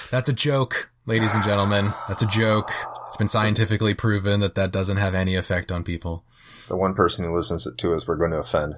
that's 0.09 0.29
a 0.29 0.33
joke, 0.33 0.89
ladies 1.05 1.33
and 1.33 1.43
gentlemen. 1.43 1.93
That's 2.07 2.23
a 2.23 2.27
joke. 2.27 2.71
It's 3.07 3.17
been 3.17 3.27
scientifically 3.27 3.93
proven 3.93 4.39
that 4.39 4.55
that 4.55 4.71
doesn't 4.71 4.95
have 4.95 5.13
any 5.13 5.35
effect 5.35 5.69
on 5.69 5.83
people. 5.83 6.23
The 6.69 6.77
one 6.77 6.93
person 6.93 7.25
who 7.25 7.35
listens 7.35 7.67
to 7.75 7.93
us, 7.93 8.07
we're 8.07 8.15
going 8.15 8.31
to 8.31 8.39
offend. 8.39 8.75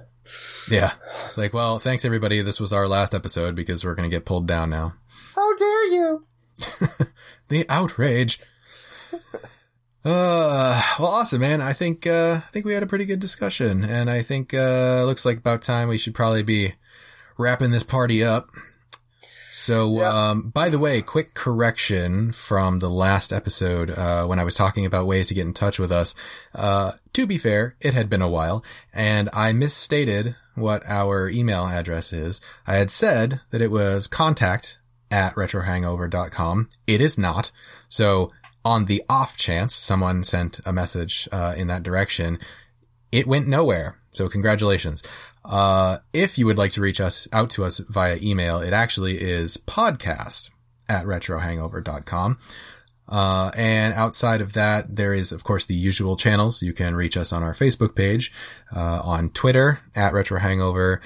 Yeah. 0.70 0.92
Like, 1.36 1.52
well, 1.52 1.78
thanks 1.78 2.04
everybody. 2.04 2.42
This 2.42 2.60
was 2.60 2.72
our 2.72 2.88
last 2.88 3.14
episode 3.14 3.54
because 3.54 3.84
we're 3.84 3.94
going 3.94 4.08
to 4.08 4.14
get 4.14 4.24
pulled 4.24 4.46
down 4.46 4.70
now. 4.70 4.94
How 5.34 5.54
dare 5.56 5.86
you? 5.88 6.26
the 7.48 7.66
outrage. 7.68 8.40
Uh, 10.02 10.80
well, 10.98 11.08
awesome, 11.08 11.42
man. 11.42 11.60
I 11.60 11.74
think, 11.74 12.06
uh, 12.06 12.40
I 12.42 12.50
think 12.52 12.64
we 12.64 12.72
had 12.72 12.82
a 12.82 12.86
pretty 12.86 13.04
good 13.04 13.20
discussion 13.20 13.84
and 13.84 14.08
I 14.08 14.22
think, 14.22 14.54
uh, 14.54 15.04
looks 15.04 15.26
like 15.26 15.36
about 15.36 15.60
time 15.60 15.88
we 15.88 15.98
should 15.98 16.14
probably 16.14 16.42
be 16.42 16.76
wrapping 17.36 17.70
this 17.70 17.82
party 17.82 18.24
up. 18.24 18.48
So, 19.52 19.96
yep. 19.96 20.06
um, 20.06 20.48
by 20.48 20.70
the 20.70 20.78
way, 20.78 21.02
quick 21.02 21.34
correction 21.34 22.32
from 22.32 22.78
the 22.78 22.88
last 22.88 23.30
episode, 23.30 23.90
uh, 23.90 24.24
when 24.24 24.38
I 24.38 24.44
was 24.44 24.54
talking 24.54 24.86
about 24.86 25.06
ways 25.06 25.28
to 25.28 25.34
get 25.34 25.46
in 25.46 25.52
touch 25.52 25.78
with 25.78 25.92
us. 25.92 26.14
Uh, 26.54 26.92
to 27.12 27.26
be 27.26 27.38
fair, 27.38 27.76
it 27.80 27.94
had 27.94 28.08
been 28.08 28.22
a 28.22 28.28
while 28.28 28.64
and 28.92 29.28
I 29.32 29.52
misstated 29.52 30.36
what 30.54 30.82
our 30.86 31.28
email 31.28 31.66
address 31.66 32.12
is. 32.12 32.40
I 32.66 32.74
had 32.76 32.90
said 32.90 33.40
that 33.50 33.60
it 33.60 33.70
was 33.70 34.06
contact 34.06 34.78
at 35.10 35.34
retrohangover.com. 35.34 36.68
It 36.86 37.00
is 37.00 37.18
not. 37.18 37.50
So 37.88 38.32
on 38.64 38.84
the 38.84 39.02
off 39.08 39.36
chance 39.36 39.74
someone 39.74 40.24
sent 40.24 40.60
a 40.64 40.72
message 40.72 41.28
uh, 41.32 41.54
in 41.56 41.66
that 41.68 41.82
direction, 41.82 42.38
it 43.10 43.26
went 43.26 43.48
nowhere. 43.48 43.98
So 44.12 44.28
congratulations. 44.28 45.02
Uh, 45.44 45.98
if 46.12 46.36
you 46.38 46.46
would 46.46 46.58
like 46.58 46.72
to 46.72 46.80
reach 46.80 47.00
us 47.00 47.26
out 47.32 47.50
to 47.50 47.64
us 47.64 47.78
via 47.78 48.18
email, 48.20 48.60
it 48.60 48.72
actually 48.72 49.20
is 49.20 49.56
podcast 49.56 50.50
at 50.88 51.06
retrohangover.com. 51.06 52.38
Uh, 53.10 53.50
and 53.56 53.92
outside 53.94 54.40
of 54.40 54.52
that, 54.52 54.94
there 54.94 55.12
is, 55.12 55.32
of 55.32 55.42
course, 55.42 55.66
the 55.66 55.74
usual 55.74 56.16
channels. 56.16 56.62
You 56.62 56.72
can 56.72 56.94
reach 56.94 57.16
us 57.16 57.32
on 57.32 57.42
our 57.42 57.52
Facebook 57.52 57.94
page, 57.94 58.32
uh, 58.74 59.00
on 59.02 59.30
Twitter 59.30 59.80
at 59.94 60.12
Retro 60.12 60.38
Hangover. 60.38 61.00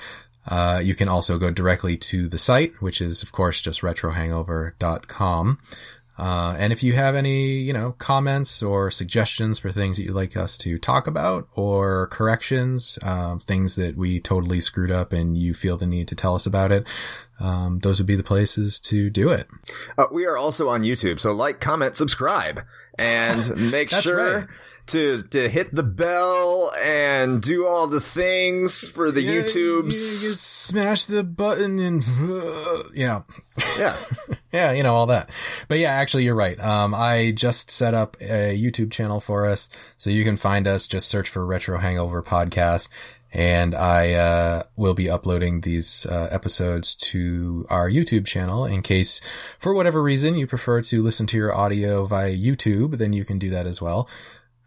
Uh, 0.46 0.80
you 0.84 0.94
can 0.94 1.08
also 1.08 1.38
go 1.38 1.50
directly 1.50 1.96
to 1.96 2.28
the 2.28 2.36
site, 2.36 2.80
which 2.82 3.00
is, 3.00 3.22
of 3.22 3.32
course, 3.32 3.62
just 3.62 3.80
retrohangover.com. 3.80 5.58
Uh, 6.16 6.54
and 6.58 6.72
if 6.72 6.82
you 6.82 6.92
have 6.92 7.14
any, 7.14 7.58
you 7.58 7.72
know, 7.72 7.92
comments 7.98 8.62
or 8.62 8.90
suggestions 8.90 9.58
for 9.58 9.70
things 9.70 9.96
that 9.96 10.04
you'd 10.04 10.14
like 10.14 10.36
us 10.36 10.56
to 10.58 10.78
talk 10.78 11.06
about 11.06 11.48
or 11.54 12.06
corrections, 12.08 12.98
uh, 13.02 13.36
things 13.46 13.74
that 13.76 13.96
we 13.96 14.20
totally 14.20 14.60
screwed 14.60 14.92
up 14.92 15.12
and 15.12 15.36
you 15.36 15.54
feel 15.54 15.76
the 15.76 15.86
need 15.86 16.06
to 16.08 16.14
tell 16.14 16.34
us 16.34 16.46
about 16.46 16.70
it, 16.70 16.86
um, 17.40 17.80
those 17.80 17.98
would 17.98 18.06
be 18.06 18.14
the 18.14 18.22
places 18.22 18.78
to 18.78 19.10
do 19.10 19.30
it. 19.30 19.48
Uh, 19.98 20.06
we 20.12 20.24
are 20.24 20.36
also 20.36 20.68
on 20.68 20.82
YouTube, 20.82 21.18
so 21.18 21.32
like, 21.32 21.60
comment, 21.60 21.96
subscribe, 21.96 22.64
and 22.96 23.56
make 23.72 23.90
sure 23.90 24.40
right 24.40 24.48
to 24.86 25.22
to 25.24 25.48
hit 25.48 25.74
the 25.74 25.82
bell 25.82 26.72
and 26.82 27.40
do 27.42 27.66
all 27.66 27.86
the 27.86 28.00
things 28.00 28.86
for 28.88 29.10
the 29.10 29.22
yeah, 29.22 29.42
YouTubes. 29.42 29.92
You, 29.92 30.28
you 30.28 30.34
smash 30.34 31.06
the 31.06 31.24
button 31.24 31.78
and 31.78 32.04
uh, 32.20 32.82
yeah, 32.94 33.22
yeah, 33.78 33.96
yeah, 34.52 34.72
you 34.72 34.82
know 34.82 34.94
all 34.94 35.06
that. 35.06 35.30
But 35.68 35.78
yeah, 35.78 35.92
actually, 35.92 36.24
you're 36.24 36.34
right. 36.34 36.58
Um, 36.60 36.94
I 36.94 37.32
just 37.32 37.70
set 37.70 37.94
up 37.94 38.16
a 38.20 38.58
YouTube 38.58 38.90
channel 38.90 39.20
for 39.20 39.46
us, 39.46 39.68
so 39.98 40.10
you 40.10 40.24
can 40.24 40.36
find 40.36 40.66
us. 40.66 40.86
Just 40.86 41.08
search 41.08 41.28
for 41.28 41.44
Retro 41.44 41.78
Hangover 41.78 42.22
Podcast. 42.22 42.88
And 43.34 43.74
I 43.74 44.12
uh, 44.12 44.62
will 44.76 44.94
be 44.94 45.10
uploading 45.10 45.62
these 45.62 46.06
uh, 46.06 46.28
episodes 46.30 46.94
to 46.96 47.66
our 47.68 47.90
YouTube 47.90 48.26
channel 48.26 48.64
in 48.64 48.80
case, 48.80 49.20
for 49.58 49.74
whatever 49.74 50.00
reason, 50.00 50.36
you 50.36 50.46
prefer 50.46 50.82
to 50.82 51.02
listen 51.02 51.26
to 51.26 51.36
your 51.36 51.52
audio 51.52 52.04
via 52.06 52.32
YouTube, 52.32 52.98
then 52.98 53.12
you 53.12 53.24
can 53.24 53.40
do 53.40 53.50
that 53.50 53.66
as 53.66 53.82
well. 53.82 54.08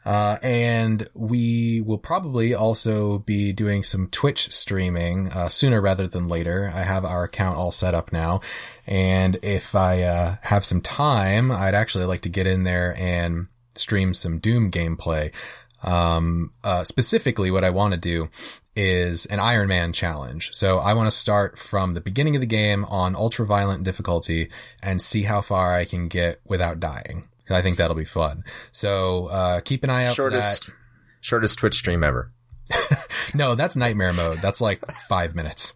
Uh, 0.08 0.40
and 0.42 1.10
we 1.16 1.82
will 1.82 1.98
probably 1.98 2.54
also 2.54 3.20
be 3.20 3.52
doing 3.52 3.84
some 3.84 4.08
Twitch 4.08 4.50
streaming 4.54 5.30
uh, 5.34 5.50
sooner 5.50 5.82
rather 5.82 6.08
than 6.08 6.30
later. 6.30 6.72
I 6.74 6.84
have 6.84 7.04
our 7.04 7.26
account 7.26 7.58
all 7.58 7.72
set 7.72 7.94
up 7.94 8.14
now, 8.14 8.40
and 8.86 9.38
if 9.44 9.76
I 9.76 10.04
uh, 10.04 10.36
have 10.44 10.64
some 10.64 10.80
time, 10.80 11.52
I'd 11.52 11.76
actually 11.76 12.06
like 12.06 12.22
to 12.22 12.30
get 12.30 12.48
in 12.48 12.64
there 12.64 12.96
and 12.98 13.48
stream 13.76 14.14
some 14.14 14.40
Doom 14.40 14.72
gameplay. 14.72 15.34
Um, 15.84 16.54
uh, 16.64 16.86
specifically, 16.86 17.52
what 17.52 17.66
I 17.66 17.70
want 17.72 17.94
to 17.94 18.00
do 18.00 18.30
is 18.78 19.26
an 19.26 19.42
Iron 19.42 19.68
Man 19.68 19.92
challenge. 19.92 20.52
So 20.54 20.78
I 20.78 20.94
want 20.94 21.08
to 21.08 21.18
start 21.18 21.60
from 21.60 21.96
the 21.96 22.02
beginning 22.02 22.38
of 22.38 22.40
the 22.40 22.48
game 22.48 22.86
on 22.86 23.14
ultra 23.14 23.46
violent 23.46 23.84
difficulty 23.84 24.52
and 24.82 25.02
see 25.02 25.24
how 25.24 25.42
far 25.42 25.76
I 25.76 25.84
can 25.84 26.08
get 26.08 26.40
without 26.46 26.80
dying. 26.80 27.28
I 27.50 27.62
think 27.62 27.78
that'll 27.78 27.96
be 27.96 28.06
fun. 28.06 28.44
So 28.72 29.28
uh, 29.28 29.60
keep 29.62 29.84
an 29.84 29.90
eye 29.90 30.06
out 30.06 30.16
shortest, 30.16 30.66
for 30.66 30.72
that. 30.72 30.78
Shortest 31.22 31.60
Twitch 31.60 31.76
stream 31.76 32.04
ever. 32.04 32.32
no, 33.34 33.56
that's 33.56 33.76
nightmare 33.76 34.14
mode. 34.14 34.40
That's 34.40 34.62
like 34.62 34.82
five 35.08 35.36
minutes. 35.36 35.74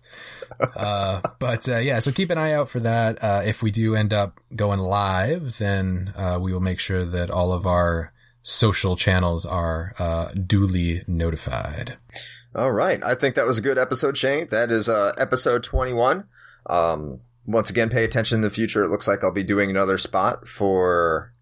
Uh, 0.60 1.22
but 1.40 1.68
uh, 1.70 1.78
yeah, 1.78 2.00
so 2.00 2.12
keep 2.12 2.30
an 2.30 2.38
eye 2.38 2.54
out 2.54 2.70
for 2.70 2.80
that. 2.82 3.24
Uh, 3.24 3.42
if 3.46 3.64
we 3.64 3.72
do 3.72 3.96
end 3.96 4.14
up 4.14 4.40
going 4.56 4.80
live, 4.80 5.58
then 5.58 6.14
uh, 6.16 6.38
we 6.42 6.54
will 6.54 6.60
make 6.60 6.80
sure 6.80 7.06
that 7.06 7.32
all 7.32 7.54
of 7.54 7.66
our 7.66 8.14
social 8.44 8.96
channels 8.96 9.46
are 9.46 9.94
uh, 10.00 10.32
duly 10.32 11.04
notified. 11.08 11.98
All 12.54 12.72
right. 12.72 13.04
I 13.04 13.16
think 13.16 13.36
that 13.36 13.46
was 13.46 13.58
a 13.58 13.62
good 13.62 13.78
episode, 13.78 14.18
Shane. 14.18 14.48
That 14.50 14.72
is 14.72 14.90
uh, 14.90 15.14
episode 15.18 15.64
21. 15.64 16.26
Um, 16.66 17.22
once 17.46 17.70
again, 17.70 17.90
pay 17.90 18.04
attention 18.04 18.36
in 18.36 18.42
the 18.42 18.50
future. 18.50 18.84
It 18.84 18.90
looks 18.90 19.08
like 19.08 19.24
I'll 19.24 19.32
be 19.32 19.44
doing 19.44 19.70
another 19.70 19.98
spot 19.98 20.48
for 20.48 21.34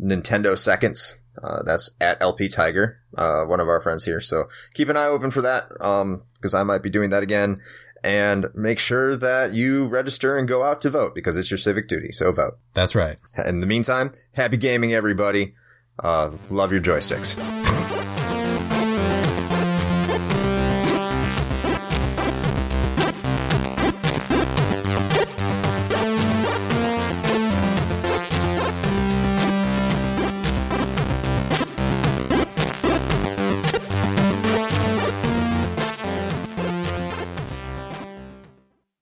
Nintendo 0.00 0.58
Seconds. 0.58 1.18
Uh, 1.42 1.62
that's 1.62 1.90
at 2.00 2.20
LP 2.20 2.48
Tiger, 2.48 3.00
uh, 3.16 3.44
one 3.44 3.58
of 3.58 3.68
our 3.68 3.80
friends 3.80 4.04
here. 4.04 4.20
So 4.20 4.48
keep 4.74 4.88
an 4.90 4.96
eye 4.98 5.06
open 5.06 5.30
for 5.30 5.40
that, 5.40 5.66
um, 5.80 6.22
because 6.34 6.52
I 6.52 6.62
might 6.62 6.82
be 6.82 6.90
doing 6.90 7.10
that 7.10 7.22
again. 7.22 7.60
And 8.04 8.46
make 8.54 8.78
sure 8.78 9.16
that 9.16 9.54
you 9.54 9.86
register 9.86 10.36
and 10.36 10.48
go 10.48 10.64
out 10.64 10.80
to 10.82 10.90
vote 10.90 11.14
because 11.14 11.36
it's 11.36 11.50
your 11.50 11.58
civic 11.58 11.88
duty. 11.88 12.10
So 12.12 12.32
vote. 12.32 12.58
That's 12.74 12.94
right. 12.94 13.18
In 13.46 13.60
the 13.60 13.66
meantime, 13.66 14.12
happy 14.32 14.56
gaming, 14.56 14.92
everybody. 14.92 15.54
Uh, 15.98 16.32
love 16.50 16.72
your 16.72 16.80
joysticks. 16.80 17.81